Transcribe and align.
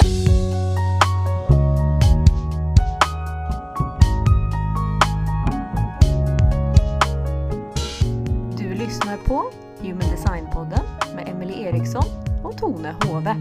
Du 0.00 0.06
lyssnar 8.74 9.16
på 9.26 9.50
Human 9.80 10.10
Design-podden 10.10 10.84
med 11.14 11.28
Emily 11.28 11.62
Eriksson 11.62 12.04
och 12.44 12.58
Tone 12.58 12.96
Hove. 13.04 13.36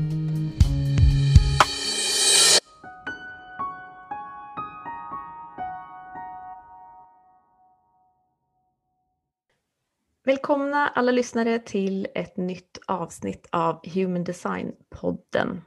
Välkomna 10.30 10.88
alla 10.88 11.12
lyssnare 11.12 11.60
till 11.60 12.08
ett 12.16 12.38
nytt 12.38 12.80
avsnitt 12.88 13.48
av 13.52 13.88
Human 13.88 14.24
Design-podden. 14.24 15.62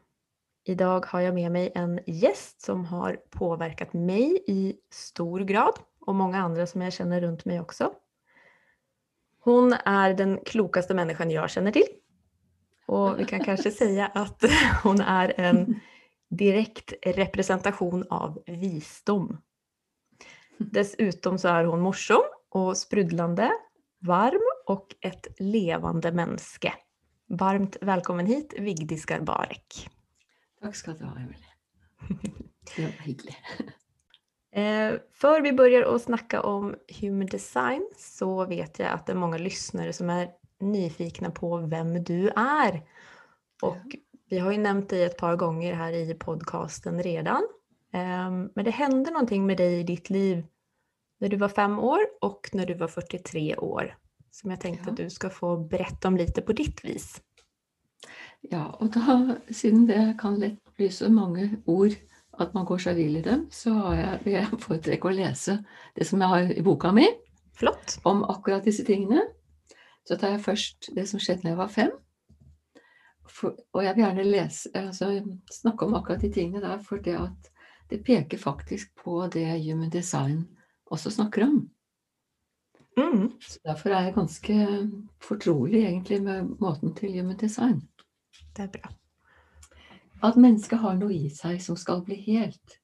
Idag 0.65 1.07
har 1.07 1.21
jag 1.21 1.35
med 1.35 1.53
mig 1.53 1.73
en 1.75 2.01
gäst 2.07 2.61
som 2.61 2.85
har 2.85 3.17
påverkat 3.31 3.93
mig 3.93 4.45
i 4.47 4.77
stor 4.91 5.41
grad 5.41 5.73
och 6.01 6.15
många 6.15 6.39
andra 6.39 6.67
som 6.67 6.83
jag 6.83 6.93
känner 6.93 7.21
runt 7.21 7.45
mig 7.45 7.61
också. 7.61 7.93
Hon 9.41 9.73
är 9.73 10.15
den 10.15 10.41
klokaste 10.45 10.95
människan 10.95 11.31
jag 11.31 11.51
känner 11.51 11.73
till. 11.73 11.87
Och 12.87 13.21
vi 13.21 13.25
kan 13.25 13.45
kanske 13.45 13.71
säga 13.83 14.07
att 14.07 14.45
hon 14.83 15.01
är 15.01 15.41
en 15.41 15.81
direkt 16.31 16.93
representation 17.03 18.07
av 18.11 18.43
visdom. 18.47 19.39
Dessutom 20.59 21.39
så 21.39 21.49
är 21.49 21.65
hon 21.65 21.81
morsom 21.81 22.23
och 22.51 22.77
sprudlande, 22.77 23.53
varm 24.01 24.43
och 24.67 24.95
ett 25.01 25.27
levande 25.39 26.13
menneske. 26.13 26.75
Varmt 27.29 27.77
välkommen 27.81 28.27
hit, 28.27 28.55
Vigdis 28.59 29.05
Garbarek. 29.05 29.89
Takk 30.63 30.77
skal 30.79 30.97
du 30.99 31.05
ha, 31.05 31.15
Emilie. 31.19 31.53
Det 32.77 32.83
var 32.85 32.99
hyggelig. 33.07 33.37
Eh, 34.55 34.99
Før 35.17 35.41
vi 35.41 35.53
börjar 35.57 35.87
å 35.89 35.95
snakke 35.97 36.43
om 36.45 36.75
human 36.99 37.29
design 37.33 37.87
så 37.97 38.27
vet 38.51 38.77
jeg 38.83 38.85
at 38.85 39.07
det 39.09 39.15
er 39.15 39.21
mange 39.23 39.39
lyssnare 39.41 39.95
som 39.97 40.11
er 40.13 40.27
nyfikna 40.61 41.31
på 41.33 41.49
vem 41.73 41.95
du 42.05 42.29
er. 42.37 42.83
Och 43.63 43.97
vi 44.29 44.39
har 44.39 44.53
ju 44.53 44.59
nämnt 44.59 44.89
dig 44.91 45.05
ett 45.05 45.17
par 45.17 45.37
gånger 45.37 45.75
her 45.75 45.93
i 45.93 46.15
podcasten 46.15 47.01
redan. 47.03 47.49
Eh, 47.95 48.31
Men 48.31 48.65
det 48.65 48.71
hände 48.77 49.11
någonting 49.11 49.47
med 49.47 49.57
deg 49.57 49.81
i 49.81 49.83
ditt 49.89 50.11
liv 50.11 50.45
når 51.21 51.29
du 51.29 51.37
var 51.41 51.49
fem 51.49 51.79
år 51.79 52.05
og 52.21 52.49
når 52.53 52.67
du 52.67 52.75
var 52.75 52.89
43 52.89 53.57
år. 53.57 53.95
Som 54.31 54.51
jeg 54.51 54.61
tenkte 54.61 54.85
Ja. 54.87 54.91
att 54.93 54.97
du 54.97 55.11
skal 55.11 55.31
få 55.31 55.57
berätta 55.57 56.09
om 56.09 56.17
litt 56.17 56.47
på 56.47 56.53
ditt 56.53 56.85
vis. 56.85 57.23
Ja, 58.51 58.65
og 58.81 58.91
da, 58.95 59.37
siden 59.55 59.87
det 59.87 60.17
kan 60.21 60.41
lett 60.41 60.59
bli 60.77 60.89
så 60.91 61.11
mange 61.13 61.51
ord 61.71 61.95
at 62.41 62.55
man 62.57 62.65
går 62.67 62.81
seg 62.83 62.97
vill 62.97 63.19
i 63.21 63.25
dem, 63.25 63.45
så 63.53 63.75
har 63.77 63.99
jeg, 63.99 64.21
vil 64.25 64.37
jeg 64.39 64.61
foretrekke 64.65 65.11
å 65.11 65.15
lese 65.15 65.59
det 65.99 66.07
som 66.09 66.23
jeg 66.23 66.33
har 66.33 66.55
i 66.55 66.65
boka 66.65 66.93
mi 66.97 67.07
Flott. 67.59 67.99
om 68.09 68.25
akkurat 68.25 68.65
disse 68.65 68.85
tingene. 68.89 69.27
Så 70.09 70.17
tar 70.19 70.35
jeg 70.35 70.43
først 70.43 70.91
det 70.97 71.05
som 71.09 71.21
skjedde 71.23 71.45
da 71.45 71.53
jeg 71.53 71.61
var 71.61 71.71
fem. 71.71 71.93
For, 73.29 73.55
og 73.73 73.85
jeg 73.85 73.95
vil 73.95 74.05
gjerne 74.05 74.25
lese, 74.27 74.73
altså, 74.75 75.13
snakke 75.53 75.87
om 75.87 75.95
akkurat 75.95 76.25
de 76.25 76.33
tingene 76.33 76.65
der, 76.65 76.81
for 76.83 77.05
det 77.05 77.15
at 77.21 77.53
det 77.93 78.03
peker 78.05 78.41
faktisk 78.41 78.91
på 79.05 79.21
det 79.33 79.47
human 79.63 79.93
design 79.93 80.47
også 80.91 81.13
snakker 81.13 81.47
om. 81.47 81.71
Mm. 82.97 83.31
Så 83.41 83.61
derfor 83.65 83.91
er 83.91 84.09
jeg 84.09 84.15
ganske 84.15 84.55
fortrolig 85.23 85.85
egentlig 85.85 86.23
med 86.23 86.57
måten 86.61 86.95
til 86.95 87.21
human 87.21 87.37
design. 87.37 87.81
Det 88.57 88.67
er 88.67 88.73
bra. 88.75 88.93
At 90.23 90.39
mennesket 90.39 90.79
har 90.79 90.99
noe 90.99 91.15
i 91.15 91.31
seg 91.35 91.63
som 91.63 91.79
skal 91.79 92.05
bli 92.07 92.19
helt. 92.27 92.79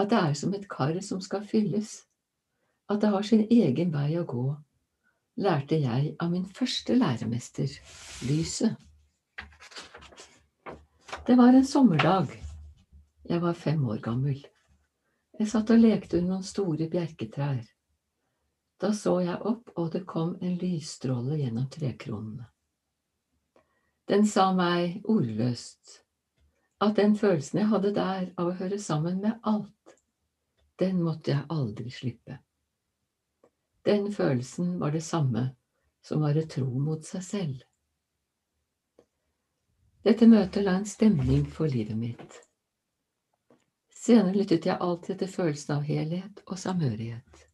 At 0.00 0.10
det 0.12 0.18
er 0.18 0.36
som 0.38 0.54
et 0.56 0.68
kar 0.70 0.94
som 1.04 1.20
skal 1.20 1.44
fylles. 1.48 2.02
At 2.88 3.02
det 3.02 3.10
har 3.12 3.26
sin 3.26 3.44
egen 3.50 3.92
vei 3.92 4.10
å 4.20 4.24
gå, 4.28 4.46
lærte 5.40 5.78
jeg 5.80 6.14
av 6.20 6.32
min 6.32 6.46
første 6.46 6.96
læremester, 6.96 7.68
lyset. 8.28 8.76
Det 11.26 11.36
var 11.38 11.54
en 11.54 11.66
sommerdag. 11.66 12.32
Jeg 13.28 13.40
var 13.40 13.54
fem 13.54 13.84
år 13.88 14.00
gammel. 14.02 14.40
Jeg 15.38 15.48
satt 15.48 15.70
og 15.70 15.80
lekte 15.80 16.18
under 16.18 16.34
noen 16.34 16.46
store 16.46 16.88
bjerketrær. 16.90 17.62
Da 18.82 18.90
så 18.96 19.20
jeg 19.22 19.38
opp, 19.46 19.70
og 19.78 19.92
det 19.94 20.02
kom 20.10 20.34
en 20.42 20.56
lysstråle 20.58 21.38
gjennom 21.38 21.68
trekronene. 21.70 22.51
Den 24.10 24.26
sa 24.26 24.50
meg 24.56 25.02
ordløst 25.04 26.00
at 26.82 26.96
den 26.98 27.14
følelsen 27.16 27.60
jeg 27.60 27.70
hadde 27.70 27.92
der 27.94 28.24
av 28.36 28.48
å 28.50 28.56
høre 28.58 28.78
sammen 28.82 29.20
med 29.22 29.38
alt, 29.46 29.96
den 30.82 31.02
måtte 31.04 31.30
jeg 31.30 31.46
aldri 31.54 31.90
slippe. 31.94 32.40
Den 33.86 34.08
følelsen 34.14 34.80
var 34.80 34.90
det 34.94 35.04
samme 35.06 35.52
som 36.02 36.18
å 36.18 36.26
være 36.26 36.48
tro 36.50 36.66
mot 36.66 37.06
seg 37.06 37.22
selv. 37.26 37.62
Dette 40.02 40.26
møtet 40.26 40.66
la 40.66 40.74
en 40.80 40.88
stemning 40.88 41.46
for 41.46 41.70
livet 41.70 41.98
mitt. 41.98 42.40
Senere 44.02 44.34
lyttet 44.34 44.66
jeg 44.66 44.82
alltid 44.82 45.14
etter 45.14 45.30
følelsen 45.30 45.76
av 45.76 45.86
helhet 45.86 46.42
og 46.48 46.58
samhørighet. 46.58 47.44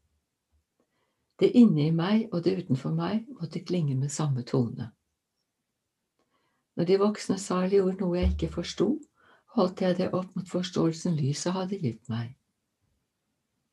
Det 1.38 1.50
inni 1.60 1.90
meg 1.92 2.32
og 2.32 2.40
det 2.46 2.56
utenfor 2.62 2.94
meg 2.96 3.28
måtte 3.36 3.60
klinge 3.60 3.96
med 4.00 4.10
samme 4.10 4.42
tone. 4.48 4.88
Når 6.78 6.86
de 6.86 6.96
voksne 7.02 7.34
sa 7.42 7.64
eller 7.64 7.80
gjorde 7.80 8.04
noe 8.04 8.20
jeg 8.20 8.32
ikke 8.36 8.52
forsto, 8.54 8.92
holdt 9.58 9.80
jeg 9.82 9.96
det 9.98 10.12
opp 10.14 10.30
mot 10.38 10.46
forståelsen 10.46 11.16
lyset 11.18 11.56
hadde 11.56 11.80
gitt 11.82 12.04
meg. 12.12 12.36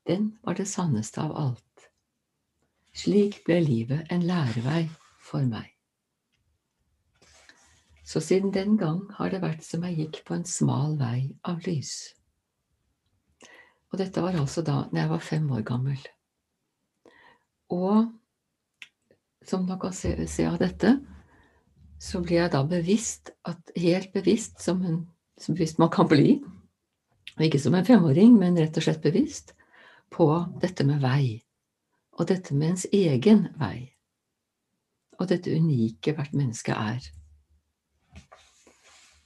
Den 0.09 0.31
var 0.41 0.57
det 0.57 0.65
sanneste 0.69 1.21
av 1.21 1.35
alt. 1.37 1.85
Slik 2.97 3.43
ble 3.45 3.59
livet 3.61 4.09
en 4.09 4.25
lærevei 4.25 4.87
for 5.21 5.45
meg. 5.45 5.69
Så 8.05 8.21
siden 8.25 8.53
den 8.53 8.77
gang 8.81 9.03
har 9.19 9.29
det 9.29 9.43
vært 9.45 9.61
som 9.65 9.85
jeg 9.85 9.99
gikk 10.01 10.21
på 10.25 10.39
en 10.39 10.45
smal 10.49 10.97
vei 10.97 11.29
av 11.45 11.61
lys. 11.65 11.93
Og 13.93 14.01
dette 14.01 14.21
var 14.21 14.37
altså 14.37 14.65
da 14.65 14.83
når 14.89 15.01
jeg 15.03 15.13
var 15.13 15.27
fem 15.29 15.51
år 15.53 15.65
gammel. 15.65 15.99
Og 17.69 18.09
som 19.45 19.69
dere 19.69 19.81
kan 19.81 19.93
se, 19.93 20.17
se 20.25 20.45
av 20.49 20.57
dette, 20.61 20.97
så 21.99 22.21
blir 22.21 22.41
jeg 22.41 22.51
da 22.53 22.61
bevisst, 22.67 23.31
at, 23.47 23.59
helt 23.79 24.11
bevisst, 24.13 24.59
som, 24.61 24.81
en, 24.85 25.01
som 25.39 25.55
bevisst 25.55 25.79
man 25.81 25.91
kan 25.93 26.09
bli, 26.11 26.39
ikke 27.41 27.59
som 27.59 27.75
en 27.75 27.87
femåring, 27.87 28.37
men 28.39 28.57
rett 28.59 28.77
og 28.77 28.85
slett 28.85 29.03
bevisst, 29.03 29.55
på 30.13 30.27
dette 30.61 30.85
med 30.87 31.01
vei, 31.03 31.41
og 32.15 32.29
dette 32.29 32.55
med 32.55 32.75
ens 32.75 32.85
egen 32.93 33.47
vei, 33.59 33.91
og 35.19 35.29
dette 35.31 35.51
unike 35.51 36.15
hvert 36.15 36.35
menneske 36.35 36.75
er. 36.75 37.03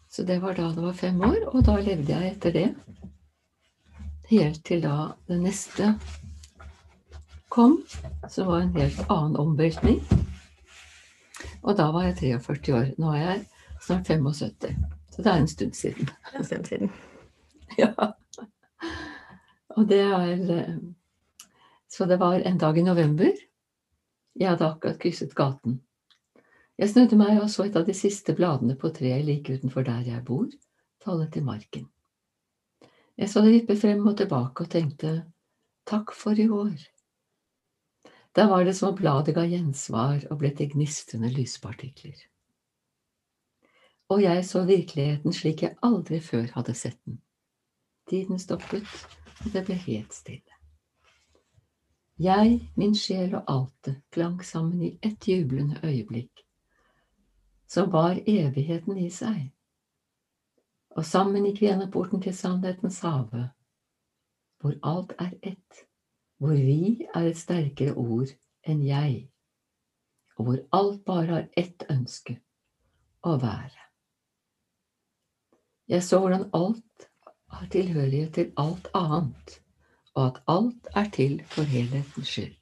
Så 0.10 0.26
det 0.26 0.40
var 0.42 0.58
da 0.58 0.72
det 0.74 0.84
var 0.84 0.98
fem 0.98 1.22
år, 1.22 1.52
og 1.54 1.62
da 1.68 1.78
levde 1.78 2.16
jeg 2.16 2.34
etter 2.34 2.56
det, 2.56 2.70
helt 4.30 4.64
til 4.66 4.82
da 4.86 5.12
det 5.30 5.38
neste 5.42 5.94
kom, 7.50 7.80
så 8.30 8.46
var 8.46 8.64
en 8.64 8.76
helt 8.78 9.06
annen 9.10 9.38
omveltning. 9.42 10.02
Og 11.64 11.78
da 11.78 11.90
var 11.92 12.08
jeg 12.08 12.40
43 12.40 12.76
år. 12.76 12.88
Nå 12.98 13.12
er 13.16 13.22
jeg 13.24 13.44
snart 13.86 14.08
75. 14.08 14.76
Så 15.12 15.24
det 15.24 15.32
er 15.32 15.42
en 15.42 15.52
stund 15.52 15.74
siden. 15.74 16.10
En 16.36 16.46
stund 16.46 16.66
siden. 16.66 16.92
Ja. 17.78 17.94
Og 19.78 19.86
det 19.88 20.00
er 20.02 20.40
eh, 20.56 20.78
Så 21.88 22.06
det 22.06 22.20
var 22.20 22.42
en 22.42 22.58
dag 22.58 22.78
i 22.78 22.82
november. 22.82 23.30
Jeg 24.36 24.50
hadde 24.50 24.66
akkurat 24.66 25.00
krysset 25.00 25.36
gaten. 25.36 25.82
Jeg 26.80 26.90
snudde 26.90 27.18
meg 27.20 27.42
og 27.42 27.50
så 27.52 27.68
et 27.68 27.76
av 27.76 27.86
de 27.86 27.94
siste 27.94 28.34
bladene 28.34 28.76
på 28.80 28.90
treet 28.96 29.26
like 29.28 29.54
utenfor 29.54 29.84
der 29.84 30.02
jeg 30.08 30.24
bor, 30.26 30.48
falle 31.04 31.30
til 31.30 31.44
marken. 31.44 31.90
Jeg 33.18 33.30
så 33.30 33.42
det 33.44 33.52
vippe 33.52 33.76
frem 33.76 34.06
og 34.08 34.18
tilbake 34.18 34.64
og 34.64 34.72
tenkte 34.72 35.12
takk 35.86 36.14
for 36.16 36.40
i 36.40 36.48
år. 36.48 36.78
Da 38.40 38.48
var 38.48 38.66
det 38.66 38.74
som 38.74 38.90
om 38.90 38.96
bladet 38.96 39.34
ga 39.36 39.44
gjensvar 39.44 40.22
og 40.32 40.38
ble 40.40 40.54
til 40.56 40.70
gnistrende 40.72 41.28
lyspartikler. 41.34 42.16
Og 44.16 44.22
jeg 44.24 44.46
så 44.48 44.62
virkeligheten 44.64 45.36
slik 45.36 45.64
jeg 45.66 45.76
aldri 45.84 46.22
før 46.24 46.48
hadde 46.54 46.76
sett 46.80 46.96
den. 47.04 47.18
Tiden 48.08 48.40
stoppet, 48.40 48.88
og 49.44 49.50
det 49.52 49.66
ble 49.68 49.76
helt 49.76 50.16
stille. 50.16 50.56
Jeg, 52.16 52.62
min 52.80 52.96
sjel 52.96 53.36
og 53.36 53.44
altet 53.58 54.00
klang 54.16 54.40
sammen 54.46 54.88
i 54.88 54.94
ett 55.04 55.28
jublende 55.28 55.84
øyeblikk, 55.84 56.46
som 57.68 57.92
bar 57.92 58.24
evigheten 58.24 59.04
i 59.04 59.10
seg. 59.20 59.52
Og 60.96 61.04
sammen 61.04 61.44
gikk 61.44 61.60
vi 61.60 61.72
gjennom 61.74 61.92
porten 61.92 62.24
til 62.24 62.40
sannhetens 62.40 63.04
have, 63.04 63.50
hvor 64.64 64.80
alt 64.96 65.12
er 65.20 65.36
ett, 65.44 65.89
hvor 66.40 66.56
vi 66.56 67.08
er 67.16 67.28
et 67.28 67.38
sterkere 67.38 67.96
ord 68.00 68.32
enn 68.64 68.84
jeg, 68.88 69.28
og 70.38 70.48
hvor 70.48 70.60
alt 70.76 71.04
bare 71.06 71.28
har 71.34 71.48
ett 71.60 71.84
ønske 71.92 72.38
å 73.28 73.36
være. 73.42 73.76
Jeg 75.90 76.06
så 76.06 76.20
hvordan 76.22 76.48
alt 76.54 77.10
har 77.50 77.68
tilhørighet 77.74 78.34
til 78.38 78.52
alt 78.62 78.88
annet, 78.96 79.60
og 80.16 80.26
at 80.28 80.42
alt 80.48 80.90
er 80.96 81.10
til 81.14 81.40
for 81.50 81.68
helhetens 81.68 82.30
skyld. 82.30 82.56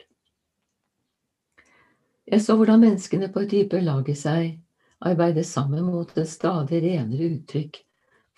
Jeg 2.28 2.42
så 2.42 2.56
hvordan 2.60 2.82
menneskene 2.82 3.30
på 3.32 3.46
et 3.46 3.52
dypere 3.52 3.86
lag 3.86 4.10
i 4.10 4.16
seg 4.18 4.58
arbeider 5.00 5.46
sammen 5.48 5.86
mot 5.86 6.10
et 6.18 6.30
stadig 6.30 6.82
renere 6.84 7.30
uttrykk 7.38 7.78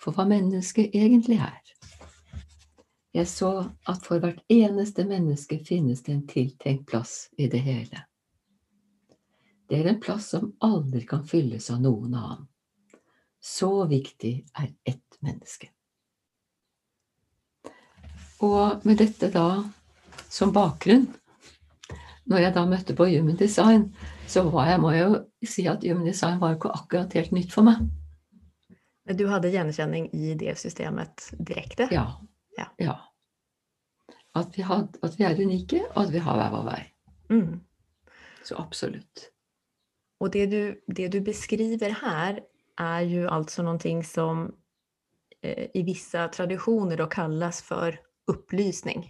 for 0.00 0.14
hva 0.14 0.26
mennesket 0.28 0.94
egentlig 0.94 1.40
er. 1.42 1.60
Jeg 3.12 3.26
så 3.26 3.50
at 3.90 4.04
for 4.06 4.22
hvert 4.22 4.42
eneste 4.52 5.04
menneske 5.08 5.58
finnes 5.66 6.04
det 6.06 6.14
en 6.14 6.26
tiltenkt 6.30 6.86
plass 6.90 7.14
i 7.38 7.48
det 7.50 7.62
hele. 7.66 8.04
Det 9.70 9.80
er 9.80 9.90
en 9.90 10.00
plass 10.02 10.30
som 10.34 10.52
aldri 10.66 11.02
kan 11.06 11.24
fylles 11.26 11.70
av 11.70 11.82
noen 11.82 12.14
annen. 12.14 12.46
Så 13.40 13.86
viktig 13.90 14.32
er 14.58 14.72
ett 14.84 15.18
menneske. 15.24 15.70
Og 18.44 18.86
med 18.86 19.00
dette 19.00 19.30
da 19.32 19.62
som 20.30 20.52
bakgrunn, 20.54 21.08
når 22.30 22.44
jeg 22.44 22.54
da 22.54 22.64
møtte 22.68 22.94
på 22.96 23.08
Human 23.10 23.38
Design, 23.38 23.88
så 24.30 24.44
var 24.52 24.70
jeg, 24.70 24.80
må 24.80 24.92
jeg 24.94 25.06
jo 25.06 25.48
si 25.50 25.66
at 25.68 25.82
Human 25.86 26.06
Design 26.06 26.38
var 26.40 26.54
ikke 26.54 26.72
akkurat 26.76 27.16
helt 27.18 27.34
nytt 27.34 27.54
for 27.54 27.66
meg. 27.66 27.82
Du 29.18 29.26
hadde 29.26 29.50
gjenkjenning 29.50 30.06
i 30.14 30.36
det 30.38 30.54
systemet 30.60 31.32
direkte? 31.34 31.88
Ja. 31.90 32.06
Ja. 32.58 32.68
ja. 32.78 32.96
At, 34.34 34.54
vi 34.58 34.62
had, 34.62 34.96
at, 35.02 35.18
vi 35.18 35.26
er 35.26 35.42
unike, 35.42 35.82
og 35.90 36.04
at 36.04 36.14
vi 36.14 36.22
har 36.22 36.38
hver 36.38 36.54
vår 36.54 36.66
vei. 36.68 36.80
Mm. 37.30 37.60
Så 38.46 38.58
absolutt. 38.60 39.26
Og 40.20 40.32
det 40.34 40.46
du, 40.52 40.62
det 40.86 41.08
du 41.14 41.20
beskriver 41.24 41.94
her, 42.02 42.40
er 42.80 43.00
jo 43.08 43.26
altså 43.28 43.64
noe 43.66 44.04
som 44.06 44.46
eh, 45.42 45.68
i 45.76 45.82
vissa 45.84 46.28
tradisjoner 46.32 47.02
kalles 47.12 47.60
kallas 47.66 47.98
opplysning. 48.30 49.04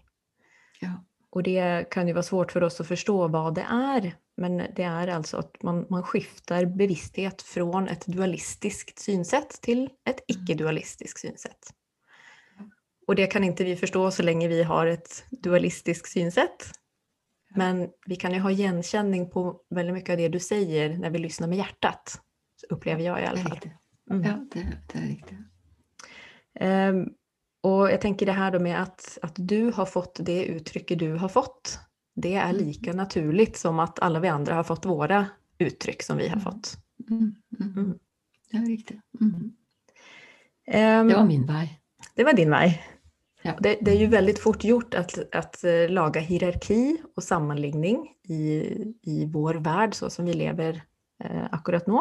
Ja. 0.80 0.96
Og 1.30 1.44
det 1.46 1.90
kan 1.94 2.08
jo 2.08 2.16
være 2.16 2.26
svårt 2.26 2.54
for 2.54 2.66
oss 2.66 2.80
å 2.82 2.86
forstå 2.88 3.16
hva 3.30 3.50
det 3.54 3.66
er, 3.70 4.08
men 4.40 4.58
det 4.74 4.86
er 4.86 5.12
altså 5.14 5.44
at 5.44 5.60
man, 5.66 5.84
man 5.92 6.02
skiftar 6.08 6.66
bevissthet 6.74 7.44
fra 7.46 7.84
et 7.92 8.06
dualistisk 8.10 8.90
synsett 8.98 9.54
til 9.62 9.84
et 10.10 10.24
ikke-dualistisk 10.32 11.20
synsätt. 11.22 11.70
Och 13.10 13.16
det 13.16 13.26
kan 13.26 13.44
inte 13.44 13.64
vi 13.64 13.76
förstå 13.76 14.10
så 14.10 14.22
länge 14.22 14.48
vi 14.48 14.62
har 14.62 14.86
ett 14.86 15.24
dualistiskt 15.30 16.08
synsätt. 16.08 16.70
Men 17.56 17.88
vi 18.06 18.16
kan 18.16 18.32
ju 18.34 18.40
ha 18.40 18.50
igenkänning 18.50 19.30
på 19.30 19.60
väldigt 19.70 19.94
mycket 19.94 20.10
av 20.10 20.16
det 20.16 20.28
du 20.28 20.40
säger 20.40 20.98
när 20.98 21.10
vi 21.10 21.18
lyssnar 21.18 21.48
med 21.48 21.58
hjärtat. 21.58 22.20
Upplever 22.68 23.02
jag 23.02 23.22
i 23.22 23.24
alla 23.26 23.40
er 23.40 23.44
fall. 23.44 23.58
Mm. 24.10 24.22
Ja, 24.24 24.46
det, 24.52 24.78
det 24.92 24.98
er 24.98 25.02
riktig. 25.02 25.36
Um, 26.60 27.08
och 27.62 27.90
jag 27.90 28.00
tänker 28.00 28.26
det 28.26 28.32
här 28.32 28.50
då 28.50 28.58
med 28.60 28.82
att, 28.82 29.18
att 29.22 29.34
du 29.36 29.70
har 29.72 29.86
fått 29.86 30.18
det 30.22 30.44
uttrycket 30.44 30.98
du 30.98 31.12
har 31.14 31.28
fått. 31.28 31.78
Det 32.14 32.34
är 32.34 32.52
like 32.52 32.64
lika 32.64 32.92
naturligt 32.92 33.56
som 33.56 33.78
att 33.80 33.98
alla 33.98 34.20
vi 34.20 34.28
andra 34.28 34.54
har 34.54 34.64
fått 34.64 34.84
våra 34.84 35.26
uttryck 35.58 36.02
som 36.02 36.16
vi 36.16 36.28
har 36.28 36.36
Mm. 36.36 36.44
fått. 36.44 36.76
Mm, 37.10 37.34
mm. 37.60 37.72
Mm. 37.78 37.98
Det 38.50 38.56
er 38.56 38.66
riktig. 38.66 39.00
Mm. 39.20 39.52
Ehm, 40.66 41.08
Det 41.08 41.14
var 41.14 41.24
min 41.26 41.46
vei. 41.46 41.80
det 42.14 42.24
var 42.24 42.32
din 42.32 42.50
väg. 42.50 42.82
Ja. 43.42 43.52
Det, 43.60 43.78
det 43.80 43.90
är 43.90 43.96
ju 43.96 44.06
väldigt 44.06 44.38
fort 44.38 44.64
gjort 44.64 44.94
att, 44.94 45.34
att 45.34 45.64
eh, 45.64 45.88
laga 45.88 46.20
hierarki 46.20 46.96
och 47.16 47.22
sammanligning 47.22 48.08
i, 48.28 48.42
i 49.02 49.26
vår 49.32 49.54
värld 49.54 49.94
så 49.94 50.10
som 50.10 50.24
vi 50.24 50.32
lever 50.32 50.82
eh, 51.24 51.44
akkurat 51.50 51.86
nu. 51.86 51.98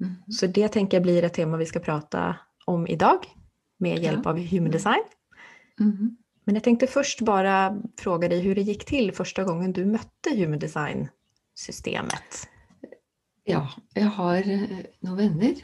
Mm. 0.00 0.14
Så 0.32 0.46
det 0.46 0.68
tänker 0.68 0.96
jag 0.96 1.02
blir 1.02 1.24
ett 1.24 1.34
tema 1.34 1.56
vi 1.56 1.66
ska 1.66 1.80
prata 1.80 2.36
om 2.64 2.86
idag 2.86 3.18
med 3.78 3.98
hjälp 3.98 4.20
Ja. 4.24 4.30
av 4.30 4.38
Human 4.38 4.70
Design. 4.70 5.02
Mm. 5.80 6.16
Men 6.44 6.54
jag 6.54 6.64
tänkte 6.64 6.86
först 6.86 7.20
bara 7.20 7.82
fråga 7.98 8.28
dig 8.28 8.40
hur 8.40 8.54
det 8.54 8.62
gick 8.62 8.84
till 8.84 9.12
första 9.12 9.44
gången 9.44 9.72
du 9.72 9.84
mötte 9.84 10.30
Human 10.36 10.58
Design-systemet. 10.58 12.48
Ja, 13.44 13.68
jeg 13.94 14.06
har 14.06 14.36
eh, 14.36 14.84
noen 15.00 15.16
venner 15.16 15.54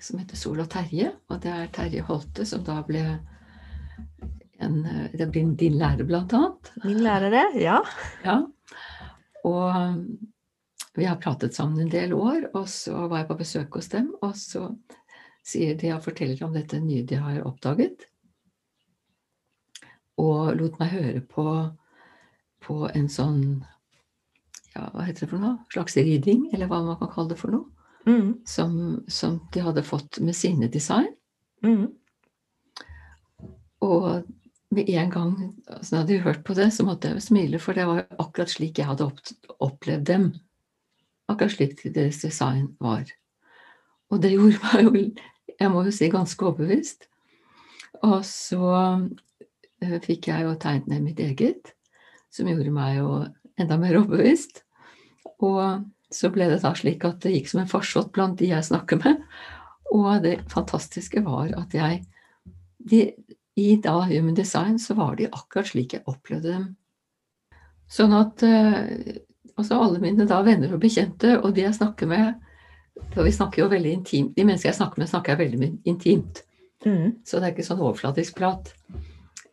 som 0.00 0.18
heter 0.18 0.36
Sol 0.36 0.60
og 0.62 0.70
Terje. 0.70 1.10
Og 1.28 1.40
det 1.42 1.50
er 1.50 1.66
Terje 1.74 2.02
Holte 2.06 2.46
som 2.46 2.62
da 2.64 2.78
ble 2.86 3.02
en, 4.58 4.78
eh, 4.84 5.10
det 5.18 5.28
blir 5.30 5.52
din 5.58 5.78
lærer, 5.78 6.04
blant 6.08 6.32
annet. 6.34 6.72
Min 6.84 7.02
lærer, 7.04 7.56
ja. 7.60 7.78
Ja. 8.24 8.38
Og 9.46 9.76
um, 9.76 10.18
vi 10.98 11.06
har 11.06 11.20
pratet 11.22 11.54
sammen 11.54 11.80
en 11.84 11.92
del 11.92 12.12
år, 12.16 12.48
og 12.58 12.68
så 12.68 13.06
var 13.08 13.22
jeg 13.22 13.28
på 13.28 13.38
besøk 13.38 13.74
hos 13.78 13.88
dem, 13.92 14.10
og 14.22 14.34
så 14.36 14.68
sier 15.46 15.76
de 15.78 15.92
og 15.94 16.02
forteller 16.04 16.42
om 16.44 16.52
dette 16.56 16.80
nye 16.82 17.04
de 17.06 17.20
har 17.22 17.44
oppdaget. 17.46 18.02
Og 20.18 20.56
lot 20.58 20.78
meg 20.80 20.90
høre 20.90 21.20
på, 21.30 21.44
på 22.66 22.78
en 22.90 23.06
sånn 23.08 23.42
ja, 24.74 24.88
hva 24.92 25.06
heter 25.06 25.24
det 25.24 25.30
for 25.30 25.42
noe? 25.42 25.56
Slags 25.72 25.96
ridding, 25.96 26.48
eller 26.52 26.68
hva 26.70 26.82
man 26.86 26.98
kan 27.00 27.10
kalle 27.14 27.32
det 27.32 27.38
for 27.40 27.54
noe. 27.54 27.70
Mm, 28.08 28.34
Som, 28.46 28.74
som 29.10 29.38
de 29.54 29.62
hadde 29.62 29.82
fått 29.86 30.18
med 30.24 30.36
sine 30.36 30.68
design. 30.72 31.10
mm, 31.62 31.86
Og 33.84 34.24
med 34.74 34.90
en 34.90 35.10
gang 35.10 35.32
altså, 35.66 36.04
jeg 36.08 36.22
hørt 36.22 36.44
på 36.44 36.54
det, 36.54 36.72
så 36.74 36.84
måtte 36.84 37.08
jeg 37.08 37.18
jo 37.18 37.26
smile, 37.28 37.60
for 37.62 37.76
det 37.76 37.86
var 37.88 38.02
jo 38.02 38.18
akkurat 38.24 38.52
slik 38.52 38.78
jeg 38.78 38.88
hadde 38.90 39.08
opplevd 39.64 40.04
dem. 40.08 40.28
Akkurat 41.28 41.54
slik 41.54 41.80
deres 41.94 42.20
design 42.24 42.74
var. 42.80 43.08
Og 44.10 44.22
det 44.22 44.32
gjorde 44.34 44.60
meg 44.64 44.84
jo, 44.84 45.04
jeg 45.58 45.72
må 45.72 45.84
jo 45.86 45.94
si, 45.94 46.10
ganske 46.12 46.46
overbevist. 46.46 47.08
Og 48.04 48.20
så 48.26 48.72
eh, 49.82 49.98
fikk 50.04 50.30
jeg 50.30 50.46
jo 50.46 50.56
tegnet 50.60 50.92
ned 50.92 51.06
mitt 51.06 51.22
eget, 51.22 51.72
som 52.30 52.48
gjorde 52.50 52.74
meg 52.74 52.98
jo 53.00 53.12
enda 53.58 53.78
mer 53.80 54.00
overbevist. 54.02 54.62
Og 55.44 55.86
så 56.14 56.30
ble 56.32 56.48
det 56.50 56.60
da 56.62 56.72
slik 56.76 57.04
at 57.04 57.22
det 57.24 57.34
gikk 57.34 57.50
som 57.50 57.62
en 57.62 57.70
farsott 57.70 58.12
blant 58.14 58.38
de 58.40 58.52
jeg 58.52 58.68
snakker 58.68 59.00
med. 59.02 59.24
Og 59.94 60.22
det 60.24 60.38
fantastiske 60.52 61.22
var 61.24 61.52
at 61.56 61.74
jeg 61.76 62.02
de, 62.88 63.02
I 63.58 63.76
da 63.82 63.96
Human 64.06 64.36
Design 64.38 64.78
så 64.78 64.94
var 64.94 65.16
de 65.18 65.26
akkurat 65.30 65.66
slik 65.70 65.96
jeg 65.96 66.06
opplevde 66.06 66.52
dem. 66.52 66.66
Sånn 67.90 68.14
at 68.14 68.44
eh, 68.46 69.18
altså 69.56 69.80
alle 69.82 70.02
mine 70.02 70.28
da 70.28 70.38
venner 70.46 70.74
og 70.76 70.82
bekjente, 70.82 71.38
og 71.40 71.56
de 71.56 71.64
jeg 71.66 71.78
snakker 71.78 72.10
med 72.10 72.44
For 73.14 73.22
vi 73.22 73.30
snakker 73.30 73.62
jo 73.62 73.68
veldig 73.70 73.90
intimt. 73.94 74.32
De 74.34 74.42
mennesker 74.42 74.72
jeg 74.72 74.76
snakker 74.80 74.98
med, 74.98 75.08
snakker 75.10 75.32
jeg 75.36 75.38
veldig 75.38 75.68
intimt. 75.86 76.40
mm, 76.84 77.22
Så 77.24 77.38
det 77.38 77.46
er 77.46 77.52
ikke 77.52 77.66
sånn 77.68 77.82
overflatisk 77.82 78.34
prat. 78.40 78.72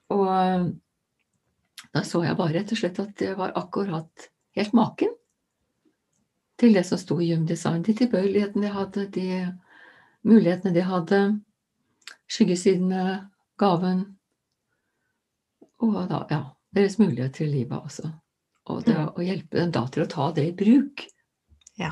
Og 0.10 0.26
eh, 0.34 0.66
da 1.94 2.02
så 2.04 2.24
jeg 2.26 2.38
bare 2.40 2.56
rett 2.58 2.74
og 2.74 2.80
slett 2.80 2.98
at 3.04 3.14
det 3.22 3.36
var 3.38 3.54
akkurat 3.56 4.30
helt 4.58 4.74
maken 4.74 5.14
til 6.60 6.74
det 6.74 6.86
som 6.88 6.98
sto 6.98 7.20
i 7.22 7.30
Human 7.32 7.46
Design. 7.46 7.84
De 7.86 7.94
tilbøyelighetene 7.94 8.66
de 8.66 8.74
hadde, 8.74 9.06
de 9.14 9.28
mulighetene 10.26 10.74
de 10.74 10.84
hadde, 10.90 11.22
skyggesidene, 12.32 13.30
gaven. 13.62 14.04
Og 15.84 15.98
da, 16.10 16.22
ja, 16.32 16.42
deres 16.76 16.98
mulighet 17.00 17.36
til 17.40 17.52
livet 17.52 17.78
også. 17.78 18.12
Og 18.72 18.84
det 18.86 18.96
Mm. 18.96 19.10
å 19.14 19.22
hjelpe 19.26 19.60
dem 19.60 19.72
da 19.72 19.86
til 19.88 20.04
å 20.04 20.10
ta 20.10 20.32
det 20.32 20.48
i 20.48 20.52
bruk 20.58 21.06
ja. 21.78 21.92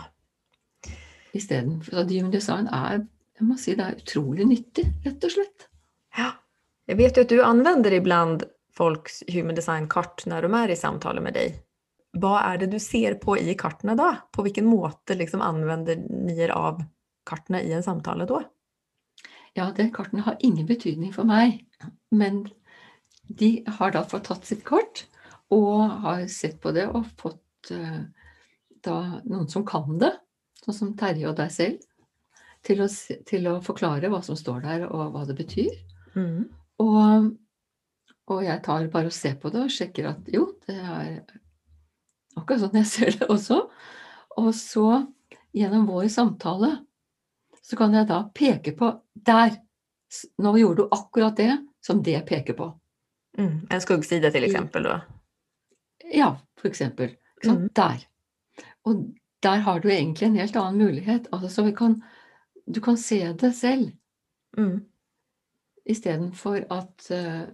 istedenfor. 1.34 1.92
Så 1.92 2.04
Human 2.10 2.32
Design 2.32 2.68
er, 2.68 3.04
jeg 3.40 3.48
må 3.48 3.58
si, 3.60 3.76
det 3.76 3.86
er 3.86 4.00
utrolig 4.02 4.48
nyttig, 4.48 4.88
rett 5.06 5.24
og 5.24 5.32
slett. 5.38 5.68
ja. 6.18 6.32
Jeg 6.86 6.98
vet 6.98 7.16
jo 7.16 7.22
at 7.24 7.30
du 7.30 7.40
anvender 7.42 7.94
ibland 7.96 8.42
folks 8.76 9.22
Human 9.32 9.56
Design-kart 9.56 10.26
når 10.28 10.42
de 10.42 10.50
er 10.60 10.72
i 10.74 10.76
samtale 10.76 11.22
med 11.24 11.34
deg. 11.38 11.54
Hva 12.20 12.42
er 12.44 12.58
det 12.58 12.72
du 12.74 12.80
ser 12.80 13.16
på 13.22 13.38
i 13.40 13.56
kartene 13.56 13.96
da? 13.96 14.10
På 14.36 14.44
hvilken 14.44 14.66
måte 14.68 15.16
liksom 15.16 15.42
anvender 15.42 15.96
ni 15.96 16.36
er 16.44 16.52
av 16.52 16.82
kartene 17.26 17.62
i 17.64 17.72
en 17.72 17.84
samtale 17.86 18.26
då? 18.28 18.42
Ja, 19.58 19.70
den 19.76 19.92
karten 19.94 20.24
har 20.26 20.38
ingen 20.40 20.66
betydning 20.66 21.14
for 21.14 21.30
meg, 21.30 21.62
men 22.10 22.48
de 23.30 23.64
har 23.78 23.94
da 23.94 24.02
fått 24.08 24.28
tatt 24.30 24.48
sitt 24.50 24.64
kart 24.66 25.06
og 25.54 25.90
har 26.06 26.26
sett 26.32 26.60
på 26.62 26.74
det 26.74 26.88
og 26.90 27.06
fått 27.20 27.72
eh, 27.74 28.02
da 28.84 28.98
noen 29.24 29.48
som 29.52 29.66
kan 29.66 30.00
det, 30.02 30.12
sånn 30.64 30.78
som 30.80 30.96
Terje 30.98 31.30
og 31.30 31.38
deg 31.38 31.54
selv, 31.54 31.86
til 32.64 32.82
å, 32.84 32.88
til 33.28 33.48
å 33.52 33.60
forklare 33.64 34.10
hva 34.12 34.22
som 34.26 34.38
står 34.40 34.64
der 34.66 34.86
og 34.88 35.14
hva 35.14 35.24
det 35.28 35.36
betyr. 35.38 35.72
Mm. 36.16 36.50
Og, 36.84 37.30
og 38.32 38.44
jeg 38.46 38.64
tar 38.66 38.90
bare 38.94 39.12
og 39.12 39.16
ser 39.16 39.36
på 39.40 39.52
det 39.54 39.66
og 39.66 39.74
sjekker 39.74 40.10
at 40.14 40.30
jo, 40.34 40.48
det 40.66 40.78
er 40.80 41.18
akkurat 42.40 42.64
sånn 42.64 42.80
jeg 42.82 42.90
ser 42.90 43.18
det 43.20 43.30
også. 43.30 43.60
Og 44.42 44.50
så 44.58 44.88
gjennom 45.54 45.86
vår 45.90 46.08
samtale 46.12 46.78
så 47.64 47.80
kan 47.80 47.96
jeg 47.96 48.08
da 48.10 48.20
peke 48.36 48.76
på 48.78 48.92
der. 49.14 49.58
Nå 50.38 50.54
gjorde 50.60 50.84
du 50.84 50.96
akkurat 50.96 51.38
det 51.38 51.52
som 51.84 52.04
det 52.04 52.20
peker 52.28 52.58
på. 52.58 52.70
Mm. 53.38 53.68
En 53.72 53.82
skuggside, 53.82 54.32
til 54.32 54.46
eksempel, 54.46 54.86
da? 54.86 55.00
Ja, 56.14 56.30
for 56.60 56.70
eksempel. 56.70 57.16
Mm. 57.46 57.70
Der. 57.76 58.04
Og 58.86 59.06
der 59.44 59.64
har 59.66 59.80
du 59.80 59.90
egentlig 59.90 60.28
en 60.28 60.36
helt 60.40 60.56
annen 60.56 60.86
mulighet. 60.86 61.28
Altså, 61.32 61.50
så 61.50 61.64
vi 61.64 61.74
kan, 61.76 62.02
du 62.66 62.82
kan 62.82 62.98
se 62.98 63.34
det 63.34 63.56
selv. 63.56 63.92
Mm. 64.58 64.84
Istedenfor 65.86 66.62
at 66.72 67.10
uh, 67.12 67.50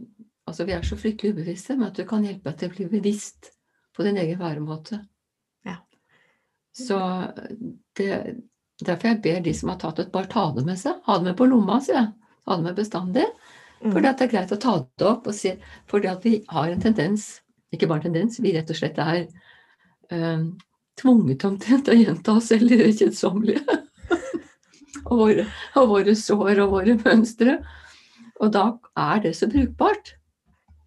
Altså, 0.50 0.66
vi 0.66 0.72
er 0.74 0.82
så 0.82 0.96
fryktelig 0.98 1.36
ubevisste, 1.36 1.76
men 1.78 1.92
at 1.92 1.98
du 1.98 2.08
kan 2.10 2.24
hjelpe 2.26 2.50
deg 2.50 2.56
til 2.58 2.72
å 2.72 2.74
bli 2.74 2.86
bevisst 2.90 3.52
på 3.94 4.02
din 4.02 4.18
egen 4.18 4.40
væremåte. 4.40 4.98
Ja. 5.68 5.76
Så 6.74 6.98
det, 8.00 8.08
derfor 8.88 9.12
jeg 9.12 9.22
ber 9.24 9.42
de 9.44 9.54
som 9.56 9.72
har 9.74 9.80
tatt 9.82 10.00
et, 10.00 10.12
bare 10.14 10.30
ta 10.32 10.46
det 10.56 10.64
med 10.68 10.80
seg. 10.80 11.02
Ha 11.08 11.18
det 11.20 11.30
med 11.30 11.38
på 11.40 11.48
lomma, 11.50 11.80
sier 11.84 11.98
jeg. 12.00 12.12
Ha 12.48 12.58
det 12.58 12.68
med 12.68 12.78
bestandig. 12.78 13.26
Mm. 13.84 13.96
At 13.96 14.20
det 14.20 14.26
er 14.28 14.32
greit 14.34 14.54
å 14.56 14.60
ta 14.60 14.78
det 14.84 15.08
opp 15.08 15.28
og 15.32 15.62
Fordi 15.88 16.10
at 16.12 16.26
vi 16.26 16.40
har 16.48 16.72
en 16.72 16.82
tendens, 16.84 17.42
ikke 17.72 17.88
bare 17.88 18.04
en 18.04 18.10
tendens, 18.10 18.40
vi 18.40 18.54
rett 18.56 18.72
og 18.72 18.80
slett 18.80 19.00
er 19.00 19.28
um, 20.12 20.58
tvunget 21.00 21.46
omtrent 21.48 21.92
å 21.92 21.96
gjenta 21.96 22.36
oss 22.40 22.50
selv 22.52 22.72
i 22.72 22.80
det 22.82 22.92
kjedsommelige. 23.00 23.80
og, 25.10 25.16
våre, 25.16 25.46
og 25.80 25.92
våre 25.94 26.16
sår 26.16 26.64
og 26.66 26.76
våre 26.76 26.98
mønstre. 27.04 27.60
Og 28.40 28.54
da 28.56 28.66
er 29.00 29.24
det 29.24 29.36
så 29.38 29.50
brukbart. 29.52 30.16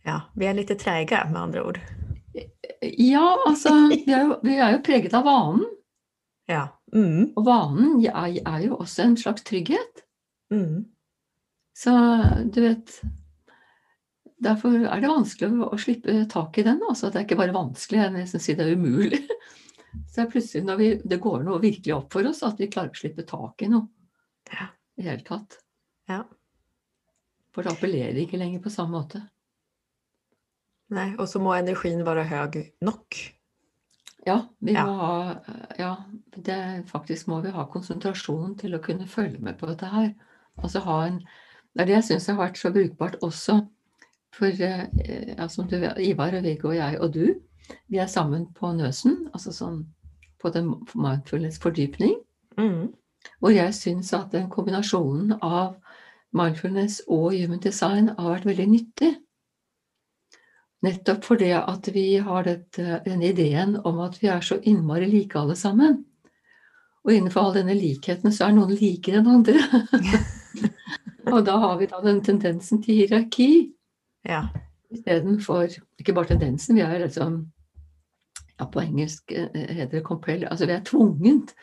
Ja, 0.08 0.24
vi 0.34 0.48
er 0.48 0.56
litt 0.56 0.72
treige, 0.80 1.20
med 1.30 1.40
andre 1.40 1.62
ord. 1.62 1.80
Ja, 2.82 3.36
altså 3.46 3.70
Vi 3.92 4.02
er 4.10 4.24
jo, 4.26 4.36
vi 4.42 4.56
er 4.56 4.74
jo 4.74 4.82
preget 4.84 5.14
av 5.14 5.28
vanen. 5.28 5.66
Ja. 6.50 6.66
Mm. 6.94 7.32
Og 7.36 7.44
vanen 7.46 7.98
er, 8.04 8.38
er, 8.42 8.60
jo 8.64 8.78
også 8.82 9.06
en 9.06 9.16
slags 9.16 9.44
trygghet. 9.46 10.04
Mm. 10.52 10.84
Så 11.76 11.92
du 12.52 12.60
vet 12.60 13.00
Derfor 14.42 14.74
er 14.74 14.98
det 14.98 15.06
vanskelig 15.06 15.54
å, 15.54 15.68
å 15.70 15.76
slippe 15.78 16.16
tak 16.30 16.56
i 16.58 16.64
den. 16.66 16.80
Altså, 16.82 17.12
det 17.12 17.20
er 17.20 17.26
ikke 17.28 17.38
bare 17.38 17.54
vanskelig, 17.54 18.00
jeg 18.00 18.14
nesten 18.16 18.42
si 18.42 18.56
det 18.58 18.64
er 18.66 18.74
umulig. 18.74 19.20
Så 20.10 20.16
det 20.16 20.22
er 20.24 20.30
plutselig 20.32 20.62
når 20.66 20.78
vi, 20.80 20.88
det 21.12 21.18
går 21.22 21.44
noe 21.46 21.60
virkelig 21.62 21.92
opp 21.94 22.16
for 22.16 22.26
oss, 22.26 22.40
at 22.42 22.58
vi 22.58 22.66
klarer 22.72 22.90
å 22.90 22.98
slippe 22.98 23.22
tak 23.28 23.62
i 23.62 23.68
noe. 23.70 23.86
Ja. 24.50 24.66
I 24.98 25.06
hele 25.06 25.22
tatt. 25.26 25.60
Ja. 26.10 26.24
For 27.54 27.62
det 27.62 27.76
appellerer 27.76 28.18
ikke 28.24 28.40
lenger 28.40 28.64
på 28.64 28.72
samme 28.72 28.96
måte. 28.96 29.22
Nei, 30.92 31.12
og 31.20 31.28
så 31.30 31.40
må 31.40 31.54
energien 31.56 32.02
være 32.04 32.26
høy 32.28 32.58
nok. 32.84 33.20
Ja, 34.26 34.48
vi 34.60 34.72
Ja. 34.72 34.84
ha 34.84 35.40
Ja, 35.78 35.96
det, 36.36 36.84
faktisk 36.86 37.26
må 37.26 37.40
vi 37.40 37.50
ha 37.50 37.64
konsentrasjon 37.64 38.58
til 38.58 38.74
å 38.74 38.82
kunne 38.82 39.06
følge 39.06 39.38
med 39.38 39.58
på 39.58 39.66
dette 39.66 39.86
her. 39.86 40.14
Altså 40.62 40.80
ha 40.80 41.06
en 41.06 41.22
Det 41.74 41.82
er 41.82 41.86
det 41.86 41.94
jeg 41.94 42.04
syns 42.04 42.26
har 42.26 42.36
vært 42.36 42.58
så 42.58 42.70
brukbart 42.70 43.16
også. 43.22 43.66
For 44.32 44.46
eh, 44.46 45.34
ja, 45.38 45.48
som 45.48 45.68
du 45.68 45.76
Ivar 45.98 46.34
og 46.36 46.42
Viggo 46.42 46.68
og 46.68 46.76
jeg 46.76 47.00
og 47.00 47.14
du, 47.14 47.34
vi 47.88 47.96
er 47.96 48.06
sammen 48.06 48.46
på 48.54 48.72
Nøsen, 48.72 49.28
altså 49.32 49.52
sånn 49.52 49.86
på 50.42 50.50
den 50.50 50.74
mindfulness 50.94 51.58
fordypning. 51.62 52.16
Mm. 52.58 52.92
Og 53.40 53.54
jeg 53.54 53.74
syns 53.74 54.12
at 54.12 54.32
den 54.32 54.50
kombinasjonen 54.50 55.32
av 55.42 55.76
mindfulness 56.32 57.02
og 57.08 57.32
human 57.32 57.60
design 57.60 58.10
har 58.18 58.30
vært 58.34 58.48
veldig 58.48 58.68
nyttig. 58.68 59.12
Nettopp 60.82 61.24
fordi 61.24 61.52
at 61.54 61.88
vi 61.94 62.06
har 62.18 62.46
dette, 62.46 63.02
denne 63.04 63.28
ideen 63.30 63.76
om 63.86 64.00
at 64.02 64.18
vi 64.22 64.30
er 64.32 64.42
så 64.42 64.58
innmari 64.66 65.06
like 65.10 65.38
alle 65.38 65.54
sammen. 65.58 66.00
Og 67.02 67.12
innenfor 67.14 67.42
all 67.42 67.56
denne 67.56 67.76
likheten 67.78 68.34
så 68.34 68.48
er 68.48 68.56
noen 68.56 68.74
likere 68.78 69.20
enn 69.20 69.30
andre. 69.30 69.62
og 71.32 71.44
da 71.46 71.56
har 71.62 71.78
vi 71.78 71.88
da 71.90 72.02
den 72.04 72.22
tendensen 72.26 72.82
til 72.82 73.02
hierarki 73.02 73.50
Ja. 74.28 74.46
istedenfor 74.90 75.70
Ikke 75.98 76.14
bare 76.14 76.30
tendensen, 76.30 76.76
vi 76.76 76.82
er 76.82 76.98
liksom 77.02 77.40
ja, 78.58 78.66
På 78.66 78.82
engelsk 78.82 79.32
eh, 79.32 79.48
heter 79.50 79.96
det 79.98 80.04
compel, 80.06 80.44
altså 80.46 80.66
vi 80.66 80.76
er 80.76 80.84
tvunget 80.86 81.54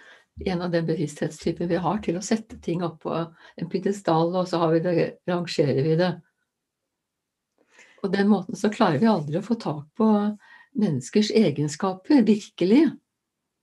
en 0.45 0.61
av 0.61 0.71
den 0.71 0.85
bevissthetstypen 0.87 1.67
vi 1.67 1.75
har, 1.75 1.99
til 2.03 2.17
å 2.17 2.23
sette 2.23 2.59
ting 2.63 2.83
opp 2.83 3.01
på 3.03 3.15
en 3.15 3.69
pidestall, 3.71 4.31
og 4.35 4.47
så 4.47 4.61
har 4.61 4.71
vi 4.71 4.79
det, 4.83 4.93
rangerer 5.27 5.81
vi 5.83 5.95
det. 5.99 6.13
Og 8.03 8.11
den 8.13 8.27
måten 8.31 8.55
så 8.55 8.69
klarer 8.71 8.99
vi 9.01 9.09
aldri 9.11 9.39
å 9.39 9.43
få 9.45 9.57
tak 9.59 9.85
på 9.99 10.07
menneskers 10.79 11.31
egenskaper, 11.35 12.23
virkelig, 12.23 12.85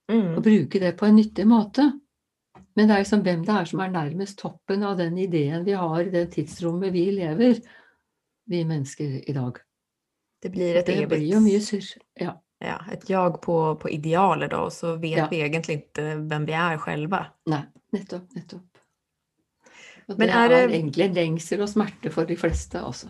og 0.09 0.15
Mm. 0.15 0.43
bruke 0.43 0.79
det 0.81 0.97
på 0.97 1.07
en 1.07 1.17
nyttig 1.17 1.47
måte. 1.47 2.01
Men 2.77 2.89
det 2.89 2.95
er 2.95 3.03
liksom 3.03 3.23
hvem 3.25 3.45
det 3.47 3.55
er 3.55 3.65
som 3.65 3.81
er 3.81 3.91
nærmest 3.91 4.39
toppen 4.39 4.83
av 4.85 4.97
den 4.99 5.17
ideen 5.19 5.65
vi 5.65 5.73
har 5.73 6.01
i 6.05 6.11
det 6.11 6.31
tidsrommet 6.35 6.93
vi 6.93 7.11
lever, 7.11 7.61
vi 8.49 8.65
mennesker 8.65 9.29
i 9.29 9.33
dag. 9.33 9.59
Det 10.43 10.53
blir 10.53 10.77
et 10.77 10.87
Det 10.87 11.09
blir 11.09 11.33
jo 11.33 11.41
mye 11.41 11.61
surr. 11.61 11.97
Ja. 12.21 12.37
ja, 12.61 12.79
Et 12.93 13.09
jag 13.11 13.41
på, 13.43 13.75
på 13.81 13.89
idealer 13.91 14.49
da, 14.49 14.61
og 14.67 14.71
så 14.73 14.97
vet 15.01 15.17
Ja. 15.17 15.29
vi 15.29 15.41
egentlig 15.43 15.79
ikke 15.89 16.29
hvem 16.29 16.47
vi 16.47 16.53
er 16.53 16.79
selv. 16.79 17.11
Nei, 17.47 17.65
nettopp, 17.93 18.29
nettopp. 18.35 18.63
Og 20.09 20.19
Men 20.19 20.29
det 20.29 20.37
er 20.37 20.53
er, 20.53 20.69
egentlig 20.69 21.05
en 21.05 21.15
lengsel 21.15 21.63
og 21.63 21.69
smerte 21.69 22.13
for 22.13 22.25
de 22.25 22.37
fleste, 22.37 22.79
altså. 22.79 23.09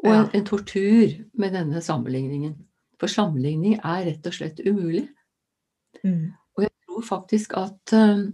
Og 0.00 0.10
en, 0.12 0.28
en 0.34 0.44
tortur 0.48 1.12
med 1.36 1.52
denne 1.56 1.82
sammenligningen. 1.84 2.54
For 3.00 3.10
sammenligning 3.10 3.78
er 3.78 4.06
rett 4.06 4.28
og 4.28 4.36
slett 4.36 4.60
umulig. 4.64 5.06
Mm. 6.04 6.32
Og 6.56 6.64
jeg 6.64 6.72
tror 6.86 7.04
faktisk 7.06 7.56
at 7.60 7.94
eh, 7.96 8.24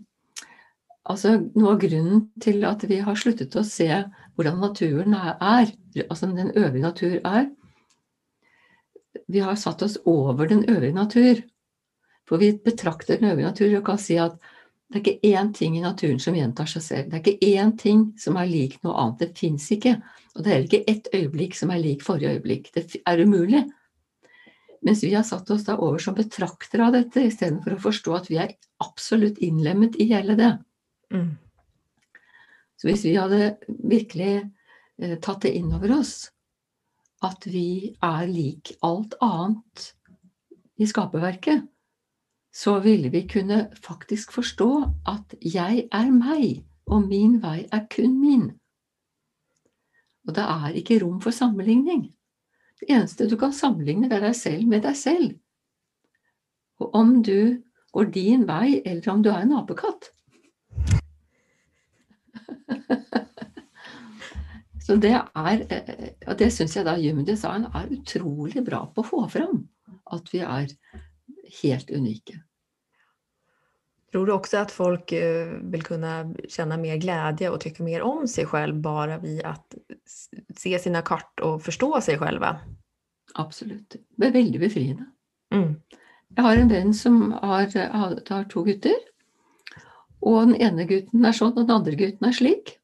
altså 1.07 1.37
noe 1.55 1.75
av 1.75 1.83
grunnen 1.83 2.27
til 2.43 2.67
at 2.69 2.85
vi 2.91 3.01
har 3.03 3.19
sluttet 3.19 3.57
å 3.59 3.65
se 3.67 3.89
hvordan 4.37 4.59
naturen 4.63 5.15
er, 5.17 5.35
er, 5.41 5.73
altså 6.07 6.31
den 6.31 6.53
øvrige 6.55 6.85
natur 6.85 7.21
er 7.25 7.47
Vi 9.33 9.41
har 9.41 9.57
satt 9.57 9.83
oss 9.83 9.97
over 10.05 10.47
den 10.47 10.67
øvrige 10.71 10.95
natur. 10.95 11.41
For 12.29 12.39
vi 12.39 12.53
betrakter 12.53 13.17
den 13.17 13.31
øvrige 13.31 13.49
natur 13.49 13.79
og 13.79 13.87
kan 13.87 13.99
si 13.99 14.19
at 14.21 14.37
det 14.93 15.01
er 15.01 15.03
ikke 15.03 15.31
én 15.35 15.49
ting 15.55 15.77
i 15.77 15.83
naturen 15.83 16.21
som 16.23 16.37
gjentar 16.37 16.69
seg 16.71 16.83
selv. 16.83 17.09
Det 17.11 17.17
er 17.17 17.23
ikke 17.25 17.55
én 17.59 17.73
ting 17.79 18.03
som 18.23 18.37
er 18.39 18.47
lik 18.47 18.77
noe 18.85 18.95
annet. 18.95 19.25
Det 19.25 19.39
fins 19.39 19.67
ikke. 19.75 19.97
Og 20.37 20.45
det 20.45 20.53
er 20.53 20.65
ikke 20.65 20.85
ett 20.91 21.09
øyeblikk 21.17 21.57
som 21.57 21.73
er 21.73 21.81
lik 21.81 22.05
forrige 22.05 22.37
øyeblikk. 22.37 22.69
Det 22.75 23.01
er 23.09 23.23
umulig. 23.25 23.65
Mens 24.85 25.03
vi 25.03 25.15
har 25.15 25.25
satt 25.27 25.51
oss 25.51 25.65
da 25.67 25.79
over 25.81 25.99
som 26.03 26.15
betraktere 26.15 26.87
av 26.87 26.95
dette, 26.95 27.25
istedenfor 27.25 27.75
å 27.75 27.83
forstå 27.89 28.17
at 28.19 28.29
vi 28.31 28.39
er 28.43 28.53
absolutt 28.85 29.41
innlemmet 29.43 29.97
i 30.03 30.11
hele 30.13 30.37
det. 30.39 30.53
Mm. 31.15 31.33
Så 32.77 32.91
hvis 32.91 33.07
vi 33.09 33.17
hadde 33.17 33.57
virkelig 33.89 34.35
eh, 35.01 35.17
tatt 35.25 35.47
det 35.47 35.55
inn 35.57 35.73
over 35.75 35.97
oss, 35.97 36.29
at 37.25 37.49
vi 37.49 37.97
er 38.05 38.29
lik 38.29 38.75
alt 38.85 39.17
annet 39.25 39.89
i 40.77 40.87
skaperverket, 40.87 41.65
så 42.57 42.79
ville 42.85 43.09
vi 43.13 43.25
kunne 43.29 43.67
faktisk 43.85 44.37
forstå 44.37 44.71
at 45.09 45.35
jeg 45.41 45.89
er 45.93 46.13
meg, 46.13 46.63
og 46.87 47.09
min 47.09 47.41
vei 47.43 47.65
er 47.73 47.89
kun 47.93 48.21
min. 48.21 48.51
Og 50.27 50.35
det 50.35 50.45
er 50.45 50.79
ikke 50.79 51.01
rom 51.03 51.21
for 51.23 51.31
sammenligning. 51.35 52.09
Det 52.81 52.91
eneste 52.93 53.31
du 53.31 53.37
kan 53.41 53.53
sammenligne, 53.57 54.09
det 54.11 54.17
er 54.19 54.27
deg 54.29 54.37
selv 54.37 54.67
med 54.69 54.83
deg 54.85 54.97
selv. 54.99 55.31
Og 56.83 56.95
om 56.95 57.23
du 57.25 57.63
går 57.97 58.05
din 58.13 58.49
vei, 58.49 58.83
eller 58.85 59.13
om 59.13 59.23
du 59.25 59.31
er 59.33 59.43
en 59.47 59.57
apekatt. 59.57 60.11
Så 64.87 64.97
det 65.03 65.15
er, 65.17 65.63
eh, 65.73 66.11
og 66.29 66.39
det 66.39 66.53
syns 66.55 66.77
jeg 66.77 66.87
da 66.87 66.95
Human 67.01 67.27
Design 67.27 67.65
er 67.73 67.89
utrolig 67.91 68.63
bra 68.67 68.85
på 68.87 69.03
å 69.03 69.09
få 69.09 69.29
fram. 69.33 69.65
At 70.13 70.29
vi 70.31 70.39
er 70.47 70.67
helt 71.63 71.91
unike. 71.91 72.46
Tror 74.13 74.27
du 74.27 74.33
också 74.33 74.57
att 74.57 74.71
folk 74.71 75.13
eh, 75.13 75.47
vill 75.63 75.83
kunna 75.83 76.35
känna 76.49 76.77
mer 76.77 76.97
glädje 76.97 77.51
och 77.51 77.61
tycka 77.61 77.83
mer 77.83 78.03
om 78.03 78.29
sig 78.29 78.47
själv 78.47 78.75
bara 78.75 79.19
vid 79.19 79.45
att 79.45 79.75
se 80.57 80.79
sina 80.79 81.03
kart 81.03 81.41
och 81.41 81.63
förstå 81.63 82.01
sig 82.01 82.19
själva? 82.19 82.61
Absolutt. 83.35 83.97
Det 84.17 84.27
er 84.27 84.33
veldig 84.33 84.61
befriende. 84.61 85.05
Mm. 85.55 85.75
Jeg 86.37 86.45
har 86.45 86.57
en 86.57 86.71
venn 86.71 86.95
som 86.95 87.33
har, 87.33 87.69
har, 87.93 88.17
har 88.29 88.45
to 88.51 88.63
gutter. 88.65 88.97
Og 90.23 90.49
den 90.49 90.57
ene 90.57 90.87
gutten 90.89 91.25
er 91.25 91.37
sånn, 91.37 91.55
og 91.55 91.67
den 91.67 91.75
andre 91.75 91.97
gutten 91.99 92.29
er 92.29 92.37
slik. 92.37 92.77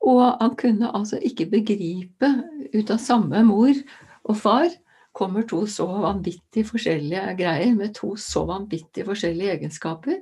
Og 0.00 0.22
han 0.40 0.54
kunne 0.60 0.92
altså 0.96 1.18
ikke 1.20 1.50
begripe 1.50 2.30
ut 2.72 2.90
av 2.90 3.02
samme 3.02 3.42
mor 3.44 3.74
og 4.24 4.38
far 4.40 4.70
kommer 5.12 5.42
to 5.48 5.64
så 5.66 5.86
vanvittig 5.86 6.64
forskjellige 6.68 7.34
greier 7.38 7.72
med 7.76 7.94
to 7.96 8.14
så 8.20 8.44
vanvittig 8.48 9.06
forskjellige 9.08 9.56
egenskaper. 9.56 10.20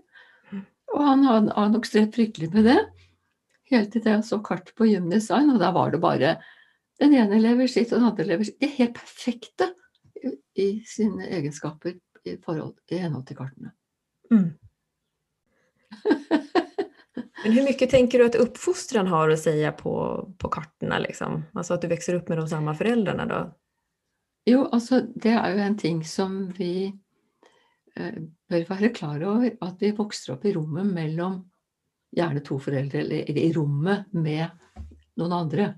Og 0.95 1.03
han 1.05 1.25
har, 1.27 1.69
nok 1.73 1.87
strevd 1.87 2.15
fryktelig 2.17 2.49
med 2.55 2.71
det. 2.71 2.79
Helt 3.69 3.93
til 3.93 4.07
jeg 4.09 4.25
så 4.25 4.39
kart 4.45 4.73
på 4.77 4.89
Gymdesign, 4.89 5.51
og 5.53 5.61
da 5.61 5.69
var 5.77 5.93
det 5.93 6.01
bare 6.01 6.39
den 6.99 7.13
ene 7.15 7.41
lever 7.43 7.69
sitt, 7.71 7.93
og 7.93 8.01
den 8.01 8.09
andre 8.09 8.25
lever 8.31 8.49
sitt. 8.49 8.57
De 8.63 8.71
er 8.71 8.79
helt 8.79 8.97
perfekte 8.97 9.69
i, 10.17 10.33
i 10.57 10.69
sine 10.89 11.29
egenskaper 11.29 11.93
i, 12.25 12.39
forhold, 12.45 12.75
i 12.89 13.03
henhold 13.03 13.29
til 13.29 13.39
kartene. 13.39 13.75
Mm. 14.33 14.49
Men 17.45 17.55
hur 17.55 17.69
mye 17.69 17.87
tenker 17.93 18.19
du 18.19 18.27
at 18.27 18.41
uppfostran 18.41 19.13
har 19.13 19.31
å 19.31 19.39
si 19.39 19.55
på, 19.79 19.93
på 20.41 20.51
kartene? 20.53 20.99
Liksom? 21.05 21.43
Altså 21.55 21.77
at 21.77 21.85
du 21.85 21.93
vokser 21.93 22.19
opp 22.19 22.33
med 22.33 22.41
de 22.41 22.49
samme 22.51 22.75
foreldrene? 22.77 23.29
då? 23.31 23.45
Jo, 24.49 24.65
altså 24.73 25.03
det 25.15 25.35
er 25.35 25.53
jo 25.53 25.65
en 25.65 25.77
ting 25.79 26.01
som 26.07 26.39
vi 26.57 26.89
eh, 26.89 28.21
bør 28.49 28.69
være 28.71 28.93
klar 28.97 29.23
over. 29.27 29.51
At 29.65 29.83
vi 29.83 29.93
vokser 29.97 30.37
opp 30.37 30.47
i 30.49 30.55
rommet 30.57 30.89
mellom 30.89 31.43
gjerne 32.17 32.41
to 32.45 32.57
foreldre, 32.63 33.03
eller, 33.03 33.27
eller 33.29 33.43
i 33.43 33.53
rommet 33.53 34.09
med 34.17 34.47
noen 35.21 35.37
andre. 35.37 35.69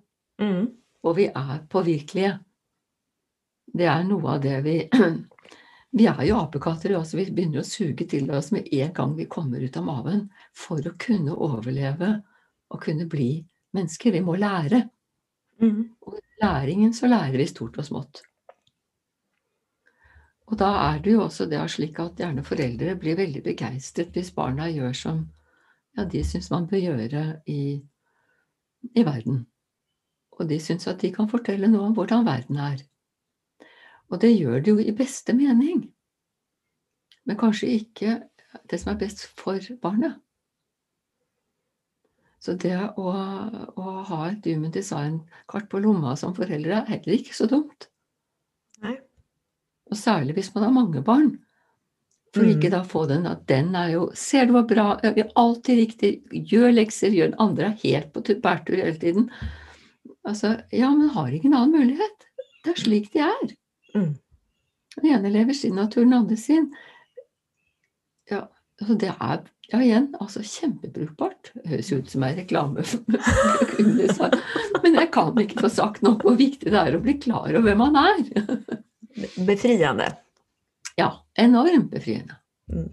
Mm. 0.40 0.68
Og 1.02 1.16
vi 1.16 1.26
er 1.26 1.66
påvirkelige. 1.72 2.36
Det 3.70 3.86
er 3.90 4.06
noe 4.06 4.36
av 4.36 4.40
det 4.44 4.56
vi 4.66 4.78
Vi 5.90 6.04
er 6.06 6.20
jo 6.22 6.36
apekatter, 6.38 6.92
altså 6.94 7.18
vi 7.18 7.24
begynner 7.34 7.64
å 7.64 7.66
suge 7.66 8.04
til 8.06 8.28
oss 8.30 8.52
med 8.54 8.68
en 8.78 8.92
gang 8.94 9.16
vi 9.16 9.24
kommer 9.26 9.58
ut 9.58 9.74
av 9.74 9.82
maven, 9.82 10.20
for 10.54 10.78
å 10.86 10.92
kunne 11.02 11.34
overleve 11.34 12.12
og 12.70 12.84
kunne 12.84 13.08
bli 13.10 13.40
mennesker. 13.74 14.14
Vi 14.14 14.20
må 14.22 14.36
lære. 14.38 14.84
Mm. 15.58 15.80
Og 16.06 16.20
læringen 16.38 16.94
så 16.94 17.10
lærer 17.10 17.34
vi 17.42 17.48
stort 17.50 17.80
og 17.82 17.88
smått. 17.88 18.22
Og 20.50 20.58
da 20.58 20.70
er 20.88 20.98
det 21.02 21.12
jo 21.14 21.22
også 21.24 21.46
det 21.50 21.60
slik 21.70 22.00
at 22.02 22.18
gjerne 22.18 22.42
foreldre 22.46 22.96
blir 22.98 23.18
veldig 23.18 23.42
begeistret 23.44 24.10
hvis 24.14 24.32
barna 24.34 24.66
gjør 24.70 24.96
som 24.98 25.20
ja, 25.96 26.04
de 26.04 26.22
syns 26.26 26.50
man 26.50 26.66
bør 26.70 26.82
gjøre 26.82 27.24
i, 27.46 27.78
i 28.94 29.04
verden. 29.06 29.44
Og 30.38 30.48
de 30.50 30.58
syns 30.62 30.88
at 30.90 31.02
de 31.02 31.12
kan 31.14 31.30
fortelle 31.30 31.70
noe 31.70 31.90
om 31.90 31.94
hvordan 31.94 32.26
verden 32.26 32.58
er. 32.58 32.82
Og 34.10 34.18
det 34.22 34.32
gjør 34.34 34.58
de 34.58 34.74
jo 34.74 34.82
i 34.82 34.96
beste 34.96 35.36
mening. 35.38 35.84
Men 37.24 37.38
kanskje 37.38 37.70
ikke 37.76 38.16
det 38.70 38.80
som 38.80 38.94
er 38.94 38.98
best 39.04 39.22
for 39.38 39.62
barnet. 39.82 40.18
Så 42.40 42.56
det 42.56 42.74
å, 42.98 43.06
å 43.06 43.94
ha 44.08 44.20
et 44.30 44.46
Human 44.48 44.72
Design-kart 44.74 45.68
på 45.70 45.82
lomma 45.84 46.16
som 46.16 46.34
foreldre 46.34 46.80
er 46.80 46.88
heller 46.88 47.18
ikke 47.18 47.36
så 47.36 47.46
dumt. 47.46 47.90
Og 49.90 49.98
særlig 49.98 50.36
hvis 50.38 50.52
man 50.54 50.66
har 50.66 50.74
mange 50.74 51.02
barn. 51.02 51.32
For 52.34 52.46
Mm. 52.46 52.50
ikke 52.54 52.70
da 52.70 52.82
få 52.86 53.06
den 53.10 53.26
at 53.26 53.46
den 53.48 53.74
er 53.74 53.88
jo 53.90 54.10
Ser 54.14 54.46
du 54.46 54.52
hva 54.54 54.62
bra 54.62 55.00
Gjør 55.02 55.32
alltid 55.34 55.78
riktig. 55.78 56.22
Gjør 56.30 56.70
lekser. 56.70 57.10
Gjør 57.10 57.32
den 57.32 57.40
andre 57.40 57.64
er 57.64 57.78
helt 57.82 58.12
på 58.12 58.22
bærtur 58.42 58.76
hele 58.76 58.98
tiden. 58.98 59.30
Altså, 60.24 60.60
ja, 60.72 60.90
men 60.94 61.08
har 61.08 61.28
ingen 61.28 61.54
annen 61.54 61.72
mulighet. 61.72 62.26
Det 62.64 62.76
er 62.76 62.80
slik 62.80 63.12
de 63.12 63.18
er. 63.24 63.54
Mm. 63.96 64.14
Den 64.96 65.10
ene 65.10 65.30
lever 65.30 65.54
sin 65.54 65.74
natur, 65.74 66.04
den 66.04 66.12
andre 66.12 66.36
sin. 66.36 66.72
Ja, 68.30 68.46
altså 68.80 68.94
det 68.94 69.08
er 69.08 69.40
ja, 69.72 69.78
igjen, 69.78 70.14
altså 70.20 70.42
kjempebrukbart. 70.42 71.52
Høres 71.66 71.92
ut 71.92 72.10
som 72.10 72.22
en 72.26 72.36
reklame. 72.36 72.82
Men 74.82 74.96
jeg 74.98 75.10
kan 75.14 75.38
ikke 75.38 75.62
få 75.62 75.70
sagt 75.72 76.02
nok 76.02 76.24
hvor 76.26 76.34
viktig 76.38 76.72
det 76.72 76.80
er 76.80 76.96
å 76.98 77.02
bli 77.02 77.14
klar 77.22 77.52
over 77.52 77.68
hvem 77.68 77.84
man 77.84 77.98
er. 78.00 78.80
Befriende. 79.46 80.16
Ja, 80.96 81.26
enormt 81.34 81.90
befriende. 81.90 82.36
Mm. 82.72 82.88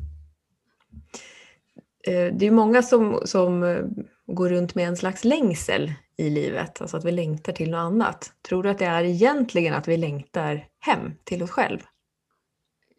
Eh, 2.07 2.37
Det 2.37 2.45
är 2.45 2.51
många 2.51 2.81
som, 2.81 3.21
som 3.25 3.63
eh, 3.63 3.85
går 4.25 4.49
runt 4.49 4.75
med 4.75 4.87
en 4.87 4.97
slags 4.97 5.25
längsel 5.25 5.93
i 6.17 6.29
livet, 6.29 6.81
alltså 6.81 6.97
att 6.97 7.05
vi 7.05 7.11
längtar 7.11 7.53
till 7.53 7.71
något 7.71 7.77
annat. 7.77 8.33
Tror 8.47 8.63
du 8.63 8.69
att 8.69 8.79
det 8.79 8.85
är 8.85 9.03
egentligen 9.03 9.73
att 9.73 9.87
vi 9.87 9.97
längtar 9.97 10.67
hem 10.79 11.11
till 11.23 11.43
oss 11.43 11.53
selv 11.55 11.81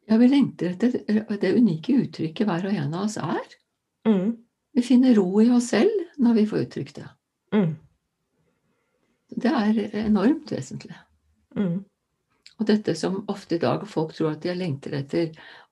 Ja, 0.07 0.17
vi 0.17 0.29
lengter 0.29 0.71
etter 0.71 1.39
det 1.41 1.53
unike 1.53 1.93
uttrykket 1.93 2.47
hver 2.49 2.67
og 2.67 2.73
en 2.73 2.95
av 2.95 3.05
oss 3.05 3.17
er. 3.17 3.51
Mm. 4.07 4.37
Vi 4.73 4.83
finner 4.83 5.15
ro 5.15 5.43
i 5.43 5.51
oss 5.51 5.69
selv 5.69 5.91
når 6.17 6.35
vi 6.35 6.47
får 6.47 6.59
uttrykt 6.59 6.95
det. 6.97 7.09
Mm. 7.53 7.75
Det 9.37 9.53
er 9.53 9.81
enormt 10.07 10.53
vesentlig. 10.53 10.97
Mm. 11.57 11.85
Og 12.59 12.67
dette 12.67 12.95
som 12.99 13.21
ofte 13.31 13.55
i 13.55 13.62
dag 13.62 13.85
folk 13.88 14.15
tror 14.17 14.33
at 14.33 14.43
de 14.43 14.55
lengter 14.59 14.97
etter 14.99 15.29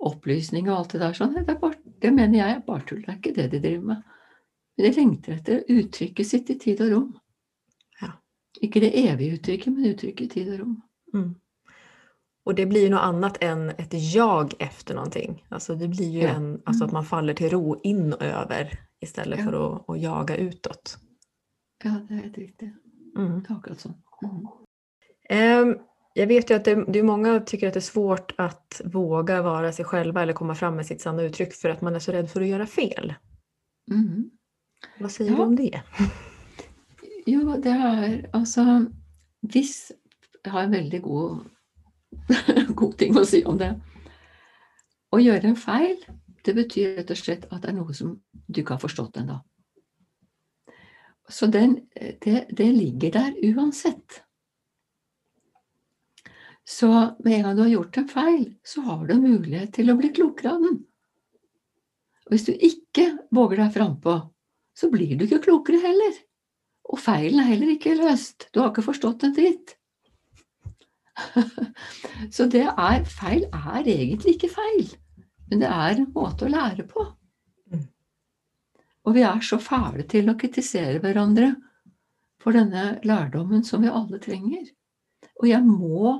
opplysning 0.06 0.68
og 0.70 0.76
alt 0.78 0.92
det 0.94 1.00
der 1.02 1.16
sånn, 1.18 1.32
det, 1.34 1.56
bare, 1.60 1.80
det 2.02 2.12
mener 2.14 2.38
jeg 2.38 2.56
er 2.56 2.60
bare 2.66 2.86
tull. 2.86 3.00
Det 3.02 3.10
er 3.10 3.16
ikke 3.18 3.32
det 3.34 3.46
de 3.56 3.60
driver 3.64 3.88
med. 3.88 4.04
Men 4.76 4.86
De 4.86 4.92
lengter 5.00 5.32
etter 5.40 5.64
uttrykket 5.72 6.26
sitt 6.28 6.52
i 6.52 6.58
tid 6.62 6.82
og 6.86 6.92
rom. 6.92 7.08
Ja. 8.02 8.12
Ikke 8.62 8.80
det 8.84 8.92
evige 9.00 9.38
uttrykket, 9.40 9.72
men 9.74 9.90
uttrykket 9.90 10.24
i 10.28 10.30
tid 10.36 10.52
og 10.54 10.60
rom. 10.62 10.76
Mm. 11.16 11.34
Og 12.46 12.54
det 12.54 12.68
blir 12.70 12.84
jo 12.86 12.92
noe 12.92 13.02
annet 13.08 13.40
enn 13.42 13.64
et 13.74 13.94
jag 14.14 14.54
efter 14.62 14.94
noe. 14.94 15.22
Altså, 15.50 15.74
det 15.74 15.88
blir 15.90 16.12
jo 16.20 16.22
Ja. 16.28 16.36
en, 16.36 16.62
altså 16.66 16.84
at 16.86 16.92
man 16.94 17.04
faller 17.04 17.34
til 17.34 17.50
ro 17.50 17.80
innover 17.82 18.70
i 19.02 19.06
stedet 19.06 19.38
Ja. 19.40 19.44
for 19.44 19.58
å, 19.58 19.66
å 19.90 19.96
jaga 19.98 20.36
utåt. 20.38 20.98
Ja, 21.82 21.98
det 22.06 22.14
er 22.14 22.22
helt 22.22 22.38
riktig. 22.38 22.70
Mm. 23.16 23.40
Det 23.42 23.50
er 23.50 23.56
akkurat 23.56 23.80
sånn. 23.82 23.96
Mm. 24.22 24.46
Ehm, 25.30 25.74
Jag 26.18 26.26
vet 26.26 26.50
ju 26.50 26.54
att 26.54 26.64
det, 26.64 26.84
det 26.88 26.98
är 26.98 27.02
många 27.02 27.40
tycker 27.40 27.68
att 27.68 27.74
det 27.74 27.78
är 27.78 27.92
svårt 27.92 28.32
att 28.38 28.80
våga 28.84 29.42
vara 29.42 29.72
sig 29.72 29.84
själva 29.84 30.22
eller 30.22 30.32
komma 30.32 30.54
fram 30.54 30.76
med 30.76 30.86
sitt 30.86 31.00
sanna 31.00 31.22
uttryck 31.22 31.52
för 31.54 31.68
att 31.68 31.80
man 31.80 31.94
är 31.94 31.98
så 31.98 32.12
rädd 32.12 32.30
för 32.30 32.40
att 32.40 32.46
göra 32.48 32.66
fel. 32.66 33.14
Mm. 33.90 34.30
Vad 34.98 35.12
säger 35.12 35.30
Ja. 35.30 35.36
du 35.36 35.42
om 35.42 35.56
det? 35.56 35.82
Jo, 37.26 37.56
det 37.56 37.70
er 37.70 38.30
altså 38.32 38.86
Hvis 39.40 39.92
Jeg 40.44 40.52
har 40.52 40.62
en 40.62 40.72
veldig 40.72 41.02
god, 41.02 41.38
god 42.74 42.98
ting 42.98 43.16
å 43.18 43.24
si 43.24 43.44
om 43.44 43.58
det. 43.58 43.72
Å 45.12 45.18
gjøre 45.18 45.48
en 45.50 45.56
feil, 45.56 45.96
det 46.44 46.54
betyr 46.54 46.96
rett 46.96 47.10
og 47.10 47.18
slett 47.18 47.48
at 47.50 47.62
det 47.62 47.68
er 47.72 47.74
noe 47.76 47.94
som 47.94 48.20
du 48.46 48.60
ikke 48.60 48.76
har 48.76 48.80
forstått 48.80 49.16
ennå. 49.20 49.40
Så 51.28 51.46
den, 51.50 51.80
det, 52.22 52.46
det 52.56 52.72
ligger 52.72 53.10
der 53.12 53.34
uansett. 53.42 54.22
Så 56.66 56.90
med 57.24 57.32
en 57.32 57.42
gang 57.42 57.56
du 57.56 57.62
har 57.62 57.72
gjort 57.72 57.96
en 58.00 58.08
feil, 58.10 58.46
så 58.66 58.82
har 58.88 59.06
du 59.06 59.14
mulighet 59.22 59.72
til 59.76 59.90
å 59.92 59.96
bli 59.98 60.10
klokere 60.14 60.56
av 60.56 60.64
den. 60.64 60.80
Og 62.26 62.34
hvis 62.34 62.46
du 62.48 62.52
ikke 62.54 63.06
våger 63.34 63.62
deg 63.62 63.74
frampå, 63.76 64.16
så 64.76 64.90
blir 64.90 65.14
du 65.14 65.24
ikke 65.28 65.44
klokere 65.46 65.78
heller. 65.84 66.16
Og 66.90 66.98
feilen 67.02 67.40
er 67.42 67.52
heller 67.52 67.70
ikke 67.76 67.94
løst. 67.98 68.48
Du 68.50 68.60
har 68.60 68.72
ikke 68.72 68.86
forstått 68.86 69.26
en 69.26 69.36
dritt. 69.36 69.76
Så 72.34 72.48
det 72.52 72.66
er 72.66 73.06
feil 73.08 73.46
er 73.46 73.86
egentlig 73.86 74.36
ikke 74.36 74.52
feil, 74.52 74.90
men 75.48 75.62
det 75.62 75.70
er 75.70 75.94
en 75.94 76.10
måte 76.12 76.44
å 76.44 76.52
lære 76.52 76.84
på. 76.90 77.06
Mm. 77.72 77.86
Og 79.06 79.16
vi 79.16 79.24
er 79.24 79.40
så 79.46 79.56
fæle 79.62 80.04
til 80.10 80.28
å 80.28 80.36
kritisere 80.36 81.00
hverandre 81.00 81.54
for 82.42 82.58
denne 82.58 82.98
lærdommen 83.06 83.64
som 83.64 83.86
vi 83.86 83.92
alle 83.92 84.20
trenger. 84.22 84.66
Og 85.40 85.48
jeg 85.48 85.64
må 85.64 86.12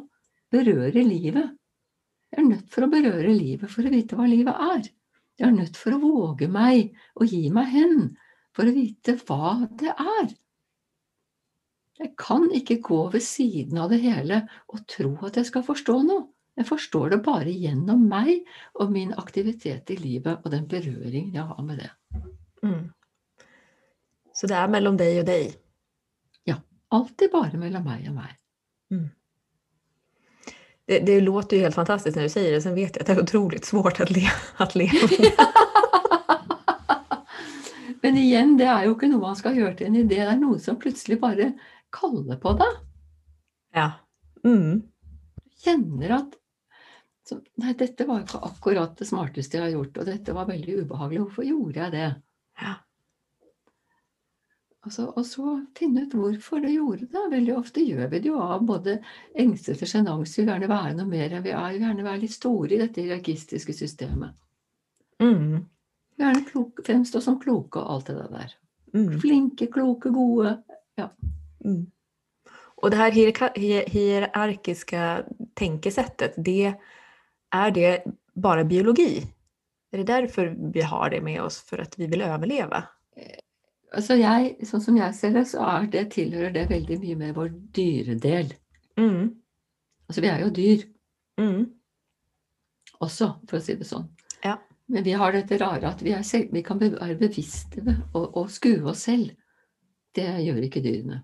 berøre 0.53 1.03
livet. 1.03 1.57
Jeg 2.33 2.43
er 2.43 2.49
nødt 2.49 2.71
for 2.73 2.87
å 2.87 2.91
berøre 2.93 3.33
livet 3.33 3.71
for 3.73 3.87
å 3.87 3.93
vite 3.93 4.19
hva 4.19 4.27
livet 4.29 4.65
er. 4.71 4.89
Jeg 5.37 5.49
er 5.49 5.55
nødt 5.57 5.77
for 5.79 5.97
å 5.97 6.01
våge 6.01 6.49
meg 6.49 6.97
og 7.17 7.29
gi 7.31 7.47
meg 7.53 7.71
hen 7.75 7.97
for 8.57 8.69
å 8.69 8.75
vite 8.75 9.17
hva 9.27 9.53
det 9.81 9.93
er. 9.93 10.33
Jeg 11.97 12.13
kan 12.21 12.49
ikke 12.53 12.79
gå 12.85 13.03
ved 13.13 13.25
siden 13.25 13.79
av 13.81 13.93
det 13.93 14.03
hele 14.03 14.43
og 14.69 14.83
tro 14.91 15.15
at 15.29 15.39
jeg 15.41 15.49
skal 15.49 15.65
forstå 15.65 16.01
noe. 16.09 16.27
Jeg 16.57 16.69
forstår 16.71 17.11
det 17.13 17.19
bare 17.25 17.53
gjennom 17.53 18.07
meg 18.09 18.47
og 18.81 18.93
min 18.93 19.13
aktivitet 19.21 19.91
i 19.93 19.99
livet 20.01 20.41
og 20.41 20.53
den 20.55 20.65
berøringen 20.69 21.35
jeg 21.37 21.45
har 21.45 21.65
med 21.65 21.83
det. 21.83 21.91
Mm. 22.65 22.87
Så 24.37 24.49
det 24.49 24.57
er 24.57 24.73
mellom 24.73 24.97
deg 25.01 25.21
og 25.21 25.29
deg? 25.29 25.53
Ja. 26.49 26.57
Alltid 26.97 27.33
bare 27.33 27.61
mellom 27.61 27.85
meg 27.85 28.09
og 28.09 28.17
meg. 28.17 28.33
Det, 30.87 30.99
det 30.99 31.21
låter 31.21 31.57
ju 31.57 31.63
helt 31.63 31.75
fantastiskt 31.75 32.17
när 32.17 32.23
du 32.23 32.29
säger 32.29 32.53
det, 32.53 32.61
sen 32.63 32.75
vet 32.75 32.97
jag 32.97 33.01
att 33.01 33.07
det 33.07 33.13
är 33.13 33.23
otroligt 33.23 33.65
svårt 33.65 34.01
att, 34.01 34.11
le, 34.11 34.23
att 34.57 34.75
leva. 34.75 35.09
Men 38.03 38.17
igjen, 38.17 38.57
det 38.57 38.69
er 38.71 38.85
jo 38.87 38.93
ikke 38.95 39.09
noe 39.11 39.19
man 39.25 39.39
skal 39.39 39.57
gjøre 39.59 39.75
til 39.79 39.89
en 39.89 39.97
idé. 39.99 40.21
Det 40.21 40.29
er 40.31 40.37
noe 40.39 40.61
som 40.63 40.77
plutselig 40.79 41.19
bare 41.19 41.49
kaller 41.91 42.39
på 42.39 42.53
deg. 42.61 42.77
Ja. 43.75 43.89
Mm. 44.47 44.83
kjenner 45.65 46.13
at 46.21 46.37
så, 47.27 47.41
Nei, 47.59 47.73
dette 47.75 48.07
var 48.07 48.23
ikke 48.23 48.39
akkurat 48.47 48.95
det 49.01 49.09
smarteste 49.09 49.59
jeg 49.59 49.65
har 49.65 49.73
gjort, 49.75 49.99
og 49.99 50.07
dette 50.07 50.35
var 50.37 50.47
veldig 50.47 50.85
ubehagelig. 50.85 51.25
Hvorfor 51.25 51.49
gjorde 51.49 51.81
jeg 51.81 51.95
det? 51.97 52.11
Ja. 52.63 52.75
Altså, 54.87 55.09
og 55.19 55.25
så 55.27 55.53
finne 55.75 56.05
ut 56.07 56.13
hvorfor 56.15 56.61
det 56.63 56.77
gjorde 56.77 57.09
det. 57.11 57.23
Veldig 57.33 57.55
ofte 57.57 57.83
gjør 57.83 58.07
vi 58.13 58.21
det 58.23 58.31
jo 58.31 58.39
av 58.39 58.61
både 58.67 59.01
engstelse 59.35 59.83
og 59.83 59.91
sjenanse. 59.91 60.37
Vi 60.37 60.45
vil 60.45 60.53
gjerne 60.53 60.69
være 60.71 60.93
noe 60.95 61.11
mer 61.11 61.33
enn 61.35 61.43
vi 61.43 61.51
er. 61.51 61.73
Vi 61.73 61.81
vil 61.81 61.89
gjerne 61.89 62.07
være 62.07 62.23
litt 62.23 62.35
store 62.37 62.71
i 62.71 62.79
dette 62.85 63.03
hierarkistiske 63.03 63.75
systemet. 63.75 64.37
Mm. 65.19 65.65
Vi 66.15 66.23
vil 66.23 66.27
gjerne 66.29 66.85
fremstå 66.87 67.23
som 67.25 67.41
kloke 67.43 67.83
og 67.83 67.97
alt 67.97 68.13
det 68.13 68.29
der. 68.37 68.55
Mm. 68.95 69.13
Flinke, 69.25 69.67
kloke, 69.75 70.13
gode. 70.15 70.55
Mm. 71.67 71.83
Og 72.77 72.93
det 72.93 73.01
her 73.01 73.17
hierarkiske 73.91 75.07
tenkesettet, 75.59 76.37
det, 76.39 76.77
er 77.51 77.75
det 77.75 77.97
bare 78.39 78.69
biologi? 78.69 79.25
Er 79.91 80.03
det 80.03 80.13
derfor 80.13 80.53
vi 80.55 80.87
har 80.87 81.11
det 81.11 81.25
med 81.27 81.41
oss, 81.43 81.59
for 81.67 81.83
at 81.83 81.99
vi 81.99 82.07
vil 82.07 82.23
överleva? 82.23 82.85
Altså 83.95 84.17
jeg, 84.19 84.57
sånn 84.67 84.83
som 84.83 84.97
jeg 84.99 85.15
ser 85.15 85.33
det, 85.37 85.45
så 85.47 85.63
er 85.63 85.87
det, 85.93 86.11
tilhører 86.13 86.53
det 86.53 86.69
veldig 86.71 86.99
mye 87.01 87.17
med 87.17 87.35
vår 87.37 87.49
dyredel. 87.77 88.53
Mm. 88.99 89.29
Altså 90.09 90.21
vi 90.25 90.29
er 90.33 90.41
jo 90.45 90.51
dyr 90.51 90.85
Mm. 91.39 91.67
også, 93.01 93.27
for 93.49 93.59
å 93.59 93.61
si 93.63 93.75
det 93.77 93.85
sånn. 93.87 94.09
Ja. 94.45 94.57
Men 94.89 95.03
vi 95.05 95.13
har 95.13 95.33
dette 95.33 95.59
rare 95.61 95.85
at 95.91 96.01
vi, 96.03 96.13
er 96.17 96.23
selv, 96.23 96.53
vi 96.55 96.63
kan 96.63 96.79
være 96.81 97.19
bevisste 97.21 97.83
ved 97.85 98.03
å, 98.15 98.47
skue 98.49 98.81
oss 98.89 99.03
selv. 99.05 99.35
Det 100.15 100.25
gjør 100.47 100.63
ikke 100.65 100.81
dyrene. 100.83 101.23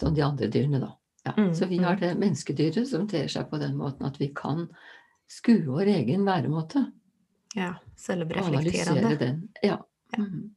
Sånn 0.00 0.14
de 0.14 0.22
andre 0.22 0.46
dyrene, 0.48 0.80
da. 0.80 0.92
Ja. 1.26 1.32
Mm, 1.36 1.54
Så 1.54 1.66
vi 1.66 1.78
har 1.78 1.96
det 1.96 2.12
menneskedyret 2.20 2.86
som 2.86 3.08
ter 3.08 3.26
seg 3.32 3.48
på 3.50 3.58
den 3.58 3.74
måten 3.76 4.06
at 4.06 4.18
vi 4.20 4.28
kan 4.36 4.68
skue 5.26 5.64
vår 5.66 5.88
egen 5.96 6.24
væremåte. 6.28 6.92
Ja, 7.56 7.74
selvreflektere 7.96 8.44
analysere 8.54 9.18
den. 9.18 9.48
Ja. 9.62 9.78
Ja. 10.12 10.18
Mhm. 10.22 10.54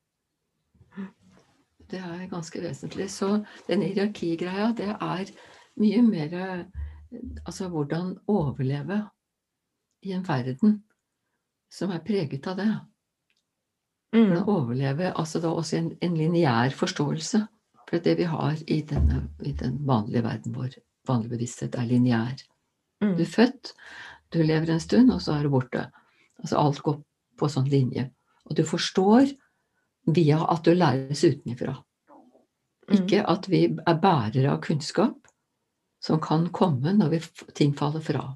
Det 1.92 2.00
er 2.00 2.28
ganske 2.32 2.62
vesentlig. 2.62 3.10
Så 3.12 3.44
den 3.68 3.82
hierarkigreia, 3.86 4.74
det 4.76 4.90
er 4.94 5.32
mye 5.80 6.02
mer 6.04 6.66
Altså 7.48 7.70
hvordan 7.72 8.18
overleve 8.28 8.98
i 10.04 10.12
en 10.12 10.26
verden 10.28 10.84
som 11.72 11.94
er 11.96 12.04
preget 12.04 12.48
av 12.52 12.58
det. 12.60 12.68
Mm. 14.12 14.20
Hvordan 14.20 14.50
overleve 14.52 15.14
altså 15.16 15.40
da 15.40 15.48
også 15.48 15.78
en, 15.78 15.88
en 16.02 16.18
lineær 16.18 16.76
forståelse. 16.76 17.46
For 17.88 18.04
det 18.04 18.18
vi 18.20 18.28
har 18.28 18.60
i, 18.68 18.82
denne, 18.82 19.30
i 19.40 19.54
den 19.56 19.80
vanlige 19.88 20.24
verden 20.24 20.56
vår, 20.56 20.76
vanlig 21.08 21.30
bevissthet, 21.30 21.76
er 21.76 21.88
lineær. 21.88 22.36
Du 23.00 23.06
Mm. 23.06 23.20
er 23.22 23.26
født, 23.26 23.74
du 24.34 24.42
lever 24.42 24.74
en 24.74 24.80
stund, 24.80 25.12
og 25.12 25.22
så 25.22 25.34
er 25.34 25.44
du 25.44 25.50
borte. 25.50 25.92
Altså 26.40 26.58
alt 26.58 26.80
går 26.84 27.04
på 27.38 27.48
sånn 27.48 27.70
linje. 27.70 28.10
Og 28.46 28.58
du 28.58 28.64
forstår 28.66 29.32
via 30.08 30.40
at 30.48 30.66
du 30.66 30.74
læres 30.74 31.24
utenfra. 31.24 31.76
Mm. 32.88 32.96
Ikke 32.98 33.24
at 33.28 33.48
vi 33.52 33.64
er 33.68 34.02
bærere 34.02 34.54
av 34.54 34.62
kunnskap 34.64 35.28
som 36.04 36.22
kan 36.24 36.48
komme 36.56 36.94
når 36.96 37.16
vi, 37.16 37.22
ting 37.58 37.74
faller 37.78 38.04
fra. 38.04 38.28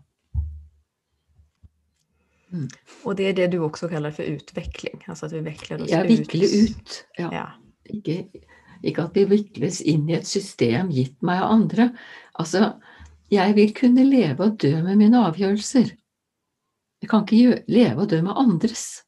Og 3.07 3.15
det 3.15 3.29
er 3.29 3.35
det 3.37 3.51
du 3.53 3.61
også 3.63 3.87
kaller 3.91 4.11
for 4.15 4.27
utvikling? 4.27 4.99
Altså 5.07 5.29
at 5.29 5.35
vi 5.37 5.43
vikler 5.45 5.83
oss 5.83 5.91
ja, 5.91 6.01
vikler 6.07 6.55
ut. 6.65 6.97
Ja. 7.19 7.29
Ja. 7.31 7.45
Ikke, 7.91 8.17
ikke 8.83 9.05
at 9.07 9.15
vi 9.15 9.23
vikles 9.29 9.79
inn 9.87 10.09
i 10.09 10.17
et 10.19 10.27
system 10.27 10.91
gitt 10.91 11.15
meg 11.25 11.41
av 11.41 11.55
andre. 11.55 11.87
Altså, 12.39 12.73
jeg 13.31 13.55
vil 13.55 13.71
kunne 13.77 14.03
leve 14.07 14.49
og 14.49 14.59
dø 14.61 14.73
med 14.83 14.99
mine 14.99 15.23
avgjørelser. 15.29 15.93
Jeg 17.01 17.09
kan 17.09 17.23
ikke 17.25 17.63
leve 17.71 18.03
og 18.03 18.11
dø 18.11 18.19
med 18.25 18.37
andres. 18.37 19.05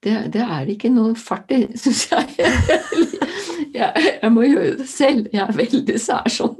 Det, 0.00 0.14
det 0.32 0.40
er 0.40 0.70
ikke 0.72 0.88
noe 0.92 1.14
fart 1.18 1.50
i, 1.52 1.66
syns 1.76 2.06
jeg. 2.08 2.30
jeg. 3.80 4.04
Jeg 4.22 4.30
må 4.32 4.46
gjøre 4.48 4.78
det 4.80 4.88
selv. 4.88 5.28
Jeg 5.34 5.42
er 5.44 5.58
veldig 5.58 5.98
sær 6.00 6.30
sånn. 6.32 6.56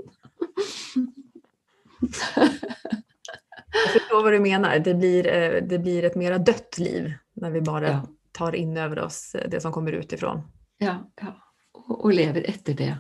forstår 3.94 4.22
hva 4.24 4.33
du 4.35 4.40
mener. 4.44 4.79
det 4.85 4.94
blir, 4.98 5.26
eh, 5.26 5.61
det 5.62 5.79
blir 5.83 6.05
et 6.05 6.16
mer 6.16 6.38
dødt 6.38 6.79
liv 6.79 7.12
når 7.40 7.50
vi 7.57 7.61
bare 7.61 7.87
Ja. 7.94 8.00
tar 8.33 8.55
inn 8.55 8.76
over 8.79 9.05
oss 9.07 9.35
det 9.48 9.61
som 9.62 9.72
kommer 9.72 9.92
utifrån. 9.92 10.42
Ja, 10.81 10.98
ja. 11.20 11.35
Og, 11.74 12.05
og 12.05 12.12
lever 12.12 12.44
etter 12.48 12.74
det. 12.74 12.92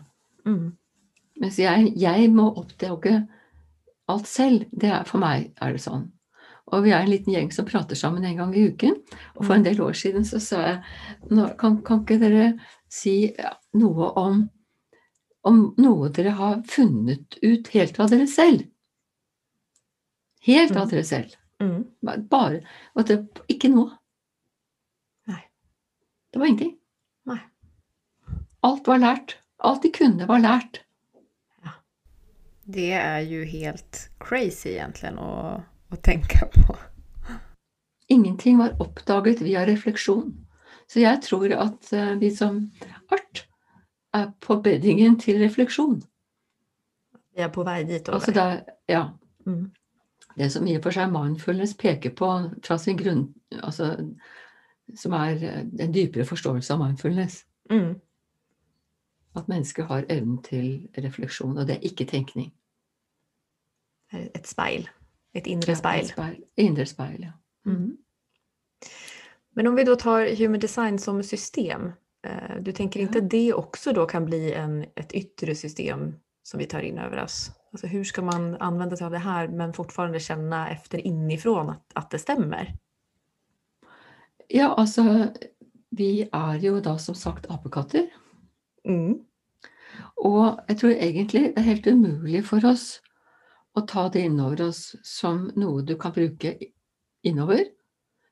Mm. 0.46 0.76
Mens 1.40 1.58
jeg, 1.58 1.92
jeg 1.96 2.30
må 2.32 2.48
oppdage 2.56 3.26
alt 4.08 4.26
selv. 4.26 4.64
Det 4.72 4.90
er, 4.90 5.04
for 5.04 5.18
meg 5.22 5.52
er 5.60 5.72
det 5.72 5.80
sånn. 5.84 6.10
Og 6.70 6.84
vi 6.84 6.92
er 6.94 7.02
en 7.02 7.10
liten 7.10 7.34
gjeng 7.34 7.50
som 7.54 7.66
prater 7.68 7.98
sammen 7.98 8.24
en 8.24 8.36
gang 8.38 8.54
i 8.56 8.68
uken. 8.70 8.96
Og 9.36 9.44
for 9.44 9.56
en 9.56 9.66
del 9.66 9.80
år 9.82 9.96
siden 9.98 10.24
så 10.26 10.40
sa 10.42 10.60
jeg 10.66 10.80
nå, 11.34 11.48
kan, 11.60 11.80
kan 11.86 12.04
ikke 12.04 12.20
dere 12.22 12.48
si 12.90 13.14
noe 13.78 14.10
om, 14.20 14.44
om 15.46 15.62
noe 15.80 16.10
dere 16.14 16.34
har 16.38 16.60
funnet 16.70 17.38
ut 17.42 17.70
helt 17.74 18.00
av 18.00 18.10
dere 18.14 18.28
selv? 18.30 18.66
Helt 20.46 20.76
av 20.76 20.86
Mm. 20.86 20.90
dere 20.94 21.04
selv. 21.04 21.34
Mm. 21.60 21.80
Bare 22.30 22.62
Og 22.94 23.06
det 23.06 23.18
ikke 23.52 23.68
noe. 23.68 23.98
Nei. 25.28 25.42
Det 26.32 26.40
var 26.40 26.46
ingenting. 26.46 26.76
Nei. 27.26 27.40
Alt 28.62 28.86
var 28.86 28.98
lært. 28.98 29.36
Alt 29.60 29.82
de 29.82 29.90
kunne, 29.92 30.26
var 30.26 30.40
lært. 30.40 30.80
Det 32.70 32.92
er 32.92 33.20
jo 33.26 33.44
helt 33.44 34.10
crazy 34.20 34.68
egentlig, 34.68 35.08
att, 35.18 35.62
att 35.90 36.02
tänka 36.02 36.46
på. 36.46 36.76
Ingenting 38.08 38.58
var 38.58 38.76
oppdaget 38.82 39.40
via 39.40 39.66
refleksjon. 39.66 40.46
Så 40.86 41.00
jeg 41.00 41.22
tror 41.22 41.52
at 41.54 41.92
eh, 41.92 42.14
vi 42.18 42.30
som 42.36 42.70
art 43.12 43.44
er 44.14 44.32
på 44.40 44.56
beddingen 44.62 45.18
til 45.20 45.38
refleksjon. 45.38 46.00
Vi 47.36 47.42
er 47.42 47.48
på 47.54 47.62
vei 47.64 47.84
dit. 47.84 48.08
Altså 48.08 48.32
det, 48.32 48.42
er- 48.42 48.64
ja, 48.88 49.04
Mm. 49.46 49.70
det 50.36 50.50
som 50.52 50.66
i 50.66 50.76
og 50.76 50.82
for 50.82 50.90
seg 50.92 51.08
mindfulness 51.12 51.72
peker 51.74 52.10
på 52.10 52.26
fra 52.62 52.76
sin 52.78 52.96
grunn 52.98 53.34
altså, 53.62 53.96
Som 54.96 55.12
er 55.12 55.38
eh, 55.42 55.60
en 55.80 55.92
dypere 55.94 56.24
forståelse 56.26 56.72
av 56.74 56.78
mindfulness. 56.82 57.44
Mm. 57.70 57.94
At 59.36 59.48
mennesket 59.48 59.86
har 59.86 60.04
evnen 60.10 60.42
til 60.42 60.88
refleksjon, 60.98 61.58
og 61.58 61.66
det 61.66 61.76
er 61.76 61.86
ikke 61.86 62.04
tenkning. 62.10 62.52
Et 64.12 64.46
speil, 64.46 64.88
ett 65.34 65.46
inre 65.46 65.70
Ja, 65.70 65.72
et 65.72 65.78
speil. 65.78 66.08
speil. 66.08 66.44
Indre 66.56 66.86
speil, 66.86 67.22
ja. 67.22 67.32
Mm. 67.66 67.96
Men 69.54 69.66
om 69.66 69.74
vi 69.74 69.84
da 69.84 69.96
tar 69.96 70.36
human 70.38 70.60
design 70.60 70.98
som 70.98 71.22
system, 71.22 71.92
eh, 72.26 72.56
du 72.60 72.72
tenker 72.72 73.00
ikke 73.00 73.20
Ja. 73.20 73.28
det 73.30 73.54
også 73.54 73.92
da 73.94 74.06
kan 74.06 74.24
bli 74.24 74.52
en, 74.52 74.84
et 74.96 75.12
yttre 75.14 75.54
system 75.54 76.14
som 76.42 76.58
vi 76.58 76.66
tar 76.66 76.80
in 76.80 76.98
over 76.98 77.22
oss? 77.22 77.50
Altså, 77.72 77.86
hvordan 77.86 78.04
skal 78.04 78.24
man 78.24 78.56
anvende 78.60 78.96
seg 78.96 79.06
av 79.06 79.10
det 79.10 79.20
her, 79.20 79.48
men 79.48 79.72
fortfarande 79.72 80.18
kjenne 80.18 80.70
efter 80.70 80.98
inifrån 81.06 81.70
at, 81.70 81.82
at, 81.96 82.10
det 82.10 82.20
stemmer? 82.20 82.74
Ja, 84.50 84.74
altså 84.78 85.32
Vi 85.92 86.28
er 86.32 86.58
jo 86.62 86.80
da 86.80 86.96
som 86.98 87.14
sagt 87.14 87.46
apekatter. 87.50 88.06
Mm. 88.86 89.24
Og 90.16 90.60
jeg 90.68 90.76
tror 90.78 90.90
egentlig 90.90 91.42
det 91.42 91.58
er 91.58 91.66
helt 91.66 91.86
umulig 91.86 92.44
for 92.46 92.64
oss 92.64 93.00
å 93.76 93.82
ta 93.86 94.08
det 94.12 94.24
innover 94.26 94.62
oss 94.68 94.96
som 95.06 95.48
noe 95.58 95.82
du 95.86 95.94
kan 96.00 96.14
bruke 96.14 96.56
innover, 97.26 97.66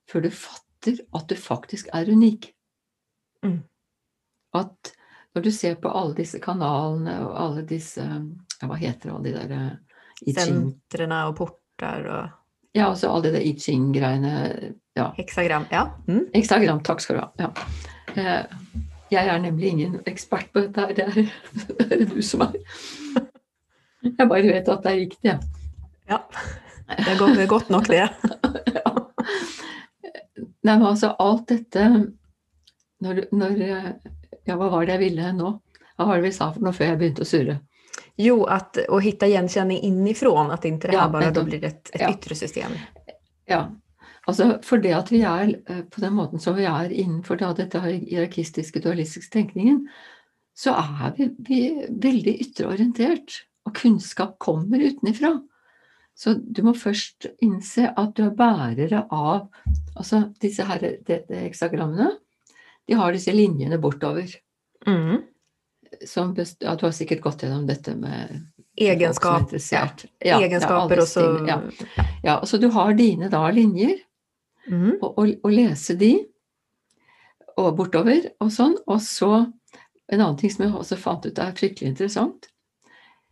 før 0.08 0.24
du 0.26 0.30
fatter 0.34 1.02
at 1.14 1.28
du 1.30 1.36
faktisk 1.38 1.90
er 1.94 2.10
unik. 2.10 2.50
Mm. 3.44 3.60
At 4.58 4.92
når 5.36 5.44
du 5.44 5.50
ser 5.54 5.76
på 5.78 5.92
alle 5.92 6.16
disse 6.18 6.40
kanalene 6.42 7.18
og 7.22 7.36
alle 7.38 7.62
disse 7.68 8.02
ja, 8.02 8.66
Hva 8.66 8.78
heter 8.80 9.12
alle 9.12 9.28
de 9.28 9.34
der 9.36 10.32
Sentrene 10.34 11.20
og 11.28 11.36
porter 11.38 12.08
og 12.08 12.74
Ja, 12.74 12.88
altså 12.88 13.12
alle 13.12 13.28
de 13.28 13.36
der 13.36 13.44
I 13.46 13.52
Ching-greiene. 13.58 14.32
Ja. 14.98 15.12
Heksagram. 15.16 15.68
Ja. 15.70 15.84
Mm. 16.08 16.26
Heksagram. 16.34 16.82
takk 16.86 17.00
skal 17.04 17.18
du 17.18 17.22
ha. 17.22 17.28
Ja. 17.38 17.52
Eh, 18.16 18.58
Jeg 19.10 19.24
er 19.28 19.38
nemlig 19.40 19.70
ingen 19.72 20.00
ekspert 20.06 20.50
på 20.52 20.66
dette, 20.66 20.84
her, 20.84 20.92
det 21.78 21.86
er 21.86 22.02
det 22.02 22.10
du 22.10 22.20
som 22.22 22.42
er. 22.44 22.58
Jeg 24.02 24.28
bare 24.30 24.42
vet 24.46 24.68
at 24.70 24.84
det 24.84 24.90
er 24.92 25.00
riktig, 25.02 25.32
ja. 26.08 26.18
Det 26.88 27.14
går 27.18 27.26
godt 27.26 27.36
det 27.38 27.48
gott 27.50 27.68
nog 27.72 27.88
det. 27.90 28.04
Ja. 28.74 28.92
Nei, 30.64 30.74
men 30.78 30.86
altså 30.88 31.10
alt 31.20 31.48
dette 31.50 31.84
når, 33.04 33.24
når 33.32 33.58
Ja, 34.48 34.56
hva 34.56 34.68
var 34.72 34.86
det 34.86 34.96
jeg 34.96 35.02
ville 35.02 35.32
nå? 35.36 35.50
Hva 35.98 36.06
var 36.08 36.18
det 36.20 36.28
vi 36.28 36.36
sa 36.36 36.48
for 36.54 36.64
noe 36.64 36.76
før 36.76 36.92
jeg 36.92 37.00
begynte 37.02 37.24
å 37.26 37.28
surre? 37.28 37.58
Jo, 38.18 38.40
at 38.50 38.78
å 38.90 38.98
finne 39.02 39.28
gjenkjenning 39.30 39.82
inifrån, 39.86 40.50
at 40.54 40.64
det 40.64 40.90
här 40.90 40.94
Ja, 40.96 41.30
da 41.30 41.44
blir 41.44 41.64
et, 41.64 41.90
et 41.92 42.00
Ja. 42.00 42.10
yttre 42.10 42.34
system. 42.34 42.72
Ja. 43.46 43.68
Altså, 44.26 44.58
for 44.62 44.78
det 44.78 44.92
at 44.92 45.10
vi 45.12 45.22
er 45.22 45.54
eh, 45.70 45.82
på 45.90 46.00
den 46.00 46.12
måten 46.14 46.40
som 46.42 46.56
vi 46.56 46.66
er 46.68 46.90
innenfor 46.90 47.38
da, 47.40 47.52
dette 47.56 47.80
hierarkistiske, 47.80 48.80
dualistiske 48.84 49.32
tenkningen, 49.32 49.86
så 50.58 50.74
er 50.74 51.14
vi, 51.16 51.28
vi 51.48 51.60
veldig 51.88 52.34
ytreorientert. 52.44 53.44
Og 53.68 53.76
kunnskap 53.76 54.38
kommer 54.40 54.80
utenifra. 54.80 55.34
Så 56.18 56.34
du 56.34 56.64
må 56.66 56.72
først 56.74 57.28
innse 57.44 57.92
at 57.92 58.16
du 58.18 58.24
er 58.26 58.34
bærere 58.34 59.04
av 59.14 59.48
Altså 59.98 60.28
disse 60.42 60.62
her 60.62 60.78
det 60.78 61.24
heksagrammene, 61.26 62.12
de 62.86 62.94
har 62.94 63.10
disse 63.10 63.32
linjene 63.34 63.80
bortover. 63.82 64.30
Mm. 64.86 65.24
Som 66.06 66.30
best, 66.36 66.60
ja, 66.62 66.76
du 66.78 66.84
har 66.86 66.94
sikkert 66.94 67.24
gått 67.24 67.42
gjennom 67.42 67.64
dette 67.66 67.96
med 67.98 68.36
Egenskap, 68.78 69.50
ja. 69.50 69.82
Ja, 70.22 70.36
egenskaper 70.38 71.02
også. 71.02 71.24
så... 71.24 71.46
Ja, 71.48 72.06
ja, 72.22 72.36
så 72.46 72.60
du 72.62 72.68
har 72.70 72.94
dine 72.94 73.26
da 73.32 73.42
linjer. 73.50 73.96
Mm. 74.68 74.98
og, 75.00 75.18
og, 75.18 75.30
og 75.42 75.50
lese 75.50 75.96
de 75.96 76.12
og 77.58 77.72
bortover 77.78 78.28
og 78.44 78.52
sånn. 78.54 78.76
Og 78.86 79.02
så 79.02 79.32
en 80.08 80.20
annen 80.20 80.38
ting 80.38 80.52
som 80.52 80.66
jeg 80.66 80.76
også 80.76 80.98
fant 81.00 81.26
ut 81.26 81.42
er 81.42 81.56
fryktelig 81.58 81.90
interessant. 81.92 82.50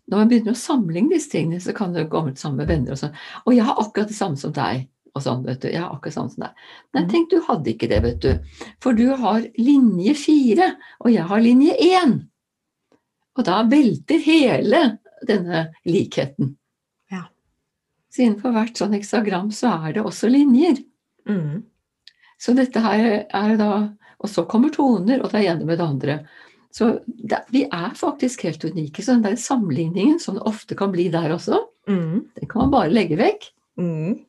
Når 0.06 0.18
man 0.20 0.28
begynner 0.30 0.54
å 0.54 0.60
sammenligne 0.60 1.16
disse 1.16 1.30
tingene, 1.32 1.60
så 1.60 1.74
kan 1.74 1.92
det 1.92 2.08
komme 2.10 2.36
sammen 2.38 2.62
med 2.62 2.68
venner 2.68 2.92
og 2.94 2.98
sånn. 2.98 3.16
'Og 3.46 3.54
jeg 3.56 3.64
har 3.64 3.80
akkurat 3.82 4.08
det 4.08 4.16
samme 4.16 4.36
som 4.38 4.52
deg.' 4.52 4.86
Og 5.16 5.22
sånn, 5.22 5.44
vet 5.46 5.60
du. 5.60 5.68
Jeg 5.68 5.80
har 5.80 5.94
akkurat 5.94 6.12
samme 6.12 6.30
som 6.30 6.42
deg. 6.44 6.50
Nei, 6.94 7.02
Mhm. 7.02 7.10
tenk, 7.10 7.30
du 7.30 7.40
hadde 7.40 7.72
ikke 7.72 7.88
det, 7.88 8.02
vet 8.02 8.20
du. 8.20 8.38
For 8.80 8.92
du 8.92 9.16
har 9.16 9.40
linje 9.58 10.14
fire, 10.14 10.76
og 11.00 11.10
jeg 11.10 11.22
har 11.24 11.40
linje 11.40 11.72
én. 11.80 12.28
Og 13.36 13.44
da 13.44 13.62
velter 13.64 14.18
hele 14.20 14.98
denne 15.26 15.72
likheten. 15.86 16.56
Ja. 17.10 17.24
Så 18.10 18.22
innenfor 18.22 18.52
hvert 18.52 18.76
sånn 18.76 18.92
heksagram 18.92 19.50
så 19.50 19.88
er 19.88 19.92
det 19.94 20.04
også 20.04 20.30
linjer. 20.30 20.84
Mm. 21.26 21.62
Så 22.38 22.54
dette 22.54 22.78
her 22.80 23.26
er 23.32 23.56
da 23.56 23.90
Og 24.18 24.30
så 24.30 24.46
kommer 24.48 24.70
toner, 24.70 25.20
og 25.22 25.30
det 25.30 25.44
er 25.44 25.54
ene 25.54 25.66
med 25.66 25.76
det 25.76 25.84
andre. 25.86 26.26
Så 26.76 26.90
det, 27.06 27.40
vi 27.54 27.64
er 27.72 27.94
faktisk 27.96 28.42
helt 28.44 28.64
unike. 28.68 29.02
Så 29.02 29.14
den 29.16 29.24
der 29.24 29.36
sammenligningen, 29.40 30.18
som 30.20 30.36
det 30.36 30.44
ofte 30.48 30.76
kan 30.76 30.92
bli 30.92 31.08
der 31.12 31.32
også, 31.32 31.62
Mm. 31.86 32.26
den 32.34 32.48
kan 32.48 32.60
man 32.64 32.70
bare 32.70 32.90
legge 32.90 33.16
vekk. 33.16 33.44
Mm. 33.78 34.24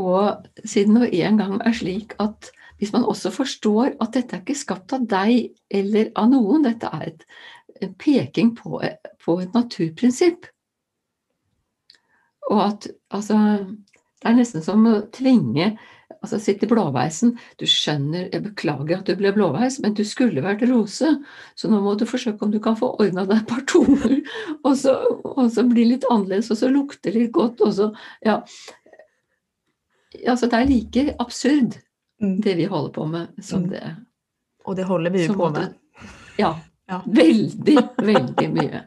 Og 0.00 0.46
siden 0.64 0.96
det 0.96 1.10
en 1.12 1.36
gang 1.36 1.60
er 1.60 1.72
slik 1.76 2.14
at 2.18 2.50
hvis 2.78 2.92
man 2.92 3.04
også 3.04 3.30
forstår 3.30 3.98
at 4.00 4.14
dette 4.14 4.36
er 4.36 4.40
ikke 4.40 4.56
skapt 4.56 4.94
av 4.96 5.04
deg 5.06 5.50
eller 5.70 6.08
av 6.16 6.30
noen, 6.30 6.64
dette 6.64 6.88
er 6.88 7.10
et, 7.10 7.26
en 7.82 7.92
peking 7.94 8.54
på, 8.56 8.80
på 9.24 9.36
et 9.42 9.52
naturprinsipp. 9.54 10.46
Og 12.50 12.62
at 12.64 12.88
altså 13.10 13.36
Det 14.20 14.28
er 14.28 14.36
nesten 14.36 14.62
som 14.64 14.84
å 14.84 14.98
tvinge 15.12 15.78
altså 16.22 16.38
sitter 16.40 16.68
blåveisen. 16.68 17.34
Du 17.58 17.64
skjønner 17.66 18.28
Jeg 18.32 18.42
beklager 18.44 18.98
at 18.98 19.06
du 19.08 19.14
ble 19.16 19.32
blåveis, 19.32 19.78
men 19.80 19.94
du 19.96 20.02
skulle 20.04 20.42
vært 20.44 20.62
rose. 20.68 21.12
Så 21.56 21.70
nå 21.70 21.80
må 21.82 21.94
du 21.98 22.04
forsøke 22.06 22.42
om 22.44 22.50
du 22.52 22.60
kan 22.60 22.76
få 22.76 22.92
ordna 23.00 23.24
deg 23.26 23.38
et 23.42 23.48
par 23.48 23.62
toner, 23.70 24.18
og 24.66 24.76
så, 24.76 24.96
og 25.24 25.46
så 25.54 25.64
bli 25.68 25.84
litt 25.94 26.04
annerledes, 26.10 26.50
og 26.52 26.60
så 26.60 26.68
lukte 26.72 27.12
litt 27.16 27.32
godt, 27.32 27.60
og 27.64 27.72
så 27.78 27.90
Ja. 28.26 28.42
Altså, 30.26 30.48
det 30.50 30.58
er 30.58 30.66
like 30.70 31.14
absurd, 31.22 31.78
Mm. 32.20 32.40
det 32.44 32.52
vi 32.58 32.64
holder 32.68 32.90
på 32.92 33.04
med, 33.08 33.28
som 33.40 33.62
Mm. 33.64 33.70
det 33.70 33.96
Og 34.66 34.76
det 34.76 34.84
holder 34.84 35.10
vi 35.10 35.24
jo 35.26 35.32
på 35.34 35.48
med. 35.52 35.74
Ja. 36.38 36.54
Ja. 36.88 37.00
Veldig, 37.06 37.76
veldig 38.12 38.48
mye. 38.52 38.82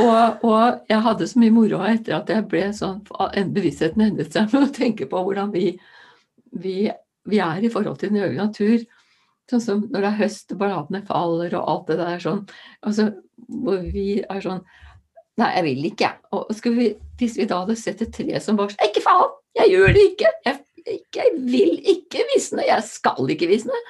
Og, 0.00 0.44
og 0.44 0.80
jeg 0.88 1.00
hadde 1.00 1.26
så 1.28 1.38
mye 1.40 1.50
moro 1.54 1.78
etter 1.88 2.16
at 2.18 2.28
jeg 2.28 2.46
ble 2.48 2.66
sånn 2.72 3.00
Bevisstheten 3.54 4.02
endret 4.02 4.32
seg 4.32 4.52
med 4.52 4.62
å 4.68 4.72
tenke 4.74 5.06
på 5.08 5.22
hvordan 5.24 5.52
vi, 5.52 5.78
vi, 6.60 6.76
vi 7.30 7.40
er 7.42 7.64
i 7.64 7.72
forhold 7.72 7.98
til 8.00 8.12
den 8.12 8.22
øvrige 8.22 8.46
natur. 8.46 8.84
Sånn 9.50 9.60
som 9.60 9.82
når 9.90 10.00
det 10.06 10.10
er 10.10 10.20
høst, 10.22 10.54
bladene 10.60 11.02
faller 11.04 11.56
og 11.58 11.70
alt 11.70 11.90
det 11.92 11.98
der 12.00 12.22
sånn. 12.22 12.42
Altså, 12.86 13.10
hvor 13.48 13.84
vi 13.84 14.08
er 14.22 14.44
sånn 14.44 14.64
Nei, 15.34 15.48
jeg 15.50 15.64
vil 15.66 15.86
ikke. 15.88 16.08
Og 16.36 16.50
vi, 16.76 16.92
hvis 17.18 17.32
vi 17.40 17.46
da 17.50 17.64
hadde 17.64 17.74
sett 17.74 18.04
et 18.04 18.12
tre 18.14 18.38
som 18.38 18.54
var 18.54 18.70
sånn 18.70 18.86
Ikke 18.86 19.02
faen! 19.02 19.32
Jeg 19.58 19.72
gjør 19.72 19.92
det 19.96 20.04
ikke! 20.12 20.30
Jeg, 20.46 20.60
ikke, 20.84 21.18
jeg 21.18 21.32
vil 21.50 21.72
ikke 21.90 22.26
visne! 22.30 22.66
Jeg 22.68 22.86
skal 22.86 23.34
ikke 23.34 23.48
visne! 23.50 23.80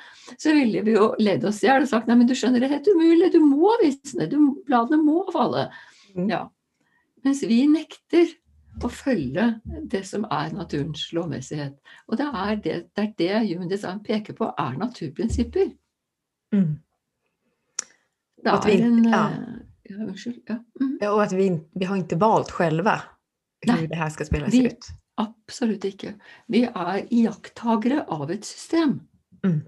Så 0.40 0.54
ville 0.56 0.80
vi 0.86 0.94
jo 0.94 1.10
ledd 1.20 1.44
oss 1.44 1.60
i 1.60 1.68
hjel 1.68 1.84
og 1.84 1.90
sagt 1.90 2.08
nei, 2.08 2.16
men 2.16 2.28
du 2.28 2.32
skjønner, 2.36 2.62
det 2.62 2.70
er 2.70 2.78
helt 2.78 2.88
umulig, 2.88 3.28
du 3.34 3.42
må 3.44 3.74
visne, 3.82 4.24
du, 4.30 4.38
bladene 4.64 5.04
må 5.04 5.26
falle. 5.34 5.66
Mm. 6.14 6.30
Ja. 6.32 6.40
Mens 7.28 7.42
vi 7.44 7.60
nekter 7.68 8.32
å 8.82 8.88
følge 8.90 9.44
det 9.90 10.00
som 10.08 10.24
er 10.30 10.50
naturens 10.56 11.06
lovmessighet. 11.14 11.76
Og 12.08 12.18
det 12.18 12.26
er 12.26 12.54
det, 12.64 12.74
det, 12.96 13.04
er 13.04 13.12
det 13.18 13.52
human 13.52 13.70
design 13.70 14.00
peker 14.04 14.34
på, 14.38 14.50
er 14.58 14.74
naturprinsipper. 14.80 15.70
Mm. 16.54 16.72
Det 18.44 18.52
At 18.52 18.66
vi 18.68 18.74
er 18.80 18.86
en 18.88 19.04
ja. 19.08 19.22
eh, 19.30 19.54
ja, 19.90 19.96
Unnskyld. 20.04 20.40
Ja. 20.48 20.58
Mm. 20.80 20.98
Ja, 21.00 21.12
og 21.12 21.22
at 21.24 21.32
vi, 21.36 21.48
vi 21.74 21.84
har 21.88 21.96
ikke 22.00 22.20
valgt 22.20 22.52
själva 22.56 22.98
hvordan 23.64 23.88
det 23.88 23.96
her 23.96 24.08
skal 24.12 24.26
spilles 24.28 24.52
Vi- 24.52 24.66
ut. 24.66 24.90
Absolutt 25.16 25.84
ikke. 25.86 26.16
Vi 26.50 26.64
er 26.66 27.04
iakttagere 27.14 28.02
av 28.10 28.30
et 28.34 28.44
system. 28.44 28.96
Mm. 29.44 29.60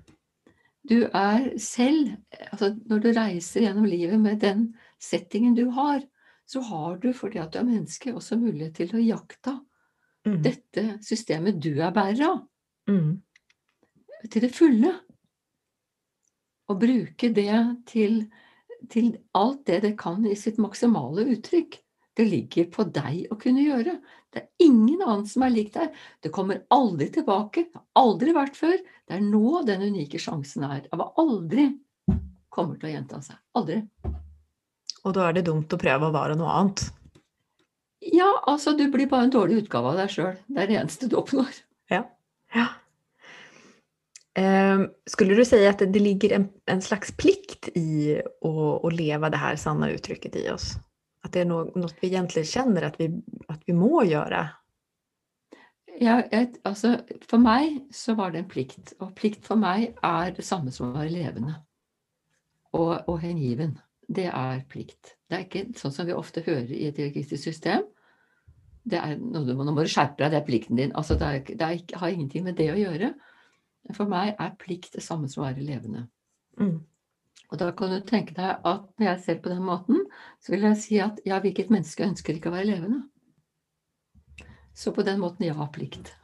Du 0.88 1.04
er 1.14 1.52
selv 1.58 2.16
altså 2.52 2.72
Når 2.86 2.98
du 3.04 3.08
reiser 3.14 3.60
gjennom 3.62 3.84
livet 3.84 4.20
med 4.20 4.40
den 4.42 4.74
settingen 5.02 5.54
du 5.54 5.68
har, 5.70 6.02
så 6.46 6.62
har 6.62 6.96
du, 7.02 7.12
fordi 7.12 7.40
at 7.42 7.52
du 7.52 7.58
er 7.60 7.66
menneske, 7.68 8.12
også 8.14 8.38
mulighet 8.40 8.74
til 8.80 8.94
å 8.94 9.02
jakta 9.02 9.60
Mm. 10.26 10.42
dette 10.42 10.82
systemet 11.06 11.60
du 11.62 11.80
er 11.80 11.92
bærer 11.94 12.22
av, 12.26 12.48
Mm. 12.88 13.20
til 14.28 14.40
det 14.42 14.50
fulle. 14.54 15.00
Og 16.68 16.80
bruke 16.80 17.32
det 17.32 17.86
til, 17.86 18.26
til 18.90 19.12
alt 19.34 19.64
det 19.66 19.82
det 19.82 19.96
kan 19.98 20.24
i 20.26 20.34
sitt 20.34 20.58
maksimale 20.58 21.24
uttrykk. 21.30 21.78
Det 22.16 22.26
ligger 22.26 22.70
på 22.72 22.90
deg 22.90 23.28
å 23.30 23.38
kunne 23.38 23.62
gjøre. 23.62 24.00
Det 24.32 24.42
er 24.42 24.48
ingen 24.64 25.00
annen 25.02 25.26
som 25.26 25.42
er 25.44 25.50
lik 25.50 25.72
deg. 25.74 25.94
Det 26.22 26.32
kommer 26.32 26.64
aldri 26.72 27.08
tilbake. 27.12 27.66
Det 27.70 27.74
har 27.76 28.02
aldri 28.02 28.32
vært 28.32 28.56
før. 28.56 28.76
Det 29.06 29.14
er 29.18 29.20
nå 29.20 29.64
den 29.64 29.82
unike 29.92 30.18
sjansen 30.18 30.64
er. 30.64 30.86
Av 30.92 31.12
aldri 31.18 31.78
kommer 32.50 32.80
til 32.80 32.88
å 32.88 32.94
gjenta 32.96 33.22
seg. 33.22 33.36
Aldri. 33.54 33.82
Och 35.06 35.14
da 35.14 35.28
er 35.28 35.36
det 35.36 35.46
dumt 35.46 35.70
å 35.70 35.78
prøve 35.78 36.08
å 36.08 36.14
være 36.14 36.34
noe 36.38 36.50
annet. 36.50 36.88
Ja, 38.02 38.26
altså, 38.50 38.74
du 38.74 38.88
blir 38.90 39.06
bare 39.10 39.28
en 39.28 39.34
dårlig 39.34 39.62
utgave 39.62 39.92
av 39.92 40.00
deg 40.00 40.10
sjøl. 40.10 40.34
Det 40.50 40.62
er 40.62 40.70
det 40.70 40.80
eneste 40.80 41.08
du 41.10 41.14
oppnår. 41.20 41.62
Ja. 41.92 42.02
Ehm, 44.36 44.88
skulle 45.08 45.34
du 45.34 45.44
si 45.48 45.62
at 45.64 45.80
det 45.80 45.92
det 45.94 46.02
ligger 46.02 46.34
en, 46.36 46.48
en 46.68 46.82
slags 46.84 47.14
plikt 47.16 47.70
i 47.78 48.18
å, 48.44 48.52
å, 48.82 48.90
leve 48.92 49.30
det 49.32 49.40
her 49.40 49.56
sanne 49.60 49.88
uttrykket 49.94 50.36
i 50.42 50.44
oss? 50.52 50.74
At 51.24 51.32
det 51.32 51.44
er 51.44 51.48
noe, 51.50 51.70
noe 51.78 52.02
vi 52.02 52.10
egentlig 52.10 52.44
kjenner 52.50 52.90
at 52.90 52.98
vi, 53.00 53.08
at 53.48 53.62
vi 53.66 53.74
må 53.76 54.04
gjøre? 54.04 54.44
Ja, 56.02 56.18
et, 56.34 56.58
altså, 56.68 56.98
for 57.24 57.40
meg 57.40 57.80
så 57.94 58.18
var 58.18 58.34
det 58.34 58.42
en 58.42 58.50
plikt. 58.50 58.92
Og 59.00 59.14
plikt 59.16 59.46
for 59.48 59.56
meg 59.56 59.96
er 60.04 60.36
det 60.36 60.44
samme 60.44 60.74
som 60.74 60.90
å 60.90 60.98
være 60.98 61.14
levende. 61.14 61.56
Og, 62.76 62.92
og 63.08 63.22
hengiven. 63.22 63.78
Det 64.06 64.26
er 64.30 64.64
plikt. 64.70 65.16
Det 65.26 65.36
er 65.36 65.44
ikke 65.46 65.78
sånn 65.78 65.94
som 65.94 66.06
vi 66.06 66.14
ofte 66.14 66.44
hører 66.46 66.70
i 66.70 66.86
et 66.88 66.98
hierarkistisk 66.98 67.42
system. 67.42 67.86
Det 68.86 68.98
er 69.00 69.16
noe 69.18 69.42
du 69.46 69.54
må, 69.58 69.64
nå 69.66 69.74
må 69.74 69.82
du 69.82 69.90
skjerpe 69.90 70.20
deg, 70.22 70.30
det 70.30 70.38
er 70.38 70.46
plikten 70.46 70.78
din. 70.78 70.92
Altså, 70.94 71.16
det 71.18 71.26
er, 71.26 71.40
det 71.48 71.66
er 71.66 71.98
har 71.98 72.12
ingenting 72.12 72.44
med 72.46 72.58
det 72.60 72.68
å 72.70 72.78
gjøre. 72.78 73.14
For 73.96 74.10
meg 74.10 74.36
er 74.42 74.54
plikt 74.60 74.94
det 74.94 75.02
samme 75.02 75.30
som 75.30 75.42
å 75.42 75.48
være 75.48 75.66
levende. 75.66 76.06
Mm. 76.60 76.78
Og 77.46 77.58
da 77.60 77.70
kan 77.78 77.92
du 77.92 77.98
tenke 78.06 78.34
deg 78.34 78.62
at 78.66 78.86
når 78.98 79.08
jeg 79.08 79.22
ser 79.24 79.42
på 79.42 79.50
den 79.50 79.66
måten, 79.66 80.06
så 80.42 80.54
vil 80.54 80.66
jeg 80.66 80.80
si 80.82 81.00
at 81.02 81.18
ja, 81.26 81.38
hvilket 81.42 81.70
menneske 81.70 82.06
ønsker 82.06 82.38
ikke 82.38 82.50
å 82.50 82.56
være 82.56 82.70
levende? 82.70 83.02
Så 84.76 84.92
på 84.94 85.04
den 85.06 85.22
måten 85.22 85.46
ja, 85.46 85.68
plikt. 85.72 86.14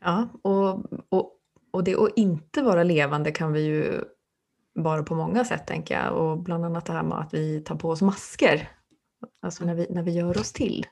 Ja, 0.00 0.30
og, 0.48 0.86
og, 1.12 1.34
og 1.76 1.82
det 1.84 1.96
å 2.00 2.06
ikke 2.16 2.64
være 2.64 2.86
levende 2.88 3.34
kan 3.36 3.52
vi 3.52 3.66
ju 3.66 3.82
vara 4.74 5.02
på 5.02 5.14
många 5.14 5.44
sätt 5.44 5.66
tänker 5.66 5.94
jag. 5.94 6.16
Och 6.16 6.38
bland 6.38 6.64
annat 6.64 6.86
det 6.86 6.92
här 6.92 7.02
med 7.02 7.18
att 7.18 7.34
vi 7.34 7.60
tar 7.60 7.74
på 7.74 7.90
oss 7.90 8.02
masker. 8.02 8.68
Alltså 9.42 9.64
när 9.64 9.74
vi, 9.74 9.86
när 9.90 10.02
vi 10.02 10.10
gör 10.10 10.38
oss 10.38 10.52
till. 10.52 10.86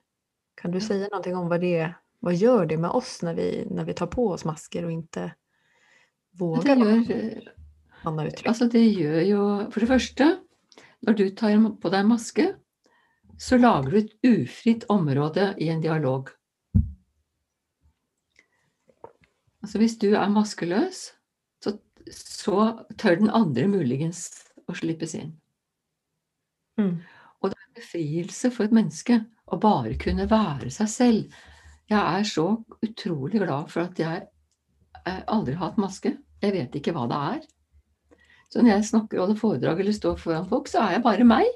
Kan 0.55 0.71
du 0.71 0.81
si 0.81 0.87
säga 0.87 1.09
någonting 1.09 1.37
om 1.37 1.49
vad 1.49 1.61
det 1.61 1.95
vad 2.21 2.35
gör 2.35 2.67
det 2.67 2.77
med 2.77 2.91
oss 2.91 3.23
när 3.23 3.35
vi, 3.35 3.67
när 3.71 3.85
vi 3.85 3.95
tar 3.95 4.07
på 4.07 4.29
oss 4.29 4.45
masker 4.45 4.85
och 4.85 4.93
inte 4.93 5.21
Det 6.31 6.39
vågar 6.39 6.77
vara 6.77 6.91
gjør, 6.91 7.55
eh, 8.05 8.27
uttryck? 8.27 8.47
altså 8.47 8.67
det 8.67 8.85
gjør 8.85 9.21
jo 9.21 9.71
For 9.71 9.81
det 9.81 9.89
første, 9.89 10.39
når 11.07 11.13
du 11.13 11.31
tar 11.31 11.55
på 11.81 11.91
deg 11.91 12.01
en 12.01 12.11
maske, 12.11 12.55
så 13.39 13.57
lager 13.57 13.91
du 13.91 13.99
et 13.99 14.15
ufritt 14.27 14.85
område 14.89 15.55
i 15.59 15.69
en 15.69 15.81
dialog. 15.81 16.29
Altså 19.63 19.79
hvis 19.79 19.99
du 19.99 20.15
er 20.15 20.29
maskeløs, 20.29 21.13
så, 22.15 22.87
tør 22.99 23.21
den 23.21 23.31
andre 23.35 23.67
muligens 23.71 24.29
å 24.69 24.77
slippes 24.77 25.15
inn. 25.19 25.33
Mm. 26.79 26.99
Og 27.41 27.51
det 27.51 27.57
er 27.57 27.67
en 27.67 27.79
befrielse 27.79 28.51
for 28.55 28.69
et 28.69 28.75
menneske 28.75 29.21
å 29.49 29.59
bare 29.61 29.97
kunne 30.01 30.29
være 30.31 30.71
seg 30.75 30.91
selv. 30.93 31.39
Jeg 31.89 32.01
er 32.01 32.27
så 32.29 32.49
utrolig 32.85 33.41
glad 33.41 33.71
for 33.73 33.87
at 33.87 34.01
jeg 34.01 34.27
eh, 35.05 35.23
aldri 35.27 35.57
har 35.57 35.71
hatt 35.71 35.81
maske. 35.81 36.13
Jeg 36.43 36.55
vet 36.55 36.77
ikke 36.79 36.95
hva 36.97 37.07
det 37.11 37.23
er. 37.31 37.47
Så 38.49 38.63
når 38.63 38.77
jeg 38.77 38.91
snakker 38.91 39.21
holder 39.21 39.41
foredrag 39.41 39.81
eller 39.83 39.97
står 39.97 40.21
foran 40.21 40.49
folk, 40.49 40.69
så 40.71 40.85
er 40.85 40.97
jeg 40.97 41.05
bare 41.05 41.27
meg. 41.29 41.49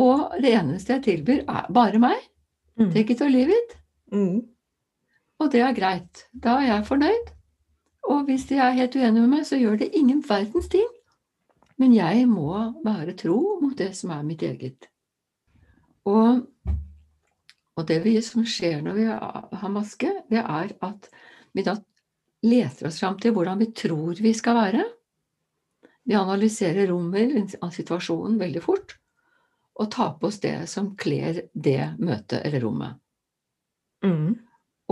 Og 0.00 0.34
det 0.42 0.54
eneste 0.56 0.96
jeg 0.96 1.04
tilbyr, 1.06 1.44
er 1.46 1.70
bare 1.72 2.00
meg. 2.02 2.18
Mm. 2.80 2.90
Take 2.92 3.14
it 3.14 3.22
or 3.22 3.30
leave 3.30 3.54
it. 3.54 3.76
Mm. 4.12 4.42
Og 5.40 5.50
det 5.52 5.62
er 5.62 5.76
greit. 5.76 6.26
Da 6.32 6.58
er 6.60 6.70
jeg 6.72 6.88
fornøyd. 6.88 7.33
Og 8.10 8.26
hvis 8.28 8.46
de 8.50 8.58
er 8.60 8.76
helt 8.76 8.96
uenige 8.96 9.22
med 9.22 9.32
meg, 9.32 9.46
så 9.48 9.56
gjør 9.56 9.78
det 9.80 9.94
ingen 9.96 10.20
verdens 10.28 10.68
ting. 10.72 10.88
Men 11.80 11.94
jeg 11.96 12.26
må 12.30 12.50
være 12.84 13.16
tro 13.18 13.38
mot 13.62 13.76
det 13.78 13.94
som 13.98 14.12
er 14.14 14.26
mitt 14.26 14.42
eget. 14.46 14.88
Og, 16.06 16.44
og 17.74 17.86
det 17.88 18.02
vi, 18.04 18.18
som 18.22 18.44
skjer 18.46 18.82
når 18.84 18.98
vi 18.98 19.06
har 19.08 19.72
maske, 19.72 20.10
det 20.30 20.42
er 20.42 20.74
at 20.84 21.08
vi 21.56 21.64
da 21.66 21.78
leter 22.44 22.90
oss 22.90 23.00
fram 23.00 23.16
til 23.18 23.32
hvordan 23.34 23.62
vi 23.62 23.70
tror 23.72 24.20
vi 24.20 24.34
skal 24.36 24.58
være. 24.58 24.84
Vi 26.04 26.16
analyserer 26.18 26.90
rommet, 26.92 27.56
situasjonen, 27.72 28.36
veldig 28.38 28.62
fort. 28.62 28.98
Og 29.80 29.90
tar 29.90 30.12
på 30.20 30.28
oss 30.28 30.38
det 30.44 30.68
som 30.70 30.92
kler 31.00 31.46
det 31.54 31.94
møtet 31.98 32.44
eller 32.44 32.62
rommet 32.62 33.00
Mm. 34.04 34.34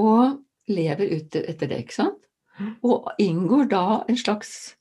og 0.01 0.39
lever 0.73 1.11
ut 1.19 1.35
etter 1.37 1.69
det, 1.69 1.83
ikke 1.83 1.95
sant? 1.99 2.23
Og 2.85 3.09
inngår 3.19 3.69
da 3.71 4.05
en 4.09 4.17
slags 4.17 4.75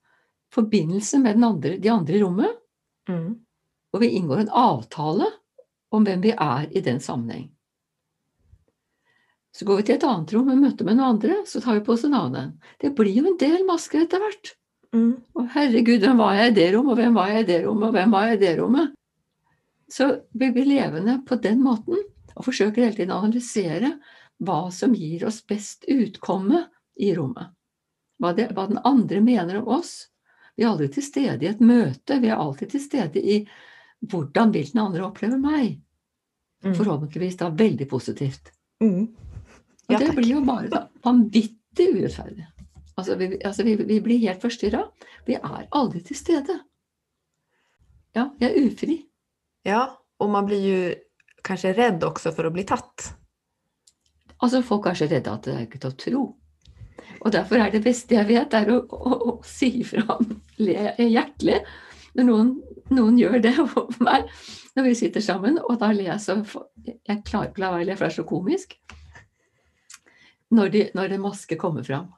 forbindelse 0.52 1.20
med 1.24 1.38
den 1.38 1.44
andre, 1.48 1.78
de 1.78 1.90
andre 1.90 2.18
i 2.18 2.24
rommet, 2.24 2.58
Mm. 3.10 3.40
og 3.94 4.00
vi 4.02 4.10
inngår 4.16 4.40
en 4.44 4.50
avtale 4.54 5.26
om 5.92 6.04
hvem 6.06 6.22
vi 6.22 6.32
er 6.32 6.68
i 6.72 6.82
den 6.86 7.00
sammenheng. 7.00 7.50
Så 9.52 9.66
går 9.66 9.78
vi 9.82 9.84
til 9.84 9.96
et 9.96 10.04
annet 10.08 10.32
rom 10.34 10.50
og 10.54 10.60
møter 10.62 10.86
med 10.88 10.96
noen 10.96 11.16
andre, 11.18 11.42
så 11.50 11.60
tar 11.64 11.80
vi 11.80 11.84
på 11.86 11.94
oss 11.94 12.06
en 12.08 12.14
annen. 12.16 12.54
Det 12.80 12.94
blir 12.96 13.12
jo 13.12 13.26
en 13.28 13.38
del 13.42 13.66
masker 13.68 14.06
etter 14.06 14.22
hvert. 14.24 14.54
Mm. 14.96 15.22
Og 15.36 15.50
herregud, 15.56 16.00
hvem 16.04 16.18
var 16.22 16.36
jeg 16.36 16.52
i 16.52 16.56
det 16.56 16.70
rommet, 16.76 16.92
og 16.94 17.00
hvem 17.02 17.18
var 17.20 17.34
jeg 17.34 17.44
i 17.44 17.50
det 17.50 17.60
rommet, 17.66 17.88
og 17.90 17.94
hvem 17.98 18.12
var 18.16 18.28
jeg 18.28 18.38
i 18.38 18.42
det 18.46 18.54
rommet? 18.60 18.94
Så 19.92 20.08
vi 20.32 20.52
blir 20.56 20.70
levende 20.70 21.18
på 21.28 21.36
den 21.44 21.60
måten, 21.64 22.00
og 22.36 22.46
forsøker 22.48 22.86
hele 22.86 22.96
tiden 22.96 23.12
å 23.12 23.20
analysere 23.26 23.96
hva 24.42 24.62
som 24.72 24.94
gir 24.96 25.26
oss 25.28 25.42
best 25.44 25.84
utkomme 25.92 26.64
i 26.96 27.12
rommet. 27.18 27.52
Hva, 28.22 28.36
det, 28.38 28.52
hva 28.54 28.68
den 28.70 28.82
andre 28.86 29.22
mener 29.26 29.62
om 29.62 29.72
oss. 29.80 30.12
Vi 30.56 30.66
er 30.66 30.72
aldri 30.72 30.92
til 30.94 31.06
stede 31.06 31.46
i 31.46 31.50
et 31.50 31.62
møte, 31.64 32.20
vi 32.22 32.30
er 32.30 32.42
alltid 32.42 32.76
til 32.76 32.84
stede 32.84 33.22
i 33.22 33.42
hvordan 34.12 34.52
vil 34.54 34.68
den 34.70 34.82
andre 34.84 35.06
oppleve 35.08 35.40
meg. 35.42 35.80
Mm. 36.62 36.76
Forhåpentligvis 36.78 37.40
da 37.40 37.50
veldig 37.50 37.88
positivt. 37.90 38.52
Mm. 38.84 39.08
Og 39.90 39.96
det 39.96 40.08
takk. 40.08 40.18
blir 40.18 40.36
jo 40.36 40.42
bare 40.46 40.70
da 40.70 40.84
vanvittig 41.06 41.88
urettferdig. 41.96 42.46
Altså, 43.00 43.16
vi, 43.18 43.32
altså 43.46 43.66
vi, 43.66 43.76
vi 43.76 44.02
blir 44.04 44.22
helt 44.28 44.44
forstyrra. 44.44 44.84
Vi 45.26 45.38
er 45.38 45.66
aldri 45.72 46.04
til 46.06 46.18
stede. 46.20 46.60
Ja, 48.14 48.28
vi 48.38 48.46
er 48.46 48.60
ufri. 48.62 49.00
Ja, 49.66 49.86
og 50.22 50.30
man 50.30 50.46
blir 50.46 50.62
jo 50.62 50.82
kanskje 51.46 51.74
redd 51.78 52.04
også 52.06 52.34
for 52.36 52.46
å 52.46 52.54
bli 52.54 52.66
tatt. 52.68 53.08
Altså, 54.42 54.62
folk 54.66 54.90
er 54.90 54.98
så 54.98 55.08
redde 55.10 55.34
at 55.34 55.48
det 55.48 55.56
er 55.56 55.66
ikke 55.66 55.82
til 55.82 55.92
å 55.92 56.00
tro. 56.06 56.24
Og 57.22 57.32
derfor 57.34 57.62
er 57.62 57.72
det 57.74 57.84
beste 57.86 58.16
jeg 58.16 58.28
vet, 58.30 58.54
er 58.54 58.72
å, 58.74 58.82
å, 58.82 59.16
å 59.32 59.34
si 59.46 59.70
ifra 59.82 60.18
hjertelig 60.58 61.62
når 62.18 62.28
noen, 62.28 62.50
noen 62.92 63.20
gjør 63.20 63.38
det 63.44 63.54
overfor 63.64 64.04
meg 64.04 64.28
når 64.76 64.88
vi 64.90 64.96
sitter 65.00 65.24
sammen. 65.24 65.60
Og 65.64 65.78
da 65.82 65.92
ler 65.96 66.12
jeg 66.12 66.24
så 66.24 66.40
Jeg 66.84 67.24
klarer 67.28 67.52
ikke 67.52 67.62
å 67.62 67.66
la 67.66 67.74
være 67.76 67.86
å 67.86 67.90
le, 67.90 67.98
for 67.98 68.06
det 68.06 68.12
er 68.12 68.18
så 68.18 68.28
komisk. 68.28 68.78
Når, 70.52 70.72
de, 70.74 70.82
når 70.98 71.16
en 71.16 71.24
maske 71.24 71.56
kommer 71.60 71.86
fram. 71.88 72.10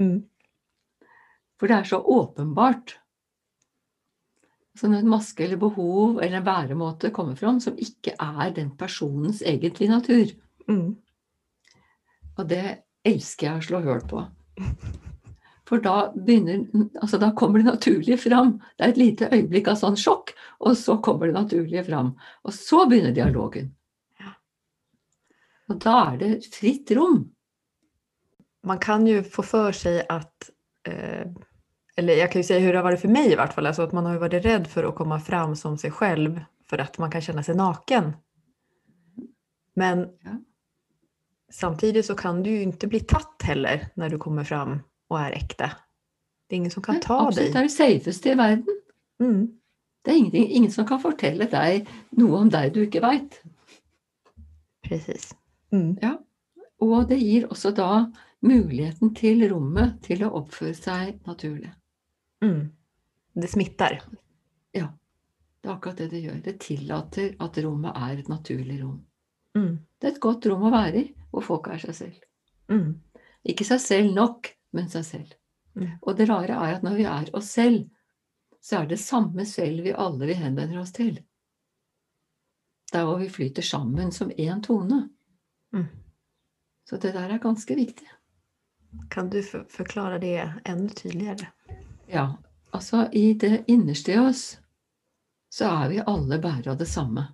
Mm. 0.00 0.22
For 1.60 1.68
det 1.68 1.76
er 1.76 1.90
så 1.90 2.00
åpenbart. 2.00 2.96
Så 4.74 4.88
når 4.90 5.04
en 5.04 5.12
maske 5.12 5.44
eller 5.44 5.60
behov 5.60 6.18
eller 6.18 6.40
en 6.40 6.46
væremåte 6.48 7.12
kommer 7.14 7.36
fram 7.38 7.60
som 7.62 7.76
ikke 7.78 8.16
er 8.18 8.54
den 8.56 8.72
personens 8.78 9.42
egentlige 9.46 9.92
natur, 9.92 10.34
Mm. 10.64 10.96
og 12.38 12.46
det 12.48 12.83
elsker 13.06 13.48
jeg 13.48 13.60
å 13.60 13.66
slå 13.68 13.80
høl 13.84 14.02
på. 14.10 14.24
For 15.68 15.80
da, 15.80 16.10
begynner, 16.14 16.66
altså 17.00 17.18
da 17.20 17.30
kommer 17.36 17.62
det 17.62 17.70
naturlige 17.70 18.18
fram. 18.20 18.58
Det 18.76 18.84
er 18.84 18.92
et 18.92 19.00
lite 19.00 19.30
øyeblikk 19.32 19.70
av 19.72 19.78
sånn 19.80 19.96
sjokk, 19.96 20.34
og 20.60 20.76
så 20.76 20.98
kommer 21.04 21.30
det 21.30 21.38
naturlige 21.38 21.86
fram. 21.86 22.12
Og 22.44 22.56
så 22.56 22.84
begynner 22.90 23.16
dialogen. 23.16 23.72
Og 25.72 25.80
da 25.80 25.96
er 26.10 26.20
det 26.20 26.30
fritt 26.52 26.92
rom. 26.96 27.22
Man 28.68 28.80
kan 28.80 29.06
jo 29.08 29.22
få 29.24 29.44
for 29.44 29.76
seg 29.76 30.02
at 30.12 30.50
eh, 30.88 31.24
eller 31.96 32.18
jeg 32.18 32.30
kan 32.30 32.42
jo 32.42 32.46
si 32.46 32.56
hvordan 32.56 32.72
det 32.72 32.80
har 32.80 32.88
vært 32.88 33.02
for 33.04 33.14
meg, 33.14 33.30
i 33.30 33.38
hvert 33.38 33.54
fall, 33.54 33.68
Altså 33.70 33.86
at 33.86 33.94
man 33.96 34.08
har 34.08 34.18
vært 34.18 34.44
varit 34.44 34.68
for 34.68 34.84
å 34.84 34.92
komme 34.92 35.16
komma 35.16 35.20
fram 35.22 35.54
som 35.56 35.76
seg 35.80 35.94
selv 35.94 36.40
for 36.68 36.82
at 36.82 36.98
man 36.98 37.12
kan 37.12 37.22
kjenne 37.22 37.44
seg 37.46 37.56
naken. 37.60 38.14
Men 39.78 40.10
Ja. 40.24 40.38
Samtidigt 41.52 42.06
så 42.06 42.14
kan 42.14 42.42
du 42.42 42.50
ju 42.50 42.62
inte 42.62 42.86
bli 42.86 43.00
tatt 43.00 43.42
heller 43.42 43.86
när 43.94 44.10
du 44.10 44.18
kommer 44.18 44.44
fram 44.44 44.80
och 45.08 45.20
är 45.20 45.32
äkta. 45.32 45.70
Det 46.48 46.54
är 46.54 46.56
ingen 46.56 46.70
som 46.70 46.82
kan 46.82 47.00
ta 47.00 47.28
Absolutt, 47.28 47.52
det 47.52 47.58
er 47.58 47.62
det 47.62 47.68
safeste 47.68 48.30
i 48.30 48.34
verden. 48.34 48.80
Mm. 49.22 49.58
Det 50.04 50.10
er 50.10 50.16
ingenting, 50.16 50.50
ingen 50.50 50.72
som 50.72 50.86
kan 50.86 51.00
fortelle 51.00 51.46
deg 51.48 51.88
noe 52.18 52.42
om 52.44 52.50
deg 52.52 52.74
du 52.74 52.82
ikke 52.84 53.00
veit. 53.00 53.38
Precis. 54.84 55.32
Mm. 55.72 55.96
Og 56.84 57.08
det 57.08 57.18
gir 57.22 57.48
også 57.48 57.72
da 57.72 58.04
muligheten 58.44 59.14
til 59.16 59.46
rommet 59.48 60.02
til 60.04 60.26
å 60.26 60.34
oppføre 60.42 60.76
seg 60.76 61.22
naturlig. 61.24 61.72
Mm. 62.44 62.68
Det 63.34 63.50
smitter. 63.50 63.96
Ja, 64.76 64.90
det 65.62 65.70
er 65.70 65.74
akkurat 65.78 66.02
det 66.02 66.10
det 66.12 66.20
gjør. 66.26 66.40
Det 66.44 66.58
tillater 66.60 67.32
at 67.40 67.58
rommet 67.64 67.96
er 67.96 68.20
et 68.20 68.28
naturlig 68.28 68.82
rom. 68.82 68.98
Mm. 69.56 69.78
Det 69.98 70.10
er 70.10 70.12
et 70.12 70.20
godt 70.22 70.46
rom 70.50 70.68
å 70.68 70.74
være 70.74 71.00
i, 71.00 71.06
hvor 71.34 71.44
folk 71.44 71.68
er 71.72 71.82
seg 71.82 71.96
selv. 71.98 72.20
Mm. 72.70 73.00
Ikke 73.44 73.66
seg 73.66 73.82
selv 73.82 74.14
nok, 74.14 74.48
men 74.74 74.88
seg 74.92 75.04
selv. 75.08 75.34
Mm. 75.74 75.98
Og 76.02 76.16
det 76.16 76.28
rare 76.30 76.56
er 76.56 76.78
at 76.78 76.86
når 76.86 76.98
vi 76.98 77.06
er 77.10 77.30
oss 77.36 77.50
selv, 77.56 77.88
så 78.64 78.80
er 78.80 78.88
det 78.88 79.00
samme 79.02 79.44
selv 79.48 79.84
vi 79.84 79.92
alle 79.92 80.30
vi 80.30 80.38
henvender 80.38 80.80
oss 80.80 80.94
til. 80.96 81.18
Der 82.92 83.04
hvor 83.04 83.18
vi 83.20 83.28
flyter 83.28 83.66
sammen 83.66 84.12
som 84.14 84.30
én 84.30 84.62
tone. 84.62 85.08
Mm. 85.74 85.88
Så 86.88 86.96
det 86.96 87.12
der 87.16 87.34
er 87.34 87.42
ganske 87.42 87.74
viktig. 87.74 88.08
Kan 89.10 89.28
du 89.30 89.42
forklare 89.42 90.18
det 90.22 90.38
enda 90.64 90.94
tydeligere? 90.94 91.50
Ja, 92.06 92.36
altså 92.70 93.08
i 93.12 93.32
det 93.34 93.64
innerste 93.66 94.14
i 94.14 94.18
oss 94.18 94.44
så 95.54 95.68
er 95.70 95.90
vi 95.90 96.02
alle 96.06 96.38
bærere 96.38 96.72
av 96.72 96.78
det 96.78 96.88
samme. 96.90 97.26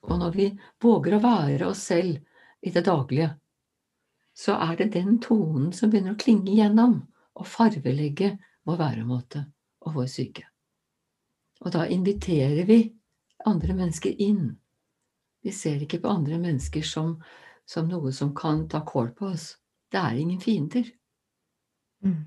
Og 0.00 0.18
når 0.18 0.32
vi 0.34 0.48
våger 0.80 1.16
å 1.16 1.22
være 1.24 1.68
oss 1.68 1.84
selv 1.92 2.18
i 2.62 2.70
det 2.70 2.84
daglige, 2.86 3.30
så 4.34 4.52
er 4.52 4.76
det 4.76 4.92
den 4.94 5.18
tonen 5.22 5.72
som 5.72 5.90
begynner 5.90 6.14
å 6.14 6.20
klinge 6.20 6.52
igjennom 6.52 7.00
og 7.40 7.48
farvelegge 7.48 8.34
vår 8.68 8.78
væremåte 8.80 9.44
og 9.86 9.96
vår 9.96 10.08
syke. 10.12 10.46
Og 11.60 11.72
da 11.74 11.86
inviterer 11.92 12.64
vi 12.68 12.82
andre 13.48 13.76
mennesker 13.76 14.16
inn. 14.22 14.50
Vi 15.42 15.52
ser 15.52 15.82
ikke 15.84 16.00
på 16.00 16.12
andre 16.12 16.38
mennesker 16.40 16.84
som, 16.84 17.16
som 17.68 17.88
noe 17.88 18.12
som 18.16 18.34
kan 18.36 18.66
ta 18.68 18.82
kål 18.86 19.12
på 19.16 19.32
oss. 19.32 19.54
Det 19.92 20.00
er 20.00 20.20
ingen 20.20 20.40
fiender. 20.40 20.88
Mm. 22.04 22.24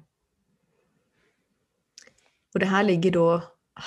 Og 2.53 2.61
det 2.61 2.69
her 2.69 2.85
ligger 2.85 3.17
da 3.17 3.27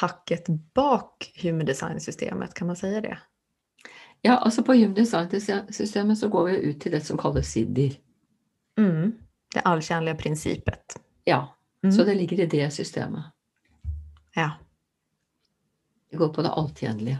hakket 0.03 0.49
bak 0.75 1.29
human 1.43 1.67
design-systemet, 1.67 2.55
kan 2.55 2.67
man 2.67 2.79
si 2.79 2.91
det? 2.91 3.15
Ja, 4.27 4.37
altså 4.43 4.63
på 4.67 4.75
Human 4.75 4.95
Design-systemet 4.97 6.19
så 6.19 6.29
går 6.33 6.45
vi 6.51 6.57
ut 6.71 6.81
til 6.83 6.93
det 6.97 7.03
som 7.07 7.19
kalles 7.21 7.47
SIDDIR. 7.53 7.97
Mm. 8.79 9.13
Det 9.55 9.63
allkjærlige 9.65 10.19
prinsippet. 10.19 10.97
Ja, 11.27 11.45
Mm. 11.85 11.93
så 11.93 12.05
det 12.05 12.15
ligger 12.17 12.41
i 12.43 12.47
det 12.47 12.73
systemet. 12.73 13.25
Ja, 14.37 14.51
Det 16.11 16.17
går 16.19 16.29
på 16.35 16.43
det 16.43 16.51
alltjenlige. 16.51 17.19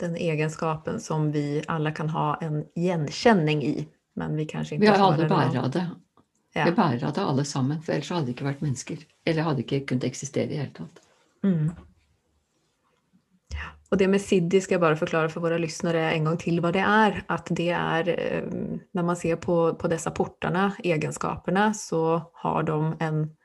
den 0.00 0.16
egenskapen 0.16 1.00
som 1.00 1.32
vi 1.32 1.62
alle 1.68 1.90
kan 1.92 2.08
ha 2.08 2.36
en 2.42 2.64
gjenkjenning 2.76 3.62
i, 3.64 3.88
men 4.14 4.36
vi 4.36 4.44
kanske 4.46 4.74
inte 4.74 4.86
Vi 4.86 4.92
er 4.92 4.98
har 4.98 5.12
alle 5.12 5.28
bærere 5.28 5.64
av- 5.64 5.70
det. 5.72 5.90
Ja. 6.54 6.64
Vi 6.64 6.70
bærer 6.72 7.04
av 7.04 7.12
det 7.14 7.20
alle 7.22 7.44
sammen, 7.44 7.80
for 7.82 7.92
ellers 7.92 8.08
hadde 8.10 8.26
det 8.26 8.34
ikke 8.36 8.44
vært 8.54 8.60
mennesker. 8.62 8.98
Eller 9.26 9.42
hadde 9.42 9.62
ikke 9.64 9.86
kunnet 9.86 10.04
eksistere 10.04 10.44
i 10.44 10.48
det 10.48 10.56
hele 10.58 10.72
tatt. 10.74 11.00
Mm. 11.44 11.70
Och 13.90 13.96
det 13.96 14.08
med 14.08 14.20
SIDDI 14.20 14.60
ska 14.60 14.74
jag 14.74 14.80
bara 14.80 14.96
förklara 14.96 15.28
för 15.28 15.40
våra 15.40 15.58
lyssnare 15.58 16.12
en 16.12 16.24
gång 16.24 16.36
till 16.36 16.60
vad 16.60 16.72
det 16.72 16.80
är. 16.80 17.24
Att 17.26 17.46
det 17.50 17.70
är, 17.70 18.04
når 18.52 18.78
när 18.92 19.02
man 19.02 19.16
ser 19.16 19.36
på, 19.36 19.74
på 19.74 19.88
dessa 19.88 20.10
portarna, 20.10 20.72
egenskaperna, 20.78 21.74
så 21.74 22.22
har 22.32 22.62
de 22.62 22.96
en 23.00 23.36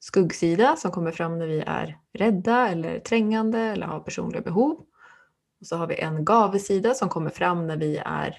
skuggsida 0.00 0.76
som 0.76 0.90
kommer 0.90 1.10
fram 1.10 1.38
när 1.38 1.46
vi 1.46 1.60
är 1.66 1.98
rädda 2.18 2.68
eller 2.68 2.98
trängande 2.98 3.58
eller 3.58 3.86
har 3.86 4.00
personliga 4.00 4.42
behov. 4.42 4.76
Och 5.60 5.66
så 5.66 5.76
har 5.76 5.86
vi 5.86 6.00
en 6.00 6.24
gavesida 6.24 6.94
som 6.94 7.08
kommer 7.08 7.30
fram 7.30 7.66
när 7.66 7.76
vi 7.76 7.96
är 7.96 8.36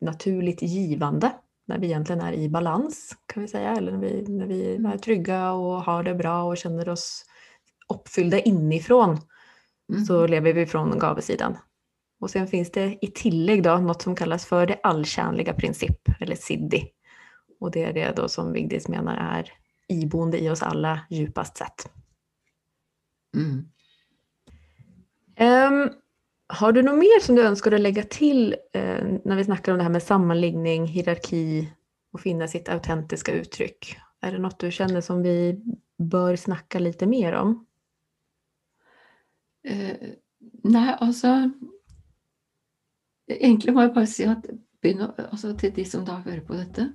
naturligt 0.00 0.62
givande, 0.62 1.32
när 1.66 1.78
vi 1.78 1.86
egentligen 1.86 2.20
är 2.22 2.32
i 2.32 2.48
balans 2.48 3.16
kan 3.26 3.42
vi 3.42 3.48
säga, 3.48 3.72
eller 3.72 3.92
när 3.92 3.98
vi, 3.98 4.28
när 4.28 4.46
vi 4.46 4.76
är 4.76 4.98
trygga 4.98 5.52
och 5.52 5.82
har 5.82 6.02
det 6.02 6.14
bra 6.14 6.44
och 6.44 6.56
känner 6.56 6.88
oss 6.88 7.24
uppfyllda 7.88 8.38
inifrån 8.38 9.18
Mm. 9.92 10.04
så 10.04 10.26
lever 10.26 10.52
vi 10.52 10.66
från 10.66 10.98
gavesidan. 10.98 11.56
Och 12.20 12.30
sen 12.30 12.46
finns 12.46 12.70
det 12.70 12.98
i 13.00 13.06
tillägg 13.06 13.62
då 13.62 13.76
något 13.76 14.02
som 14.02 14.16
kallas 14.16 14.46
för 14.46 14.66
det 14.66 14.80
allkärnliga 14.82 15.54
princip, 15.54 16.08
eller 16.20 16.36
SIDDI. 16.36 16.90
Och 17.60 17.70
det 17.70 17.82
är 17.82 17.92
det 17.92 18.12
då 18.16 18.28
som 18.28 18.52
Vigdis 18.52 18.88
menar 18.88 19.16
är 19.16 19.52
iboende 19.88 20.38
i 20.38 20.50
oss 20.50 20.62
alla 20.62 21.00
djupast 21.10 21.56
sett. 21.56 21.90
Mm. 23.36 23.68
Um, 25.40 25.90
har 26.46 26.72
du 26.72 26.82
noe 26.82 26.96
mer 26.96 27.20
som 27.20 27.34
du 27.34 27.42
ønsker 27.42 27.74
å 27.74 27.80
legge 27.80 28.04
til 28.12 28.54
eh, 28.76 29.00
når 29.24 29.40
vi 29.40 29.46
snakker 29.48 29.72
om 29.72 29.80
det 29.80 29.86
her 29.86 29.94
med 29.96 30.04
sammanligning, 30.04 30.86
hierarki 30.86 31.64
å 32.14 32.20
finne 32.20 32.48
sitt 32.48 32.68
autentiske 32.70 33.32
uttrykk? 33.40 33.94
Er 34.24 34.36
det 34.36 34.42
noe 34.44 34.54
du 34.60 34.68
kjenner 34.70 35.02
som 35.04 35.22
vi 35.24 35.54
bør 35.98 36.36
snakke 36.38 36.82
litt 36.82 37.02
mer 37.08 37.36
om? 37.40 37.56
Eh, 39.64 40.16
nei, 40.68 40.90
altså 41.00 41.50
Egentlig 43.30 43.72
må 43.72 43.86
jeg 43.86 43.94
bare 43.94 44.08
si 44.10 44.26
at 44.28 44.44
å, 44.50 45.06
altså 45.30 45.54
til 45.56 45.70
de 45.72 45.84
som 45.88 46.02
da 46.04 46.18
hører 46.26 46.42
på 46.44 46.58
dette, 46.58 46.90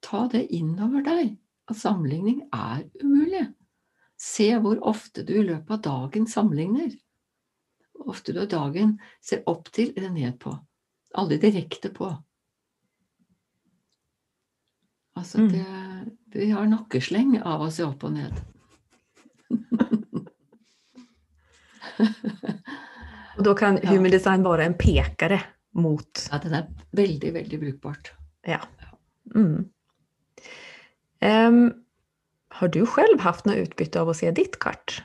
ta 0.00 0.22
det 0.32 0.46
innover 0.56 1.02
deg. 1.04 1.34
At 1.68 1.76
sammenligning 1.76 2.38
er 2.56 2.86
umulig. 3.02 3.42
Se 4.16 4.46
hvor 4.64 4.80
ofte 4.88 5.26
du 5.28 5.34
i 5.36 5.44
løpet 5.44 5.74
av 5.76 5.82
dagen 5.84 6.24
sammenligner. 6.26 6.94
Hvor 7.92 8.14
ofte 8.14 8.32
du 8.32 8.40
av 8.40 8.48
dagen 8.48 8.96
ser 9.20 9.44
opp 9.50 9.68
til 9.76 9.92
eller 9.92 10.08
ned 10.14 10.38
på. 10.40 10.54
Aldri 11.20 11.36
direkte 11.42 11.92
på. 11.92 12.08
Altså, 15.18 15.38
Mm. 15.38 15.48
det, 15.52 15.66
vi 16.40 16.50
har 16.50 16.66
nakkesleng 16.66 17.42
av 17.42 17.60
å 17.60 17.70
se 17.70 17.84
opp 17.84 18.04
og 18.04 18.12
ned. 18.16 18.32
Och 23.36 23.44
då 23.44 23.54
kan 23.54 23.78
Ja. 23.82 23.90
human 23.90 24.10
design 24.10 24.42
vara 24.42 24.64
en 24.64 24.74
pekare 24.74 25.40
mot... 25.74 26.28
Ja, 26.30 26.38
den 26.42 26.54
er 26.54 26.66
veldig, 26.90 27.32
veldig 27.32 27.60
brukbart. 27.60 28.12
Ja. 28.46 28.60
Mm. 29.34 29.68
Um, 31.20 31.72
har 32.48 32.68
du 32.68 32.86
själv 32.86 33.20
haft 33.20 33.44
något 33.44 33.56
utbyte 33.56 34.00
av 34.00 34.08
att 34.08 34.16
se 34.16 34.30
ditt 34.30 34.58
kart? 34.58 35.02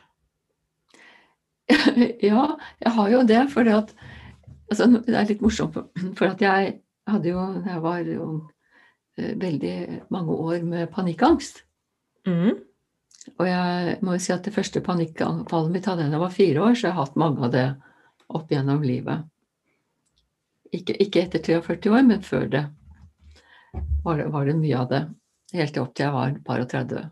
ja, 2.20 2.60
jeg 2.80 2.92
har 2.92 3.10
jo 3.10 3.22
det, 3.24 3.48
for 3.54 3.68
at 3.70 3.94
altså, 4.70 4.88
Det 5.06 5.16
er 5.16 5.30
litt 5.30 5.42
morsomt, 5.42 5.78
for 6.18 6.26
at 6.26 6.42
jeg 6.42 6.80
hadde 7.08 7.30
jo, 7.30 7.46
da 7.64 7.76
jeg 7.76 7.84
var 7.84 8.10
ung, 8.24 8.42
eh, 9.18 9.36
veldig 9.38 9.78
mange 10.10 10.32
år 10.32 10.64
med 10.64 10.92
panikkangst. 10.92 11.64
Mm. 12.28 12.64
Og 13.40 13.48
jeg 13.48 13.98
må 14.04 14.16
jo 14.16 14.22
si 14.22 14.34
at 14.36 14.44
det 14.46 14.54
første 14.56 14.82
panikkanfallet 14.84 15.74
mitt 15.74 15.88
hadde 15.88 16.06
jeg 16.06 16.12
da 16.12 16.18
jeg 16.18 16.24
var 16.26 16.36
fire 16.36 16.64
år, 16.68 16.76
så 16.76 16.88
jeg 16.88 16.96
har 16.96 17.06
hatt 17.06 17.20
mange 17.20 17.46
av 17.48 17.54
det 17.54 17.68
opp 18.34 18.52
gjennom 18.52 18.84
livet. 18.84 19.28
Ikke, 20.74 20.96
ikke 21.06 21.22
etter 21.24 21.44
43 21.44 21.94
år, 21.94 22.08
men 22.08 22.24
før 22.26 22.48
det 22.52 22.64
var, 24.04 24.18
det 24.20 24.32
var 24.34 24.50
det 24.50 24.58
mye 24.60 24.80
av 24.80 24.90
det. 24.92 25.04
Helt 25.54 25.78
opp 25.80 25.94
til 25.94 26.08
jeg 26.08 26.16
var 26.16 26.36
par 26.46 26.64
og 26.64 26.72
30. 26.72 27.06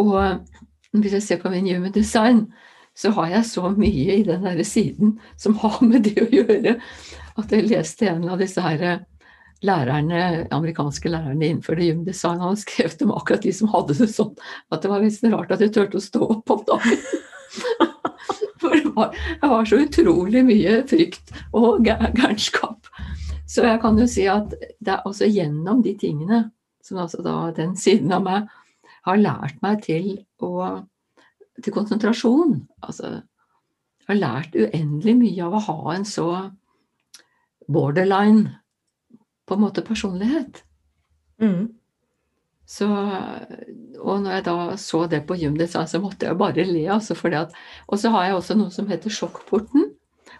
Og 0.00 1.02
hvis 1.02 1.16
jeg 1.18 1.24
ser 1.24 1.42
på 1.42 1.52
min 1.52 1.68
human 1.68 1.92
design, 1.92 2.46
så 2.96 3.10
har 3.18 3.28
jeg 3.34 3.48
så 3.50 3.68
mye 3.76 4.20
i 4.20 4.24
den 4.24 4.46
derre 4.46 4.64
siden 4.64 5.18
som 5.36 5.58
har 5.60 5.82
med 5.84 6.06
det 6.08 6.16
å 6.22 6.30
gjøre, 6.32 6.76
at 7.36 7.52
jeg 7.52 7.68
leste 7.68 8.08
en 8.08 8.24
av 8.32 8.40
disse 8.40 8.62
her 8.64 9.04
lærerne, 9.64 10.46
amerikanske 10.52 11.08
lærerne 11.08 11.46
innenfor 11.46 11.78
det 11.78 11.90
human 11.90 12.04
design, 12.04 12.40
han 12.40 12.50
hadde 12.50 12.62
skrevet 12.64 13.04
om 13.06 13.14
akkurat 13.16 13.46
de 13.46 13.52
som 13.56 13.70
hadde 13.72 13.96
det 13.96 14.08
sånn, 14.12 14.34
at 14.72 14.82
det 14.82 14.90
var 14.92 15.04
nesten 15.04 15.32
rart 15.32 15.54
at 15.54 15.62
de 15.64 15.70
turte 15.72 16.00
å 16.00 16.04
stå 16.04 16.28
opp 16.36 16.52
om 16.52 16.64
dagen. 16.68 17.06
For 18.60 18.72
det 18.72 18.92
var, 18.96 19.16
det 19.40 19.48
var 19.52 19.68
så 19.68 19.78
utrolig 19.84 20.42
mye 20.44 20.80
frykt 20.88 21.32
og 21.56 21.84
gæ- 21.86 22.12
gærenskap. 22.16 22.88
Så 23.46 23.64
jeg 23.64 23.80
kan 23.82 23.98
jo 24.00 24.06
si 24.10 24.26
at 24.28 24.52
det 24.56 24.92
er 24.96 25.06
også 25.06 25.28
gjennom 25.30 25.82
de 25.84 25.94
tingene, 26.00 26.46
som 26.84 27.00
altså 27.02 27.22
da 27.24 27.36
den 27.56 27.76
siden 27.78 28.12
av 28.16 28.24
meg 28.26 28.48
har 29.06 29.20
lært 29.22 29.60
meg 29.62 29.84
til 29.86 30.16
å 30.42 30.82
til 31.62 31.72
konsentrasjon. 31.72 32.58
Altså, 32.84 33.20
jeg 34.02 34.10
har 34.10 34.18
lært 34.20 34.56
uendelig 34.58 35.16
mye 35.20 35.46
av 35.46 35.56
å 35.56 35.64
ha 35.68 35.94
en 35.94 36.04
så 36.08 36.26
borderline 37.72 38.58
på 39.46 39.54
en 39.54 39.62
måte 39.62 39.84
personlighet. 39.86 40.62
Mm. 41.42 41.68
Så, 42.66 42.86
og 44.02 44.22
når 44.24 44.32
jeg 44.32 44.44
da 44.48 44.54
så 44.80 45.04
det 45.06 45.20
på 45.28 45.36
Human 45.38 45.68
så 45.70 46.00
måtte 46.02 46.26
jeg 46.26 46.38
bare 46.38 46.64
le. 46.66 46.86
Altså 46.90 47.14
at, 47.30 47.54
og 47.86 47.98
så 47.98 48.10
har 48.10 48.24
jeg 48.26 48.34
også 48.40 48.56
noe 48.58 48.70
som 48.74 48.88
heter 48.90 49.10
sjokkporten. 49.10 49.92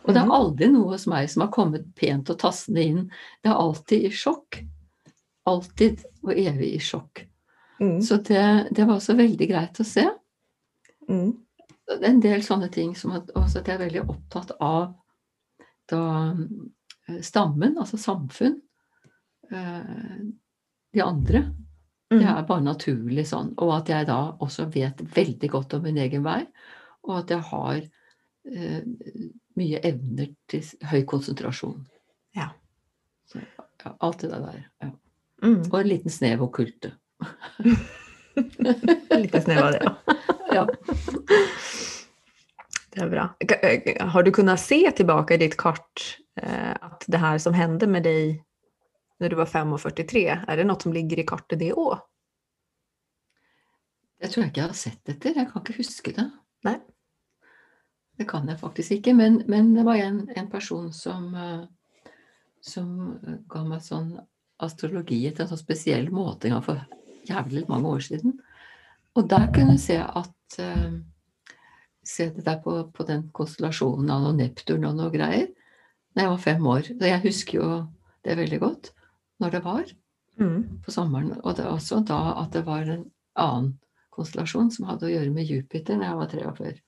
Og 0.07 0.14
det 0.14 0.20
er 0.20 0.26
Mhm. 0.26 0.34
aldri 0.34 0.68
noe 0.70 0.92
hos 0.92 1.07
meg 1.07 1.28
som 1.30 1.42
har 1.42 1.50
kommet 1.50 1.94
pent 1.94 2.30
og 2.30 2.38
tassende 2.38 2.82
inn. 2.82 3.11
Det 3.42 3.50
er 3.50 3.54
alltid 3.59 4.04
i 4.07 4.11
sjokk. 4.11 4.61
Alltid 5.46 6.04
og 6.22 6.32
evig 6.32 6.74
i 6.74 6.78
sjokk. 6.78 7.26
Mm. 7.80 8.00
Så 8.02 8.16
det, 8.22 8.68
det 8.72 8.86
var 8.86 8.96
også 8.96 9.16
veldig 9.16 9.48
greit 9.48 9.80
å 9.80 9.84
se. 9.84 10.07
Mm. 11.09 11.36
en 12.02 12.20
del 12.20 12.40
sånne 12.42 12.68
ting 12.72 12.96
som 12.96 13.12
at, 13.12 13.28
også 13.38 13.59
at 13.61 13.68
jeg 13.68 13.76
er 13.76 13.84
veldig 13.84 14.09
opptatt 14.11 14.50
av 14.61 14.94
da 15.86 16.34
eh, 17.09 17.20
stammen, 17.22 17.76
altså 17.78 17.96
samfunn. 17.96 18.57
Eh, 19.51 20.24
De 20.92 21.03
andre. 21.03 21.53
Det 22.11 22.20
Mm. 22.22 22.36
er 22.36 22.42
bare 22.47 22.62
naturlig 22.62 23.26
sånn. 23.26 23.55
Og 23.59 23.72
at 23.80 23.88
jeg 23.88 24.07
da 24.07 24.36
også 24.40 24.68
vet 24.72 25.01
veldig 25.16 25.51
godt 25.51 25.74
om 25.74 25.82
min 25.82 25.97
egen 25.99 26.22
vei. 26.22 26.47
Og 27.05 27.18
at 27.18 27.30
jeg 27.30 27.40
har 27.40 27.80
eh, 28.55 28.82
mye 29.57 29.80
evner 29.82 30.28
til 30.49 30.62
høy 30.86 31.03
konsentrasjon. 31.05 31.84
Ja. 32.36 32.51
Så, 33.26 33.40
ja, 33.84 33.92
alt 34.01 34.18
det 34.20 34.30
der. 34.30 34.64
Ja. 34.82 34.90
Mm. 35.42 35.64
Og 35.72 35.80
en 35.80 35.88
liten 35.88 36.11
snev 36.11 36.42
okkulte. 36.47 36.92
liten 39.11 39.42
snev 39.42 39.59
av 39.64 39.72
det. 39.72 39.82
Ja. 39.82 39.92
Ja. 40.57 40.66
Det 42.94 43.03
er 43.03 43.09
bra. 43.11 43.24
Eh, 43.40 44.07
Har 44.09 44.22
du 44.22 44.30
kunnet 44.32 44.61
se 44.61 44.78
tilbake 44.97 45.34
i 45.34 45.40
ditt 45.42 45.57
kart 45.57 46.18
eh, 46.42 46.70
att 46.80 47.05
det 47.07 47.18
her 47.18 47.38
som 47.38 47.55
hendte 47.55 47.86
med 47.86 48.03
dig 48.03 48.42
när 49.19 49.29
du 49.29 49.37
var 49.37 49.47
5 49.47 49.73
og 49.73 49.81
43, 49.81 50.27
Er 50.49 50.57
det 50.57 50.67
noe 50.67 50.81
som 50.81 50.93
ligger 50.93 51.21
i 51.21 51.27
kartet 51.27 51.61
det 51.61 51.73
òg? 51.73 51.99
Jeg 54.21 54.33
tror 54.33 54.43
jeg 54.43 54.51
ikke 54.51 54.61
jeg 54.61 54.71
har 54.71 54.79
sett 54.81 55.11
etter. 55.12 55.35
Jeg 55.37 55.49
kan 55.51 55.62
ikke 55.62 55.77
huske 55.77 56.12
det. 56.17 56.27
Nei. 56.64 56.79
Det 58.17 58.25
kan 58.29 58.49
jeg 58.49 58.61
faktisk 58.61 58.97
ikke. 58.97 59.12
Men, 59.17 59.43
men 59.49 59.75
det 59.77 59.85
var 59.85 60.01
en, 60.01 60.23
en 60.37 60.49
person 60.49 60.89
som, 60.93 61.29
eh, 61.37 62.12
som 62.64 62.89
ga 63.49 63.64
meg 63.69 63.85
sånn 63.85 64.14
astrologi 64.64 65.21
etter 65.29 65.45
en 65.45 65.53
sånn 65.53 65.61
spesiell 65.61 66.09
måte 66.09 66.49
en 66.49 66.57
gang 66.57 66.64
for 66.64 66.81
jævlig 67.29 67.67
mange 67.69 67.93
år 67.93 68.07
siden. 68.09 68.39
Og 69.17 69.29
der 69.29 69.51
kunne 69.53 69.77
jeg 69.77 69.85
se 69.89 70.01
at 70.01 70.61
eh, 70.62 70.89
Se 72.07 72.29
det 72.31 72.45
der 72.47 72.61
på, 72.62 72.71
på 72.95 73.03
den 73.03 73.25
konstellasjonen 73.35 74.12
av 74.14 74.21
noe 74.23 74.37
Neptun 74.39 74.85
og 74.87 74.93
noe 74.95 75.11
greier. 75.11 75.49
Da 76.14 76.23
jeg 76.23 76.31
var 76.31 76.45
fem 76.45 76.69
år. 76.71 76.85
Så 76.87 77.09
jeg 77.09 77.23
husker 77.25 77.59
jo 77.59 77.71
det 78.23 78.37
veldig 78.39 78.61
godt 78.62 78.93
når 79.41 79.51
det 79.57 79.62
var 79.64 79.84
Mm. 80.39 80.80
på 80.84 80.91
sommeren. 80.93 81.41
Og 81.45 81.57
det 81.57 81.64
også 81.64 82.03
da 82.07 82.34
at 82.43 82.53
det 82.53 82.64
var 82.66 82.82
en 82.93 83.11
annen 83.37 83.78
konstellasjon 84.12 84.70
som 84.70 84.87
hadde 84.87 85.07
å 85.09 85.11
gjøre 85.12 85.32
med 85.32 85.47
Jupiter 85.49 85.97
når 85.97 86.05
jeg 86.05 86.16
var 86.16 86.26
43. 86.26 86.80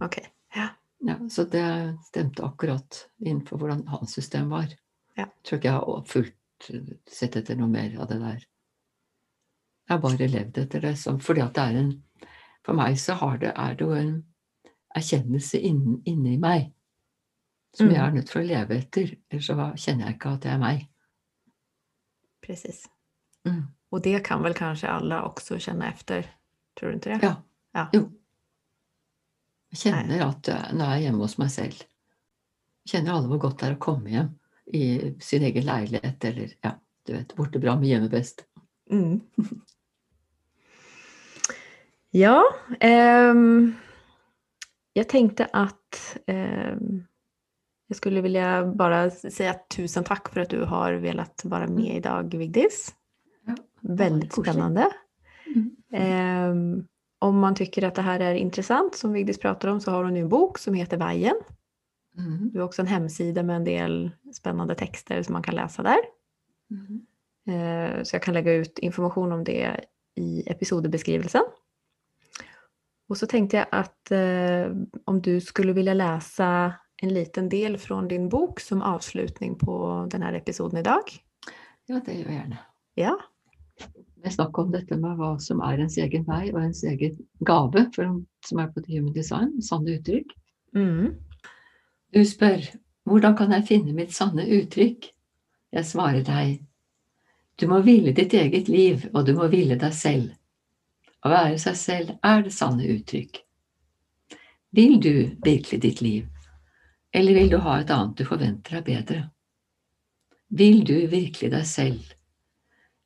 Okay. 0.00 0.24
Ja. 0.56 0.68
Ja, 1.04 1.16
så 1.28 1.44
det 1.48 1.96
stemte 2.08 2.42
akkurat 2.44 3.06
innenfor 3.20 3.58
hvordan 3.58 3.86
hans 3.88 4.12
system 4.14 4.48
var. 4.50 4.66
Ja. 5.16 5.26
Jeg 5.26 5.44
tror 5.44 5.58
ikke 5.58 5.68
jeg 5.68 5.72
har 5.72 6.02
fullt 6.06 6.34
sett 7.06 7.36
etter 7.36 7.56
noe 7.56 7.68
mer 7.68 7.94
av 8.00 8.08
det 8.08 8.18
der. 8.20 8.40
Jeg 9.88 9.94
har 9.94 9.98
bare 10.02 10.28
levd 10.28 10.58
etter 10.58 10.80
det, 10.80 10.96
som, 10.98 11.18
fordi 11.20 11.40
at 11.44 11.54
det 11.54 11.62
er 11.62 11.78
en 11.82 12.02
For 12.64 12.74
meg 12.76 12.96
så 13.00 13.14
har 13.16 13.38
det, 13.38 13.52
er 13.56 13.74
det 13.74 13.80
jo 13.86 13.92
en 13.96 14.24
erkjennelse 14.96 15.56
inni, 15.64 16.02
inni 16.04 16.36
meg 16.36 16.72
som 17.74 17.86
Mm. 17.88 17.92
jeg 17.94 18.00
er 18.02 18.10
nødt 18.12 18.28
for 18.28 18.40
å 18.40 18.46
leve 18.46 18.76
etter. 18.76 19.16
Ellers 19.30 19.46
så 19.46 19.54
kjenner 19.76 20.04
jeg 20.06 20.14
ikke 20.18 20.32
at 20.34 20.40
det 20.42 20.50
er 20.52 20.58
meg. 20.58 20.88
Precis. 22.46 22.84
Mm. 23.46 23.62
Och 23.90 24.02
det 24.02 24.24
kan 24.24 24.42
väl 24.42 24.54
kanske 24.54 24.88
alla 24.88 25.22
också 25.22 25.58
känna 25.58 25.88
efter? 25.88 26.26
Tror 26.80 26.88
du 26.88 26.94
inte 26.94 27.08
det? 27.08 27.18
Ja. 27.22 27.42
Ja. 27.72 27.88
Jo. 27.92 28.10
Jeg 29.68 29.78
kjenner 29.78 30.24
at 30.24 30.48
eh, 30.48 30.68
når 30.72 30.84
jeg 30.84 30.96
er 30.96 31.04
hjemme 31.04 31.24
hos 31.26 31.36
meg 31.38 31.50
selv 31.52 31.82
Jeg 32.88 32.92
kjenner 32.94 33.18
alle 33.18 33.28
hvor 33.28 33.40
godt 33.42 33.60
det 33.60 33.66
er 33.68 33.74
å 33.76 33.82
komme 33.84 34.12
hjem 34.14 34.30
i 34.72 34.84
sin 35.20 35.44
egen 35.44 35.64
leilighet, 35.64 36.24
eller 36.24 36.52
ja, 36.64 36.74
du 37.08 37.12
vet, 37.14 37.34
borte 37.36 37.60
bra 37.60 37.74
med 37.76 37.88
hjemme 37.88 38.08
best. 38.12 38.44
Mm. 38.90 39.20
Ja, 42.10 42.42
ehm, 42.80 43.74
jag 44.92 45.08
tänkte 45.08 45.48
att 45.52 46.18
ehm, 46.26 47.04
jag 47.88 47.96
skulle 47.96 48.20
vilja 48.20 48.66
bara 48.66 49.10
säga 49.10 49.54
tusen 49.76 50.04
tack 50.04 50.28
för 50.28 50.40
att 50.40 50.50
du 50.50 50.62
har 50.62 50.92
velat 50.92 51.42
vara 51.44 51.66
med 51.66 51.96
idag, 51.96 52.34
Vigdis. 52.34 52.94
Ja, 53.46 53.54
Väldigt 53.80 54.32
spännande. 54.32 54.88
Mm. 55.46 55.70
Eh, 55.92 56.84
om 57.18 57.38
man 57.38 57.54
tycker 57.54 57.82
att 57.82 57.94
det 57.94 58.02
här 58.02 58.20
är 58.20 58.34
intressant, 58.34 58.94
som 58.94 59.12
Vigdis 59.12 59.38
pratar 59.38 59.68
om, 59.68 59.80
så 59.80 59.90
har 59.90 60.04
hon 60.04 60.16
en 60.16 60.28
bok 60.28 60.58
som 60.58 60.74
heter 60.74 60.96
Vajen. 60.96 61.36
Mm. 62.18 62.50
Du 62.52 62.58
har 62.58 62.66
också 62.66 62.82
en 62.82 62.88
hemsida 62.88 63.42
med 63.42 63.56
en 63.56 63.64
del 63.64 64.10
spännande 64.32 64.74
texter 64.74 65.22
som 65.22 65.32
man 65.32 65.42
kan 65.42 65.54
läsa 65.54 65.82
där. 65.82 65.98
Mm. 66.70 67.06
Eh, 67.48 68.02
Så 68.02 68.16
jag 68.16 68.22
kan 68.22 68.34
lägga 68.34 68.52
ut 68.52 68.78
information 68.78 69.32
om 69.32 69.44
det 69.44 69.80
i 70.14 70.42
episodbeskrivelsen. 70.46 71.42
Och 73.08 73.16
så 73.16 73.26
tänkte 73.26 73.56
jag 73.56 73.66
att 73.70 74.10
eh, 74.10 74.76
om 75.04 75.22
du 75.22 75.40
skulle 75.40 75.72
vilja 75.72 75.94
läsa 75.94 76.74
en 77.02 77.14
liten 77.14 77.48
del 77.48 77.78
fra 77.78 78.00
din 78.10 78.28
bok 78.28 78.60
som 78.60 78.82
avslutning 78.82 79.56
på 79.58 79.78
denne 80.12 80.32
episoden 80.36 80.80
i 80.80 80.86
dag? 80.86 81.10
Ja, 81.88 82.00
det 82.04 82.18
gjør 82.18 82.30
jeg 82.32 82.38
gjerne. 82.40 82.62
Ja, 82.98 83.14
er 84.24 84.34
snakk 84.34 84.58
om 84.58 84.72
dette 84.72 84.98
med 84.98 85.18
hva 85.18 85.34
som 85.42 85.60
er 85.64 85.80
ens 85.82 85.98
egen 86.00 86.26
vei 86.28 86.48
og 86.52 86.60
ens 86.62 86.82
egen 86.86 87.18
gave, 87.46 87.84
for, 87.94 88.18
som 88.46 88.62
er 88.62 88.70
på 88.74 88.82
The 88.84 88.98
Human 88.98 89.14
Design, 89.14 89.56
sanne 89.62 89.98
uttrykk. 89.98 90.34
mm. 90.74 91.16
Du 92.14 92.24
spør 92.24 92.62
hvordan 93.08 93.34
kan 93.36 93.52
jeg 93.52 93.66
finne 93.68 93.92
mitt 93.92 94.14
sanne 94.16 94.46
uttrykk? 94.48 95.10
Jeg 95.72 95.84
svarer 95.84 96.24
deg 96.24 96.64
du 97.58 97.66
må 97.66 97.80
ville 97.82 98.12
ditt 98.14 98.34
eget 98.38 98.68
liv, 98.70 99.08
og 99.12 99.26
du 99.26 99.32
må 99.34 99.48
ville 99.50 99.74
deg 99.74 99.94
selv. 99.94 100.28
Å 101.26 101.30
være 101.32 101.56
seg 101.58 101.74
selv 101.76 102.12
er 102.22 102.44
det 102.46 102.52
sanne 102.54 102.86
uttrykk. 102.86 103.40
Vil 104.78 105.00
du 105.02 105.34
virkelig 105.42 105.80
ditt 105.82 106.02
liv, 106.04 106.28
eller 107.12 107.34
vil 107.34 107.50
du 107.50 107.56
ha 107.64 107.80
et 107.80 107.90
annet 107.90 108.16
du 108.16 108.24
forventer 108.28 108.78
er 108.78 108.84
bedre? 108.86 109.22
Vil 110.48 110.84
du 110.84 110.94
virkelig 111.06 111.50
deg 111.52 111.66
selv, 111.66 112.14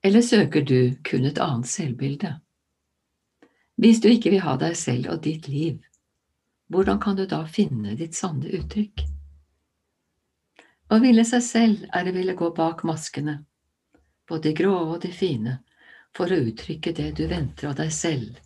Eller 0.04 0.22
søker 0.22 0.64
du 0.66 0.96
kun 1.06 1.24
et 1.24 1.38
annet 1.38 1.68
selvbilde? 1.70 2.40
Hvis 3.78 4.00
du 4.02 4.08
ikke 4.08 4.30
vil 4.30 4.42
ha 4.42 4.56
deg 4.58 4.74
selv 4.76 5.12
og 5.12 5.20
ditt 5.22 5.46
liv, 5.48 5.78
hvordan 6.66 6.98
kan 7.00 7.16
du 7.16 7.22
da 7.26 7.44
finne 7.46 7.94
ditt 7.94 8.14
sanne 8.18 8.50
uttrykk? 8.50 9.04
Å 10.90 10.98
ville 10.98 11.22
seg 11.24 11.42
selv 11.46 11.86
er 11.94 12.10
å 12.10 12.14
ville 12.16 12.34
gå 12.34 12.50
bak 12.56 12.82
maskene, 12.82 13.44
både 14.28 14.48
de 14.48 14.54
grå 14.58 14.74
og 14.74 14.98
de 15.06 15.12
fine, 15.14 15.60
for 16.16 16.26
å 16.26 16.40
uttrykke 16.50 16.92
det 16.98 17.12
du 17.20 17.26
venter 17.30 17.70
av 17.70 17.78
deg 17.78 17.94
selv. 17.94 18.36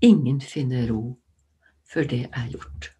Ingen 0.00 0.38
finner 0.40 0.86
ro 0.88 1.18
før 1.90 2.06
det 2.14 2.24
er 2.30 2.46
gjort. 2.54 2.92